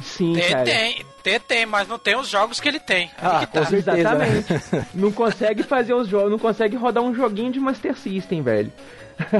[0.00, 0.64] Sim, tem, cara.
[0.64, 3.10] Tem, tem, tem, mas não tem os jogos que ele tem.
[3.18, 3.46] Ah, tá.
[3.46, 3.98] com certeza.
[3.98, 4.86] Exatamente.
[4.96, 8.72] não consegue fazer os jogos, não consegue rodar um joguinho de Master System, velho.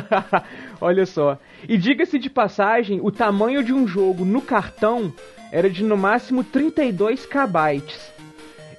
[0.78, 1.38] Olha só.
[1.66, 5.10] E diga-se de passagem, o tamanho de um jogo no cartão
[5.52, 7.82] era de no máximo 32 KB.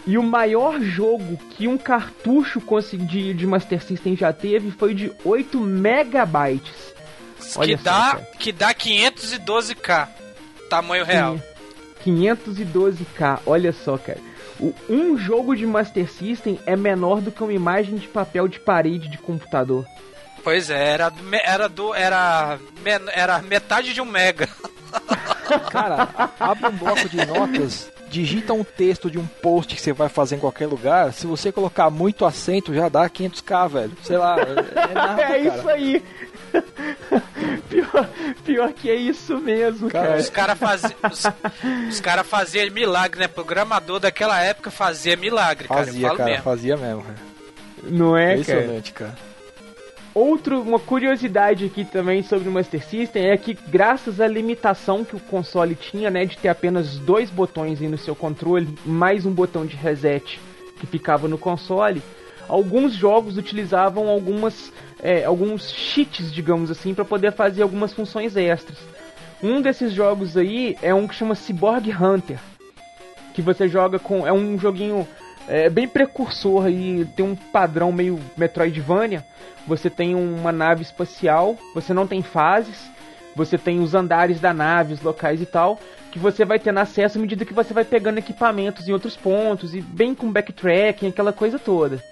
[0.05, 2.61] E o maior jogo que um cartucho
[3.07, 6.93] de, de Master System já teve foi de 8 megabytes.
[7.55, 10.07] Olha que, dá, que dá 512k,
[10.69, 11.39] tamanho real.
[12.05, 14.19] 512k, olha só, cara.
[14.59, 18.59] O, um jogo de Master System é menor do que uma imagem de papel de
[18.59, 19.85] parede de computador.
[20.43, 21.11] Pois é, era,
[21.43, 22.59] era, do, era,
[23.13, 24.49] era metade de um mega.
[25.71, 26.07] Cara,
[26.39, 30.35] abre um bloco de notas, digita um texto de um post que você vai fazer
[30.35, 31.13] em qualquer lugar.
[31.13, 33.91] Se você colocar muito acento, já dá 500k, velho.
[34.03, 36.03] Sei lá, é, é, nada, é isso aí.
[37.69, 38.09] Pior,
[38.43, 40.17] pior que é isso mesmo, cara.
[40.17, 40.93] Os caras faziam.
[41.09, 41.23] Os,
[41.89, 43.27] os cara faziam milagre, né?
[43.27, 45.81] Programador daquela época fazia milagre, cara.
[45.81, 46.43] Eu Fazia, falo cara, mesmo.
[46.43, 47.15] fazia mesmo, cara.
[47.83, 48.39] Não é, cara?
[48.39, 49.30] Impressionante, cara.
[50.13, 55.15] Outro, uma curiosidade aqui também sobre o Master System é que graças à limitação que
[55.15, 59.65] o console tinha, né, de ter apenas dois botões no seu controle, mais um botão
[59.65, 60.37] de reset
[60.77, 62.01] que ficava no console,
[62.49, 68.79] alguns jogos utilizavam algumas, é, alguns cheats, digamos assim, para poder fazer algumas funções extras.
[69.41, 72.39] Um desses jogos aí é um que chama Cyborg Hunter,
[73.33, 75.07] que você joga com, é um joguinho
[75.47, 79.25] é, bem precursor aí, tem um padrão meio Metroidvania.
[79.67, 82.89] Você tem uma nave espacial, você não tem fases,
[83.35, 85.79] você tem os andares da nave, os locais e tal,
[86.11, 89.75] que você vai tendo acesso à medida que você vai pegando equipamentos em outros pontos,
[89.75, 92.03] e bem com backtracking, aquela coisa toda.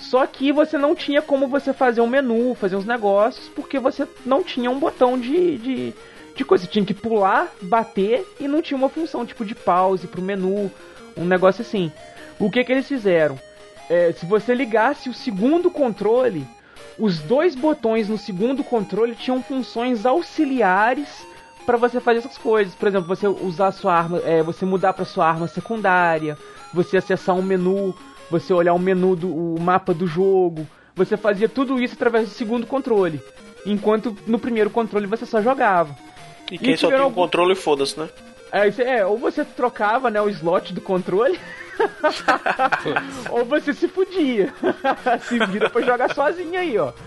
[0.00, 4.08] Só que você não tinha como você fazer um menu, fazer uns negócios, porque você
[4.24, 5.94] não tinha um botão de, de,
[6.34, 6.64] de coisa.
[6.64, 10.70] Você tinha que pular, bater e não tinha uma função tipo de pause pro menu,
[11.16, 11.92] um negócio assim.
[12.40, 13.38] O que que eles fizeram?
[13.88, 16.46] É, se você ligasse o segundo controle,
[16.98, 21.26] os dois botões no segundo controle tinham funções auxiliares
[21.66, 22.74] para você fazer essas coisas.
[22.74, 26.36] Por exemplo, você usar a sua arma, é, você mudar para sua arma secundária,
[26.72, 27.94] você acessar um menu,
[28.30, 30.66] você olhar o menu do o mapa do jogo.
[30.96, 33.20] Você fazia tudo isso através do segundo controle,
[33.66, 35.94] enquanto no primeiro controle você só jogava.
[36.50, 38.08] E quem E só tem um controle, foda-se, né?
[38.70, 41.38] Você- é, ou você trocava, né, o slot do controle,
[43.30, 44.52] ou você se fudia.
[45.22, 46.92] se vira pra jogar sozinho aí, ó.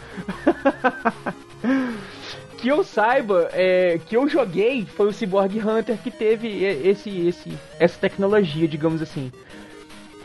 [2.58, 7.52] que eu saiba, é, que eu joguei foi o Cyborg Hunter que teve esse, esse,
[7.80, 9.32] essa tecnologia, digamos assim.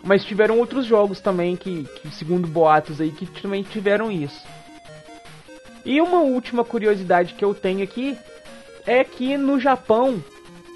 [0.02, 4.46] Mas tiveram outros jogos também que, que, segundo boatos aí, que também tiveram isso.
[5.84, 8.16] E uma última curiosidade que eu tenho aqui
[8.86, 10.22] é que no Japão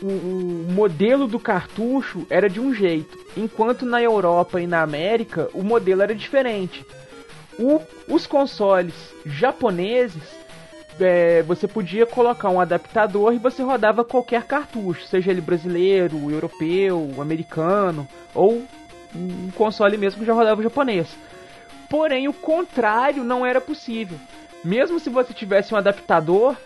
[0.03, 5.49] o, o modelo do cartucho era de um jeito, enquanto na Europa e na América
[5.55, 6.85] o modelo era diferente.
[7.59, 10.23] O- os consoles japoneses
[11.01, 17.11] é, você podia colocar um adaptador e você rodava qualquer cartucho, seja ele brasileiro, europeu,
[17.19, 18.63] americano ou
[19.15, 21.09] um console mesmo que já rodava o japonês.
[21.89, 24.19] Porém, o contrário não era possível.
[24.65, 26.57] Mesmo se você tivesse um adaptador,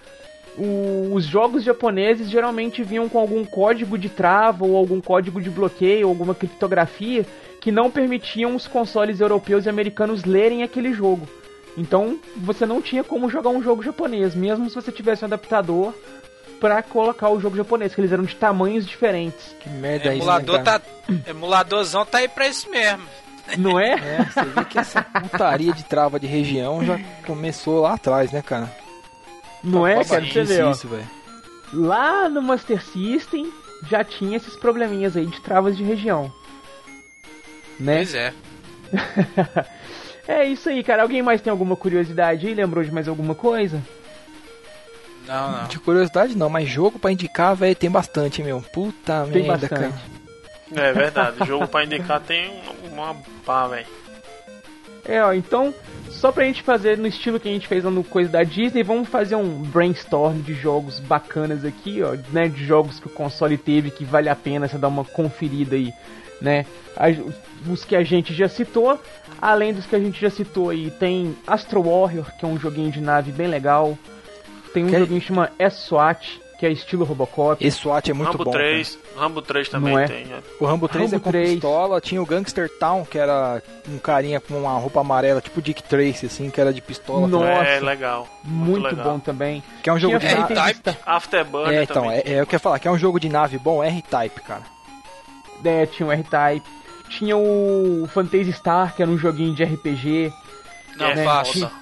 [0.58, 5.50] o- os jogos japoneses geralmente vinham com algum código de trava ou algum código de
[5.50, 7.24] bloqueio, alguma criptografia
[7.60, 11.28] que não permitiam os consoles europeus e americanos lerem aquele jogo.
[11.76, 15.92] Então você não tinha como jogar um jogo japonês, mesmo se você tivesse um adaptador
[16.60, 19.54] para colocar o jogo japonês, que eles eram de tamanhos diferentes.
[19.60, 20.80] Que merda é isso, né, Emulador tá.
[21.28, 23.02] Emuladorzão tá aí pra isso mesmo.
[23.58, 23.92] Não é?
[23.92, 28.42] É, você vê que essa putaria de trava de região já começou lá atrás, né,
[28.42, 28.68] cara?
[29.66, 30.24] Não é, cara?
[30.24, 30.70] Você vê, ó.
[30.70, 31.06] isso, velho.
[31.72, 33.52] Lá no Master System
[33.90, 36.32] já tinha esses probleminhas aí de travas de região.
[37.78, 37.96] Né?
[37.96, 38.32] Pois é.
[40.28, 41.02] é isso aí, cara.
[41.02, 42.54] Alguém mais tem alguma curiosidade aí?
[42.54, 43.82] Lembrou de mais alguma coisa?
[45.26, 45.66] Não, não.
[45.66, 48.60] De curiosidade não, mas jogo pra indicar, velho, tem bastante, meu.
[48.72, 49.92] Puta Tem merda, bastante.
[49.92, 50.16] cara.
[50.88, 51.44] É verdade.
[51.46, 52.48] Jogo pra indicar tem
[52.84, 53.14] um- uma
[53.44, 53.86] pá, velho.
[55.04, 55.74] É, ó, então,
[56.26, 58.82] só pra gente fazer no estilo que a gente fez lá no Coisa da Disney,
[58.82, 63.56] vamos fazer um brainstorm de jogos bacanas aqui, ó, né, de jogos que o console
[63.56, 65.92] teve que vale a pena você dar uma conferida aí,
[66.42, 66.66] né?
[67.70, 69.00] Os que a gente já citou,
[69.40, 72.90] além dos que a gente já citou aí, tem Astro Warrior, que é um joguinho
[72.90, 73.96] de nave bem legal.
[74.74, 77.64] Tem um Que- joguinho que chama S-SWAT, que é estilo Robocop.
[77.64, 78.50] Esse SWAT é muito Rambo bom.
[78.50, 80.06] 3, Rambo 3 também Não é?
[80.06, 80.24] tem.
[80.24, 80.30] né?
[80.30, 80.42] cara.
[80.60, 81.50] O Rambo 3 é Rambo com 3.
[81.52, 85.82] pistola, tinha o Gangster Town, que era um carinha com uma roupa amarela, tipo Dick
[85.82, 87.26] Tracy, assim, que era de pistola.
[87.28, 88.26] Nossa, é legal.
[88.42, 89.04] Muito, legal.
[89.04, 89.62] bom também.
[89.82, 90.54] Que é um jogo de Tinha nave.
[90.54, 90.96] R-Type.
[91.04, 92.18] Afterburner É, então, também.
[92.18, 94.62] é, é, eu quero falar que é um jogo de nave bom, R-Type, cara.
[95.64, 96.66] É, tinha o R-Type.
[97.08, 100.32] Tinha o Fantasy Star, que era um joguinho de RPG.
[100.96, 101.60] Não, é, fácil.
[101.68, 101.72] foda.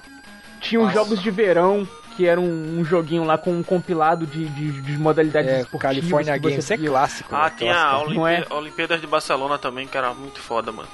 [0.61, 0.93] Tinha os.
[0.93, 4.97] Jogos de Verão, que era um, um joguinho lá com um compilado de, de, de
[4.97, 5.95] modalidades É, esportivas.
[5.97, 7.35] California Games, é clássico.
[7.35, 8.13] Ah, velho, tinha a clássico.
[8.13, 8.35] Não é?
[8.37, 10.87] Olimpí- Olimpíadas de Barcelona também, que era muito foda, mano.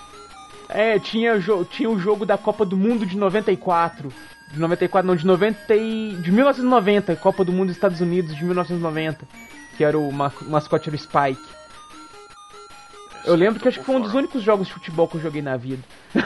[0.69, 1.34] É, tinha,
[1.69, 4.11] tinha o jogo da Copa do Mundo de 94.
[4.53, 6.15] De 94, não, de 90 e...
[6.22, 9.26] De 1990, Copa do Mundo dos Estados Unidos de 1990.
[9.77, 11.41] Que era o ma- mascote era o Spike.
[13.26, 15.41] Eu lembro que acho que foi um dos únicos jogos de futebol que eu joguei
[15.41, 15.84] na vida.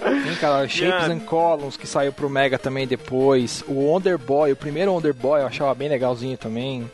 [0.00, 1.12] Tem, cara, Shapes Yeah.
[1.12, 3.62] and Columns, que saiu pro Mega também depois.
[3.66, 6.90] O Wonder Boy, o primeiro Wonder Boy eu achava bem legalzinho também.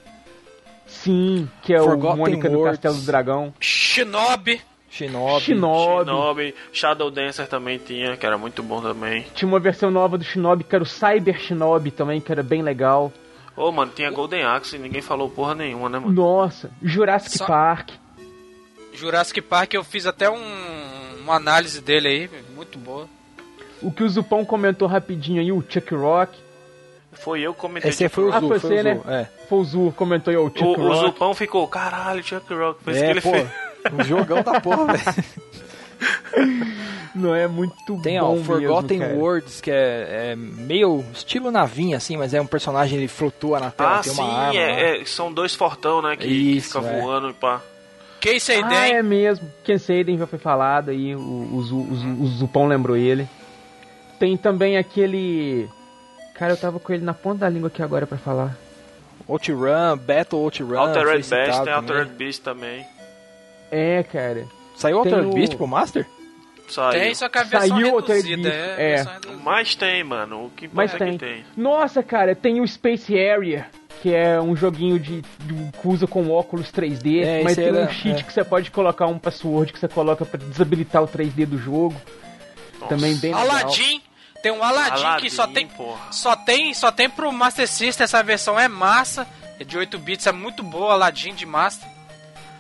[0.87, 2.77] Sim, que é Forgotten o Mônica do Worlds.
[2.81, 3.55] Castelo do Dragão.
[3.61, 4.61] Shinobi.
[4.89, 5.41] Shinobi.
[5.45, 6.05] Shinobi.
[6.05, 9.27] Shinobi, Shadow Dancer também tinha, que era muito bom também.
[9.35, 12.63] Tinha uma versão nova do Shinobi, que era o Cyber Shinobi também, que era bem
[12.63, 13.13] legal.
[13.57, 16.13] Ô, mano, tinha Golden Axe e ninguém falou porra nenhuma, né, mano?
[16.13, 17.91] Nossa, Jurassic Só- Park.
[18.95, 20.37] Jurassic Park eu fiz até um,
[21.27, 23.07] uma análise dele aí, muito boa.
[23.83, 26.39] O que o Zupão comentou rapidinho aí, o Chuck Rock.
[27.13, 27.91] Foi eu que comentei.
[27.91, 28.95] Esse foi o Ah, Zu, foi foi você, o né?
[28.95, 29.11] Zu.
[29.11, 31.01] É, Foi o Zu, comentou aí, o Chuck O, o Rock.
[31.07, 32.83] Zupão ficou, caralho, Chuck Rock.
[32.83, 33.49] Foi isso que é ele pô, fez.
[33.93, 35.25] um jogão da porra, velho.
[37.15, 39.19] Não é muito Tem bom o Forgotten mesmo.
[39.21, 43.71] Words, que é, é meio estilo navinha, assim, mas é um personagem, ele flutua na
[43.71, 44.53] tela, Ah, tem sim, uma arma.
[44.53, 44.59] lá.
[44.61, 46.15] é, é- são dois fortão, né?
[46.17, 47.01] Que, que Isso, fica é.
[47.01, 47.63] voando e pá.
[48.33, 49.51] Casey Ah, Den, é mesmo.
[49.65, 53.29] Ken Seiden já foi falado aí, o, o, o o Zupão lembrou ele.
[54.19, 55.69] Tem também aquele...
[56.35, 58.57] Cara, eu tava com ele na ponta da língua aqui agora pra falar.
[59.27, 60.79] Outrun, Battle Outrun.
[60.79, 61.75] Altered Beast, tem também.
[61.75, 62.87] Altered Beast também.
[63.71, 64.45] É, cara.
[64.77, 66.07] Saiu Tem Altered o- Beast pro Master?
[66.69, 67.01] Saiu.
[67.01, 68.43] tem, só que a versão Saiu reduzida.
[68.51, 68.95] Beast, É, é.
[68.97, 69.41] versão reduzida.
[69.43, 70.47] Mas tem, mano.
[70.47, 71.19] O que Mas importa é tem.
[71.19, 71.45] que tem.
[71.57, 73.67] Nossa, cara, tem o Space Area,
[74.03, 77.77] que é um joguinho de, de que usa com óculos 3D, É, mas tem um
[77.77, 78.23] era- cheat é.
[78.23, 81.95] que você pode colocar um password que você coloca pra desabilitar o 3D do jogo.
[82.81, 82.95] Nossa.
[82.95, 83.51] Também bem legal.
[83.51, 84.03] Aladdin,
[84.43, 86.13] tem um Aladdin, Aladdin, que só tem, porra.
[86.13, 89.27] só tem só tem pro Master System, essa versão é massa,
[89.59, 91.89] é de 8 bits, é muito boa, Aladdin de Master.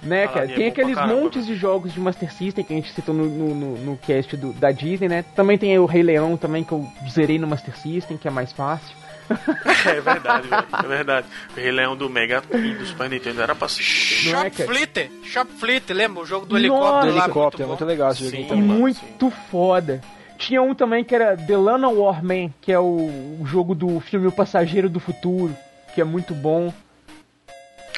[0.02, 0.38] Né, cara?
[0.40, 3.14] Aladdin é tem aqueles caramba, montes de jogos de Master System que a gente citou
[3.14, 5.24] no, no, no- no cast do- da Disney, né?
[5.34, 8.52] Também tem o Rei Leão também, que eu zerei no Master System, que é mais
[8.52, 8.94] fácil.
[9.86, 10.66] É verdade, velho.
[10.84, 11.26] É verdade.
[11.56, 13.68] O Rei Leão do Mega e do Super Nintendo era pra.
[13.68, 14.62] Não é, Shop?
[14.64, 16.64] Fleet, Shop Fleet, lembra o jogo do Nossa!
[16.66, 17.24] helicóptero Do lá?
[17.24, 17.86] helicóptero, é muito muito bom.
[17.86, 18.44] legal esse Sim.
[18.44, 18.62] também.
[18.62, 20.00] muito foda.
[20.38, 24.26] Tinha um também que era The Lana Warman, que é o, o jogo do filme
[24.26, 25.56] O Passageiro do Futuro,
[25.94, 26.72] que é muito bom.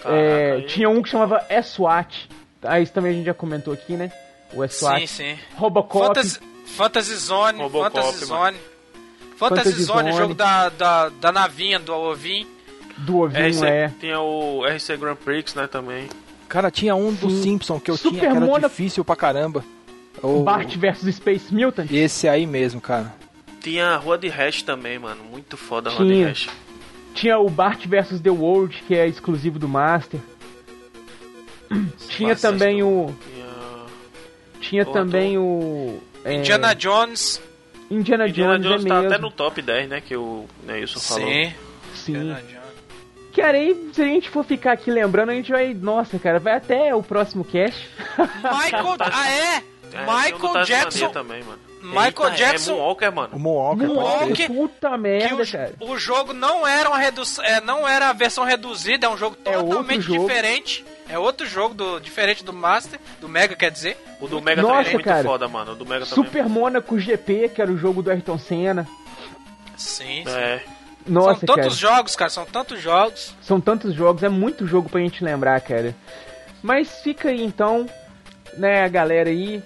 [0.03, 2.29] Caraca, É, aí- tinha um que chamava SWAT.
[2.63, 4.13] Ah, isso também a gente já comentou aqui, né?
[4.53, 5.01] O SWAT.
[5.01, 5.39] Sim, sim.
[5.57, 6.07] Robocop.
[6.07, 6.41] Fantasy,
[6.77, 8.57] Fantasy Zone, Robocop, Fantasy mano.
[9.39, 10.17] Fantasy Fantasy Zone, Zone.
[10.17, 12.47] jogo da, da, da navinha, do Ovin.
[12.99, 13.93] Do ovinho, RC, é.
[14.01, 16.09] Tinha o RC Grand Prix, né, também.
[16.49, 17.43] Cara, tinha um do Sim.
[17.43, 19.65] Simpson que eu Super tinha que era Mona- difícil pra caramba.
[20.23, 21.89] O- Bart vs Space Mutant.
[21.93, 23.15] Esse aí mesmo, cara.
[23.61, 25.23] Tinha a Rua de Hash também, mano.
[25.31, 26.25] Muito foda a Rua de.
[26.25, 26.49] Hash.
[27.15, 30.19] Tinha o Bart vs The World, que é exclusivo do Master.
[32.09, 33.15] Tinha Master também do- o.
[33.23, 33.47] Tinha...
[34.61, 35.99] Tinha também o.
[36.25, 37.41] é, Indiana Jones.
[37.91, 39.09] Indiana Indiana Jones, Jones é tá mesmo.
[39.15, 41.29] até no top 10, né, que o Neilson falou.
[41.29, 41.53] Sim.
[41.95, 42.13] Sim.
[42.17, 42.59] Indiana Jones.
[43.35, 45.73] Cara, aí se a gente for ficar aqui lembrando, a gente vai.
[45.73, 47.89] Nossa, cara, vai até o próximo cast.
[48.19, 48.97] Michael.
[49.01, 49.63] Ah, é?
[49.91, 51.09] É, do Michael Tasmania Jackson.
[51.11, 51.59] também, mano.
[51.81, 53.37] Michael Eita, Jackson- É Moonwalker, mano.
[53.37, 54.47] O Moonwalker, Moonwalker.
[54.49, 55.75] Puta Que merda, o, cara.
[55.81, 59.37] o jogo não era uma redu é, não era a versão reduzida, é um jogo
[59.45, 60.27] É outro totalmente jogo.
[60.27, 60.85] diferente.
[61.09, 63.97] É outro jogo do, diferente do Master, do Mega, quer dizer.
[64.21, 65.25] O do Mega Nossa, também é muito cara.
[65.25, 65.73] foda, mano.
[65.73, 66.25] O do Mega também.
[66.25, 68.87] Super Monaco GP, que era o jogo do Ayrton Senna.
[69.77, 70.31] Sim, sim.
[70.31, 70.63] É.
[71.07, 71.95] Nossa, são tantos cara.
[71.95, 73.35] jogos, cara, são tantos jogos.
[73.41, 75.95] São tantos jogos, é muito jogo pra gente lembrar, cara.
[76.63, 77.89] Mas fica aí então,
[78.59, 79.63] né, a galera aí.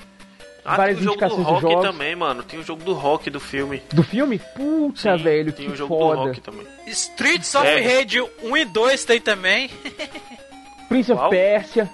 [0.65, 1.83] Ah, várias tem o jogo do Rock jogos.
[1.91, 2.43] também, mano.
[2.45, 3.83] Tem o jogo do Rock do filme.
[3.93, 4.39] Do filme?
[4.55, 6.21] Puta, Sim, velho, tem que o jogo do foda.
[6.29, 6.65] Rock também.
[6.87, 7.99] Streets of É.
[7.99, 9.69] Rage 1 e 2 tem também.
[10.93, 11.31] Prince of Qual?
[11.31, 11.91] Persia.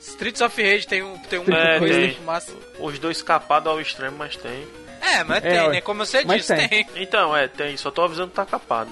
[0.00, 2.14] Streets of Rage tem um, tem um of e Rage.
[2.16, 2.54] tem Master.
[2.80, 4.64] Os dois capados ao extremo, mas tem.
[5.00, 5.80] É, mas É, tem, né?
[5.80, 6.68] Como você disse, tem.
[6.68, 6.86] tem.
[6.96, 7.76] Então, é, tem.
[7.76, 8.90] Só tô avisando que tá capado.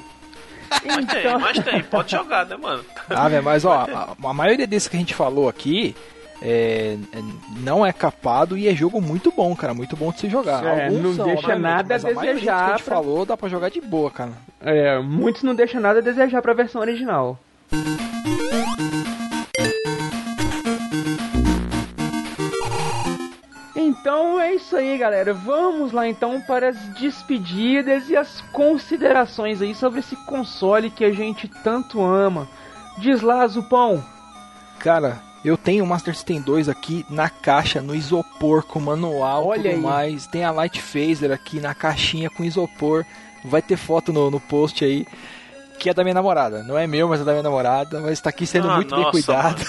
[0.84, 1.82] Mas tem, Então, mas tem.
[1.84, 2.84] Pode jogar, né, mano?
[3.10, 5.94] Ah, velho, mas ó, a, a maioria desses que a gente falou aqui
[6.42, 7.18] é, é-
[7.60, 9.72] não é capado e é jogo muito bom, cara.
[9.72, 10.64] Muito bom de se jogar.
[10.64, 12.94] É, Alguns não são, deixa obviamente, nada a mas a desejar que a gente pra-
[12.96, 14.32] falou dá pra jogar de boa, cara.
[14.60, 17.38] é, muitos não deixam nada a desejar pra versão original.
[23.74, 25.34] Então é isso aí, galera.
[25.34, 31.12] Vamos lá então para as despedidas e as considerações aí sobre esse console que a
[31.12, 32.48] gente tanto ama.
[32.98, 34.02] Diz lá, Zupão.
[34.78, 39.62] Cara, eu tenho o Master System 2 aqui na caixa, no isopor, com manual Olha
[39.62, 39.80] tudo aí.
[39.80, 40.26] mais.
[40.26, 43.04] Tem a Light Phaser aqui na caixinha com isopor.
[43.44, 45.06] Vai ter foto no, no post aí.
[45.78, 46.62] Que é da minha namorada.
[46.62, 48.00] Não é meu, mas é da minha namorada.
[48.00, 49.62] Mas tá aqui sendo Ah, muito bem nossa, cuidado.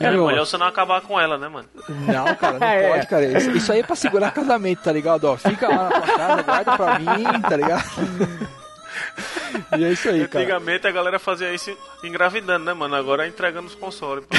[0.00, 0.26] É, meu.
[0.30, 1.68] melhor você não acabar com ela, né, mano?
[1.88, 2.88] Não, cara, não É.
[2.90, 3.24] pode, cara.
[3.26, 5.24] Isso, isso aí é pra segurar casamento, tá ligado?
[5.24, 7.84] Ó, fica lá na tua casa, guarda pra mim, tá ligado?
[9.78, 10.44] E é isso aí, cara.
[10.44, 12.94] Antigamente a galera fazia isso engravidando, né, mano?
[12.94, 14.24] Agora é entregando os consoles.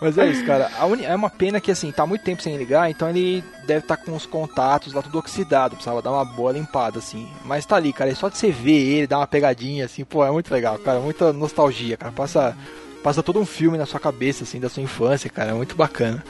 [0.00, 0.70] Mas é isso, cara.
[0.86, 3.96] Uni- É uma pena que, assim, tá muito tempo sem ligar, então ele deve estar
[3.96, 5.76] com os contatos lá tudo oxidado.
[5.76, 7.28] Precisava dar uma boa limpada, assim.
[7.44, 8.10] Mas tá ali, cara.
[8.10, 11.00] É só de você ver ele, dar uma pegadinha, assim, pô, é muito legal, cara.
[11.00, 12.12] Muita nostalgia, cara.
[12.12, 12.56] Passa
[13.02, 15.50] passa todo um filme na sua cabeça, assim, da sua infância, cara.
[15.50, 16.24] É muito bacana.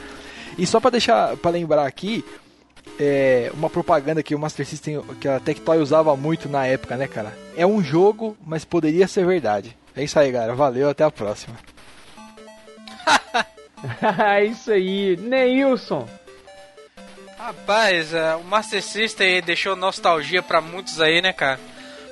[0.57, 2.23] E só pra deixar, pra lembrar aqui,
[2.99, 7.07] é, uma propaganda que o Master System, que a Tectoy usava muito na época, né,
[7.07, 7.33] cara?
[7.55, 9.75] É um jogo, mas poderia ser verdade.
[9.95, 10.53] É isso aí, galera.
[10.53, 11.55] Valeu, até a próxima.
[14.23, 16.07] é isso aí, Neilson.
[17.37, 21.59] Rapaz, uh, o Master System deixou nostalgia para muitos aí, né, cara?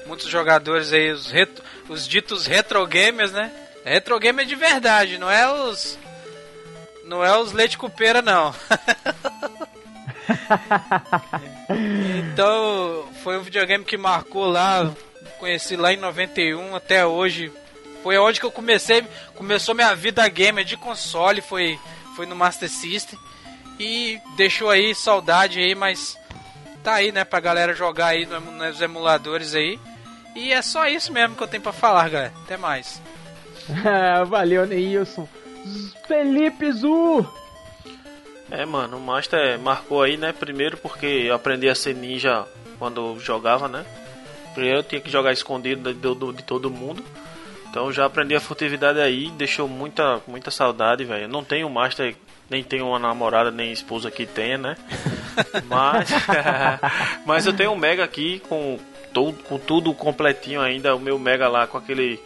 [0.06, 3.52] Muitos jogadores aí, os, retro, os ditos retro gamers, né?
[3.84, 5.98] Retro gamer de verdade, não é os.
[7.06, 8.54] Não é os leite cupeira, não.
[12.32, 14.94] então, foi um videogame que marcou lá,
[15.40, 17.52] conheci lá em 91 até hoje.
[18.04, 19.02] Foi onde que eu comecei,
[19.34, 21.80] começou minha vida gamer de console, foi,
[22.16, 23.18] foi no Master System.
[23.80, 26.20] E deixou aí saudade aí, mas
[26.84, 29.80] tá aí, né, pra galera jogar aí nos emuladores aí.
[30.36, 32.34] E é só isso mesmo que eu tenho pra falar, galera.
[32.44, 33.02] Até mais.
[34.28, 35.28] Valeu, Neilson.
[36.06, 37.26] Felipe Zu!
[38.52, 40.34] É, mano, o Master marcou aí, né?
[40.34, 42.46] Primeiro porque eu aprendi a ser ninja
[42.78, 43.86] quando jogava, né?
[44.54, 47.04] Primeiro eu tinha que jogar escondido de, de, de todo mundo.
[47.74, 51.28] Então já aprendi a furtividade aí, deixou muita, muita saudade, velho.
[51.28, 52.16] Não tenho Master,
[52.48, 54.78] nem tenho uma namorada, nem esposa que tenha, né?
[55.66, 56.08] mas,
[57.26, 58.80] mas eu tenho um Mega aqui com,
[59.12, 60.96] todo, com tudo completinho ainda.
[60.96, 62.20] O meu Mega lá com aquele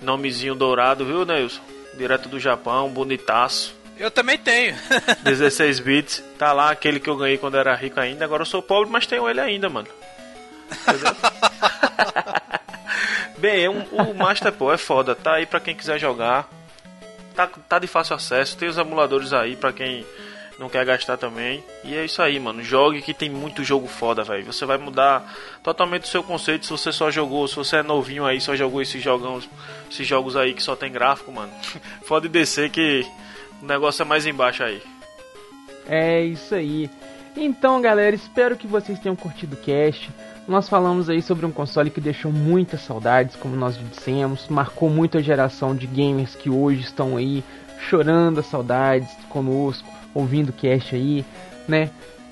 [0.00, 1.60] nomezinho dourado, viu, Nelson?
[1.98, 3.74] Direto do Japão, bonitaço.
[3.98, 4.74] Eu também tenho.
[5.22, 6.24] 16 bits.
[6.38, 8.24] Tá lá aquele que eu ganhei quando era rico ainda.
[8.24, 9.88] Agora eu sou pobre, mas tenho ele ainda, mano.
[13.40, 15.14] Bem, um, o Master Pro é foda.
[15.14, 16.46] Tá aí pra quem quiser jogar.
[17.34, 18.56] Tá, tá de fácil acesso.
[18.56, 20.04] Tem os emuladores aí pra quem
[20.58, 21.64] não quer gastar também.
[21.82, 22.62] E é isso aí, mano.
[22.62, 24.44] Jogue que tem muito jogo foda, velho.
[24.44, 28.26] Você vai mudar totalmente o seu conceito se você só jogou, se você é novinho
[28.26, 29.48] aí, só jogou esses jogos,
[29.90, 31.52] esses jogos aí que só tem gráfico, mano.
[32.06, 33.06] Pode descer que
[33.62, 34.82] o negócio é mais embaixo aí.
[35.88, 36.90] É isso aí.
[37.34, 40.10] Então, galera, espero que vocês tenham curtido o cast.
[40.50, 45.16] Nós falamos aí sobre um console que deixou muitas saudades, como nós dissemos, marcou muito
[45.16, 47.44] a geração de gamers que hoje estão aí
[47.78, 51.24] chorando as saudades conosco, ouvindo o cast aí,
[51.68, 51.90] né?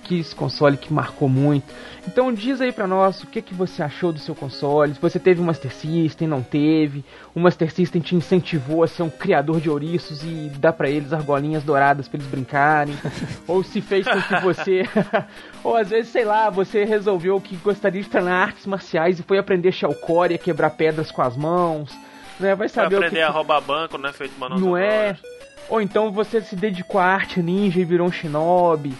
[0.08, 1.66] Que esse console que marcou muito.
[2.06, 5.18] Então diz aí pra nós o que, que você achou do seu console, se você
[5.18, 7.04] teve um Master System, não teve,
[7.34, 11.12] o Master System te incentivou a ser um criador de ouriços e dar para eles
[11.12, 12.96] argolinhas douradas para eles brincarem,
[13.46, 14.82] ou se fez com que você,
[15.62, 19.36] ou às vezes, sei lá, você resolveu que gostaria de treinar artes marciais e foi
[19.36, 21.94] aprender Shellcore a quebrar pedras com as mãos,
[22.40, 22.54] né?
[22.54, 23.20] Vai saber aprender o que...
[23.20, 24.12] a roubar banco, né?
[24.12, 25.16] Feito Não é?
[25.68, 28.94] Ou então você se dedicou à arte ninja e virou um shinobi,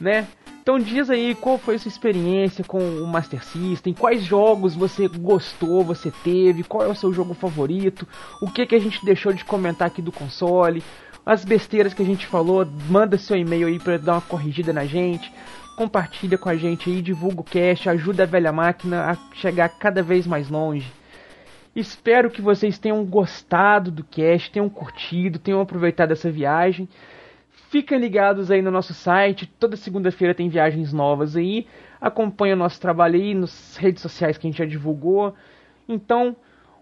[0.00, 0.26] né?
[0.64, 5.06] Então diz aí qual foi a sua experiência com o Master System, quais jogos você
[5.06, 8.08] gostou, você teve, qual é o seu jogo favorito,
[8.40, 10.82] o que que a gente deixou de comentar aqui do console,
[11.26, 14.86] as besteiras que a gente falou, manda seu e-mail aí para dar uma corrigida na
[14.86, 15.30] gente,
[15.76, 20.02] compartilha com a gente aí, divulga o cast, ajuda a velha máquina a chegar cada
[20.02, 20.90] vez mais longe.
[21.76, 26.88] Espero que vocês tenham gostado do cast, tenham curtido, tenham aproveitado essa viagem.
[27.74, 31.66] Fiquem ligados aí no nosso site, toda segunda-feira tem viagens novas aí.
[32.00, 35.34] Acompanhe o nosso trabalho aí nas redes sociais que a gente já divulgou.
[35.88, 36.36] Então,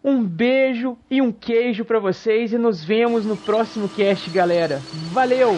[0.04, 4.82] um beijo e um queijo para vocês e nos vemos no próximo cast, galera.
[5.14, 5.56] Valeu!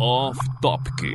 [0.00, 1.14] Off Topic.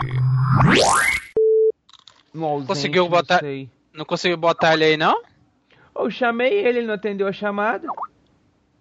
[2.43, 3.41] Ausente, conseguiu botar.
[3.41, 5.21] Não, não, conseguiu botar ele aí, não?
[5.95, 7.87] Eu chamei ele, ele não atendeu a chamada.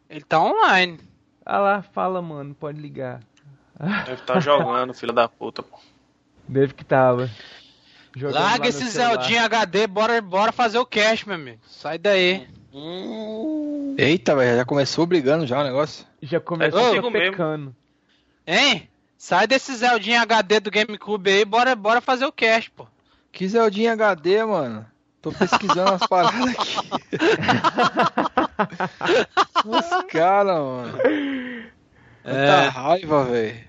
[0.08, 0.98] Ele tá online.
[1.44, 3.20] Ah lá, fala, mano, pode ligar.
[3.78, 5.78] Deve estar tá jogando, filho da puta, pô.
[6.48, 7.30] Deve que tava.
[8.16, 11.58] Jogando Larga esse Zeldinho HD, bora, bora fazer o cash, meu amigo.
[11.66, 12.46] Sai daí.
[12.72, 13.94] Hum.
[13.98, 16.06] Eita, velho, já começou brigando já o negócio.
[16.22, 17.74] Já começou é pecando.
[18.46, 18.88] Hein?
[19.16, 22.86] Sai desse Zeldinho HD do GameCube aí, bora, bora fazer o cash, pô.
[23.34, 24.86] Que Zeldinha HD, mano?
[25.20, 26.76] Tô pesquisando as paradas aqui.
[29.66, 30.98] Os caras, mano.
[32.22, 32.46] É...
[32.46, 33.64] Tá raiva, velho.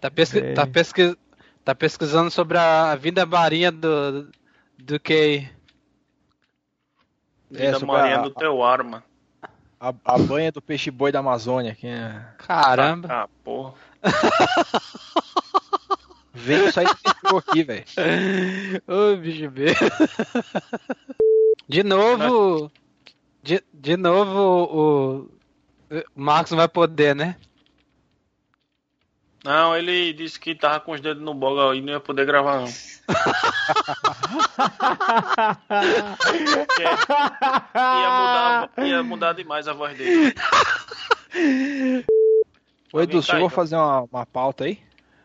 [0.00, 0.38] Tá, pesqui...
[0.38, 0.54] É.
[0.54, 1.18] tá, pesqui...
[1.64, 4.30] tá pesquisando sobre a vida marinha do.
[4.78, 5.48] do que.
[7.50, 8.22] Vida é, marinha a...
[8.22, 9.02] do teu arma.
[9.80, 11.74] A, a banha do peixe boi da Amazônia.
[11.74, 12.24] Que é...
[12.38, 13.08] Caramba.
[13.10, 13.74] Ah, porra.
[16.34, 16.94] Veio só esse
[17.24, 17.84] aqui, velho.
[18.88, 19.66] Ô, bicho B.
[21.68, 22.70] De novo.
[23.42, 25.42] De, de novo o.
[25.94, 27.36] O Marcos não vai poder, né?
[29.44, 32.60] Não, ele disse que tava com os dedos no boga e não ia poder gravar,
[32.60, 32.68] não.
[36.56, 36.82] Porque
[37.74, 40.32] ia, mudar, ia mudar demais a voz dele.
[42.92, 43.50] Ô Edu, tá aí, vou então?
[43.50, 44.80] fazer uma, uma pauta aí.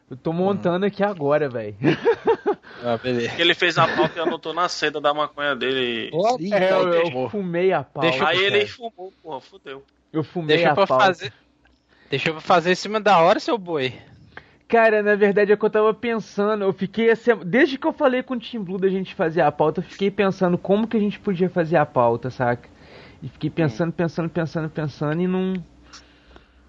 [0.09, 1.75] Eu tô montando aqui agora, velho.
[2.83, 3.41] Ah, beleza.
[3.41, 6.11] Ele fez a pauta e anotou na seda da maconha dele.
[6.39, 8.09] Ih, É, eu, eu fumei a pauta.
[8.09, 9.83] Deixa Aí ele fumou, porra, fudeu.
[10.13, 11.05] Eu fumei Deixa a pra pauta.
[11.05, 11.33] fazer.
[12.09, 13.93] Deixa eu fazer em cima da hora, seu boi.
[14.67, 18.21] Cara, na verdade é que eu tava pensando, eu fiquei assim, desde que eu falei
[18.21, 20.99] com o Team Blue da gente fazer a pauta, eu fiquei pensando como que a
[20.99, 22.67] gente podia fazer a pauta, saca?
[23.23, 25.53] E fiquei pensando, pensando, pensando, pensando e não.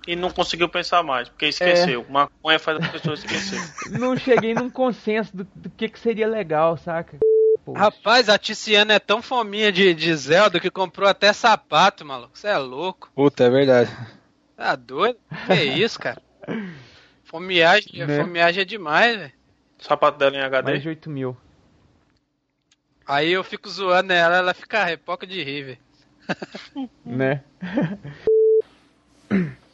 [0.09, 2.07] E não conseguiu pensar mais, porque esqueceu.
[2.09, 3.61] Maconha faz a pessoa esquecer.
[4.01, 7.19] Não cheguei num consenso do, do que, que seria legal, saca?
[7.63, 12.39] Pô, Rapaz, a Tiziana é tão fominha de, de Zelda que comprou até sapato, maluco.
[12.39, 13.13] Você é louco.
[13.15, 13.95] Puta, é verdade.
[14.57, 15.19] Tá doido?
[15.47, 16.23] Que isso, cara?
[17.25, 18.23] Fomiagem, Né?
[18.23, 19.33] fomiagem é demais, velho.
[19.79, 20.71] O sapato dela em HD.
[20.71, 21.37] mais de 8 mil.
[23.07, 26.89] Aí eu fico zoando ela, ela fica repoca de rir, velho.
[27.05, 27.45] Né?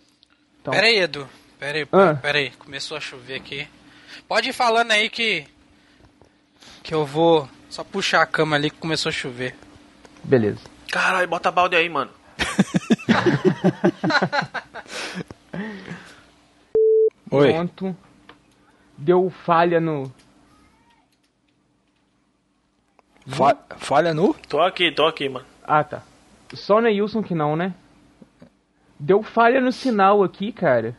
[0.64, 0.72] Então.
[0.72, 1.28] Pera aí, Edu.
[1.58, 2.14] Pera aí, Ah.
[2.14, 2.50] pera aí.
[2.52, 3.68] Começou a chover aqui.
[4.26, 5.46] Pode ir falando aí que.
[6.82, 9.54] Que eu vou só puxar a cama ali que começou a chover.
[10.22, 10.60] Beleza.
[10.90, 12.10] Caralho, bota balde aí, mano.
[17.30, 17.52] Oi.
[17.52, 17.96] Pronto.
[18.96, 20.10] Deu falha no.
[23.26, 24.32] Fa- falha no?
[24.48, 25.46] Tô aqui, tô aqui, mano.
[25.62, 26.02] Ah, tá.
[26.54, 27.74] Só no Wilson que não, né?
[28.98, 30.96] Deu falha no sinal aqui, cara.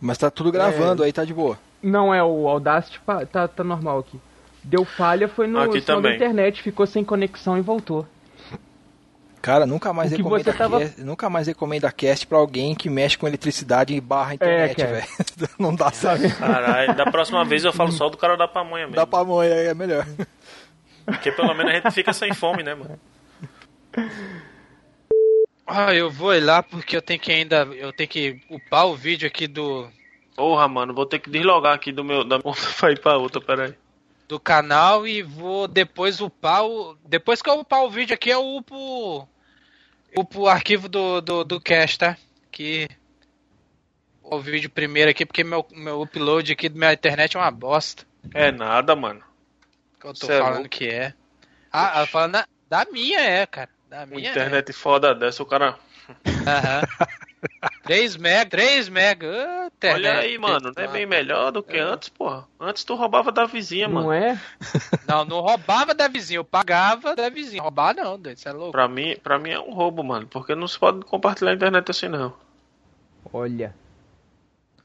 [0.00, 1.58] Mas tá tudo gravando aí, tá de boa.
[1.82, 4.20] Não é o Audacity, pa- tá, tá normal aqui.
[4.62, 8.06] Deu falha foi no Aqui sinal da internet, ficou sem conexão e voltou.
[9.40, 12.74] Cara, nunca mais O que recomenda você tava- cast, nunca mais recomenda cast pra alguém
[12.74, 14.92] que mexe com eletricidade e barra internet, cara.
[14.92, 15.06] velho.
[15.58, 16.36] Não dá certo.
[16.36, 18.96] Caralho, da próxima vez eu falo só do cara da pamonha mesmo.
[18.96, 20.04] Dá pra mãe aí, é melhor.
[21.04, 22.98] Porque pelo menos a gente fica sem fome, né, mano?
[25.66, 27.64] Ah, eu vou ir lá porque eu tenho que ainda.
[27.64, 29.90] Eu tenho que upar o vídeo aqui do,
[30.36, 33.40] Porra, mano, vou ter que deslogar aqui do meu da conta pra ir pra outra,
[33.40, 33.74] peraí.
[34.28, 36.94] do canal e vou depois upar o.
[37.06, 39.26] Depois que eu upar o vídeo aqui, eu upo.
[40.14, 42.18] Upo o arquivo do, do, do cast, tá?
[42.52, 42.86] Que.
[44.22, 48.04] O vídeo primeiro aqui, porque meu, meu upload aqui da minha internet é uma bosta.
[48.34, 49.22] É nada, mano.
[50.00, 50.68] Que eu tô Cê é falando louco.
[50.68, 51.14] que é.
[51.72, 53.70] Ah, ela falando da minha é, cara.
[53.88, 55.76] Da minha internet foda dessa, o cara.
[56.08, 56.50] é.
[56.50, 56.82] Aham.
[57.84, 59.68] 3 mega, 3 mega.
[59.76, 59.94] internet.
[60.06, 62.48] Olha aí, mano, não é bem melhor do que antes, porra.
[62.58, 64.12] Antes tu roubava da vizinha, Não mano.
[64.12, 64.40] é?
[65.06, 67.62] Não, não roubava da vizinha, eu pagava da vizinha.
[67.62, 68.72] Roubar não, doido, você é louco.
[68.72, 70.26] Pra mim, pra mim é um roubo, mano.
[70.26, 72.34] Porque não se pode compartilhar a internet assim, não.
[73.32, 73.74] Olha.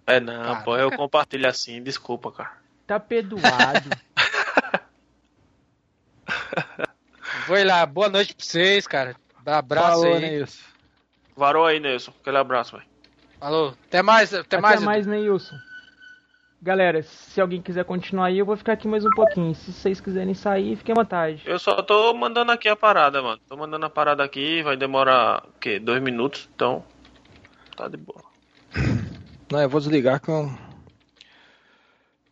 [0.06, 0.64] É não, Caraca.
[0.64, 2.52] pô, eu compartilho assim, desculpa, cara.
[2.86, 3.90] Tá perdoado.
[7.58, 9.16] Ir lá, boa noite pra vocês, cara.
[9.44, 10.22] Dá abraço Falou, aí.
[10.22, 10.64] Neilson.
[11.36, 12.14] Varou aí, Nelson.
[12.22, 12.88] Aquele abraço, velho.
[13.40, 13.76] Falou.
[13.88, 14.82] Até mais, até, Até mais.
[14.82, 15.56] mais, Neilson.
[16.62, 19.56] Galera, se alguém quiser continuar aí, eu vou ficar aqui mais um pouquinho.
[19.56, 21.42] Se vocês quiserem sair, fiquem à vontade.
[21.44, 23.42] Eu só tô mandando aqui a parada, mano.
[23.50, 25.80] Tô mandando a parada aqui, vai demorar, o quê?
[25.80, 26.86] Dois minutos, então.
[27.76, 28.22] Tá de boa.
[29.52, 30.52] Não, eu vou desligar que eu...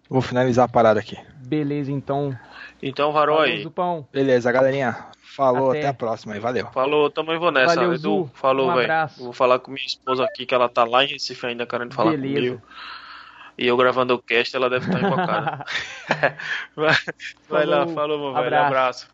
[0.09, 1.17] Vou finalizar a parada aqui.
[1.45, 2.37] Beleza, então.
[2.81, 3.63] Então, varou Falou, aí.
[3.63, 4.07] Zupão.
[4.11, 4.95] Beleza, galerinha.
[5.35, 5.79] Falou, Até.
[5.79, 6.67] até, a próxima aí, valeu.
[6.73, 7.75] Falou, também vou nessa.
[7.75, 8.31] Valeu, Edu, Zu.
[8.33, 8.81] falou, Um velho.
[8.83, 9.23] abraço.
[9.23, 12.11] Vou falar com minha esposa aqui, que ela tá lá em Recife ainda querendo falar
[12.11, 12.33] Beleza.
[12.35, 12.61] comigo.
[13.57, 15.65] E eu gravando o cast, ela deve estar invocada.
[16.75, 16.95] vai
[17.49, 18.45] vai lá, Falou, meu velho.
[18.45, 18.67] abraço.
[18.67, 19.07] Abraço.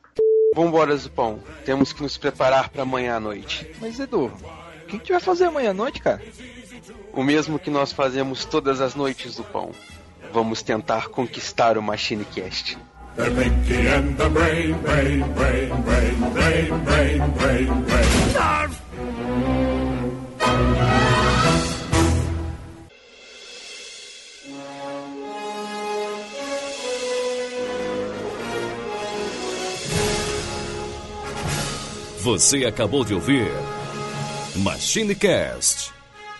[0.55, 1.39] Vambora, Zupão.
[1.65, 3.69] Temos que nos preparar para amanhã à noite.
[3.81, 6.21] Mas Edu, o que, que a gente vai fazer amanhã à noite, cara?
[7.11, 9.71] O mesmo que nós fazemos todas as noites, Zupão.
[10.35, 12.77] Vamos tentar conquistar o Machine Cast.
[13.15, 18.05] The Pinky and the Brain, Brain, Brain, Brain, Brain, Brain, Brain, Brain.
[32.19, 33.49] Você acabou de ouvir
[34.57, 35.94] MachineCast.